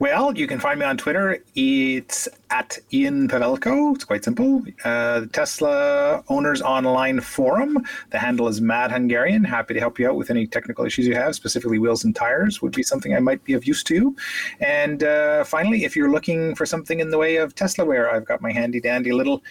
Well, 0.00 0.34
you 0.34 0.46
can 0.46 0.58
find 0.58 0.80
me 0.80 0.86
on 0.86 0.96
Twitter. 0.96 1.44
It's 1.54 2.26
at 2.48 2.78
Ian 2.90 3.28
Pavelko. 3.28 3.94
It's 3.94 4.04
quite 4.04 4.24
simple. 4.24 4.62
Uh, 4.82 5.20
the 5.20 5.26
Tesla 5.26 6.24
Owners 6.28 6.62
Online 6.62 7.20
Forum. 7.20 7.84
The 8.08 8.18
handle 8.18 8.48
is 8.48 8.62
Mad 8.62 8.90
Hungarian. 8.90 9.44
Happy 9.44 9.74
to 9.74 9.80
help 9.80 9.98
you 9.98 10.08
out 10.08 10.16
with 10.16 10.30
any 10.30 10.46
technical 10.46 10.86
issues 10.86 11.06
you 11.06 11.14
have, 11.16 11.34
specifically 11.34 11.78
wheels 11.78 12.02
and 12.02 12.16
tires 12.16 12.62
would 12.62 12.72
be 12.72 12.82
something 12.82 13.14
I 13.14 13.20
might 13.20 13.44
be 13.44 13.52
of 13.52 13.66
use 13.66 13.82
to. 13.84 14.16
And 14.58 15.04
uh, 15.04 15.44
finally, 15.44 15.84
if 15.84 15.94
you're 15.94 16.10
looking 16.10 16.54
for 16.54 16.64
something 16.64 17.00
in 17.00 17.10
the 17.10 17.18
way 17.18 17.36
of 17.36 17.54
Tesla 17.54 17.84
wear, 17.84 18.10
I've 18.10 18.24
got 18.24 18.40
my 18.40 18.52
handy 18.52 18.80
dandy 18.80 19.12
little 19.12 19.42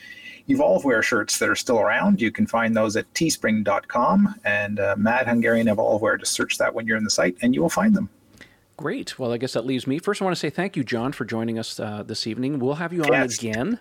Evolveware 0.49 1.03
shirts 1.03 1.37
that 1.37 1.47
are 1.47 1.55
still 1.55 1.79
around. 1.79 2.19
You 2.19 2.31
can 2.31 2.47
find 2.47 2.75
those 2.75 2.95
at 2.95 3.13
teespring.com 3.13 4.33
and 4.43 4.79
uh, 4.79 4.95
Mad 4.97 5.27
Hungarian 5.27 5.67
Evolveware. 5.67 6.19
Just 6.19 6.33
search 6.33 6.57
that 6.57 6.73
when 6.73 6.87
you're 6.87 6.97
in 6.97 7.03
the 7.03 7.11
site 7.11 7.37
and 7.43 7.53
you 7.53 7.61
will 7.61 7.69
find 7.69 7.95
them. 7.95 8.09
Great. 8.79 9.19
Well, 9.19 9.33
I 9.33 9.37
guess 9.37 9.51
that 9.53 9.65
leaves 9.65 9.85
me. 9.87 9.99
First, 9.99 10.21
I 10.21 10.25
want 10.25 10.37
to 10.37 10.39
say 10.39 10.49
thank 10.49 10.77
you, 10.77 10.85
John, 10.85 11.11
for 11.11 11.25
joining 11.25 11.59
us 11.59 11.81
uh, 11.81 12.01
this 12.01 12.25
evening. 12.25 12.59
We'll 12.59 12.75
have 12.75 12.93
you 12.93 13.03
on 13.03 13.11
Yes. 13.11 13.37
again. 13.37 13.77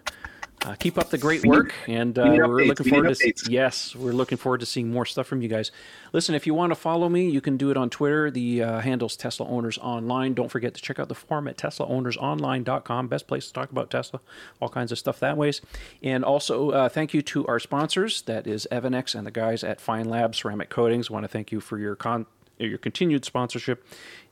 Uh, 0.66 0.74
keep 0.74 0.98
up 0.98 1.10
the 1.10 1.18
great 1.18 1.46
work, 1.46 1.72
and 1.86 2.18
uh, 2.18 2.24
we 2.32 2.38
we're 2.40 2.64
looking 2.64 2.82
We 2.82 2.90
forward 2.90 3.14
to 3.16 3.24
updates. 3.24 3.48
yes, 3.48 3.94
we're 3.94 4.10
looking 4.10 4.36
forward 4.38 4.58
to 4.58 4.66
seeing 4.66 4.90
more 4.90 5.06
stuff 5.06 5.28
from 5.28 5.40
you 5.40 5.46
guys. 5.48 5.70
Listen, 6.12 6.34
if 6.34 6.48
you 6.48 6.54
want 6.54 6.72
to 6.72 6.74
follow 6.74 7.08
me, 7.08 7.30
you 7.30 7.40
can 7.40 7.56
do 7.56 7.70
it 7.70 7.76
on 7.76 7.90
Twitter. 7.90 8.28
The 8.28 8.64
uh, 8.64 8.80
handle's 8.80 9.14
Tesla 9.14 9.46
Owners 9.46 9.78
Online. 9.78 10.34
Don't 10.34 10.48
forget 10.48 10.74
to 10.74 10.82
check 10.82 10.98
out 10.98 11.08
the 11.08 11.14
forum 11.14 11.46
at 11.46 11.56
TeslaOwnersOnline.com. 11.58 13.06
Best 13.06 13.28
place 13.28 13.46
to 13.46 13.52
talk 13.52 13.70
about 13.70 13.88
Tesla, 13.88 14.18
all 14.60 14.68
kinds 14.68 14.90
of 14.90 14.98
stuff 14.98 15.20
that 15.20 15.36
ways. 15.36 15.60
And 16.02 16.24
also, 16.24 16.70
uh, 16.70 16.88
thank 16.88 17.14
you 17.14 17.22
to 17.22 17.46
our 17.46 17.60
sponsors. 17.60 18.22
That 18.22 18.48
is 18.48 18.66
Evannex 18.72 19.14
and 19.14 19.24
the 19.24 19.30
guys 19.30 19.62
at 19.62 19.78
Feynlab 19.78 20.34
Ceramic 20.34 20.70
Coatings. 20.70 21.08
want 21.08 21.22
to 21.22 21.28
thank 21.28 21.52
you 21.52 21.60
for 21.60 21.78
your 21.78 21.94
con 21.94 22.26
your 22.58 22.78
continued 22.78 23.24
sponsorship 23.24 23.84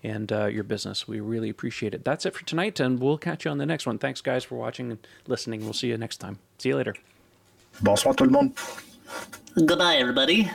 and 0.02 0.30
uh, 0.32 0.46
your 0.46 0.64
business. 0.64 1.08
We 1.08 1.20
really 1.20 1.48
appreciate 1.50 1.94
it. 1.94 2.04
That's 2.04 2.26
it 2.26 2.34
for 2.34 2.44
tonight, 2.44 2.80
and 2.80 3.00
we'll 3.00 3.18
catch 3.18 3.44
you 3.44 3.50
on 3.50 3.58
the 3.58 3.66
next 3.66 3.86
one. 3.86 3.98
Thanks, 3.98 4.20
guys, 4.20 4.44
for 4.44 4.56
watching 4.56 4.90
and 4.90 5.06
listening. 5.26 5.62
We'll 5.62 5.72
see 5.72 5.88
you 5.88 5.98
next 5.98 6.18
time. 6.18 6.38
See 6.58 6.70
you 6.70 6.76
later. 6.76 6.94
Bonsoir 7.82 8.14
tout 8.14 8.24
le 8.26 8.30
monde. 8.30 8.52
Goodbye, 9.64 9.96
everybody. 9.96 10.50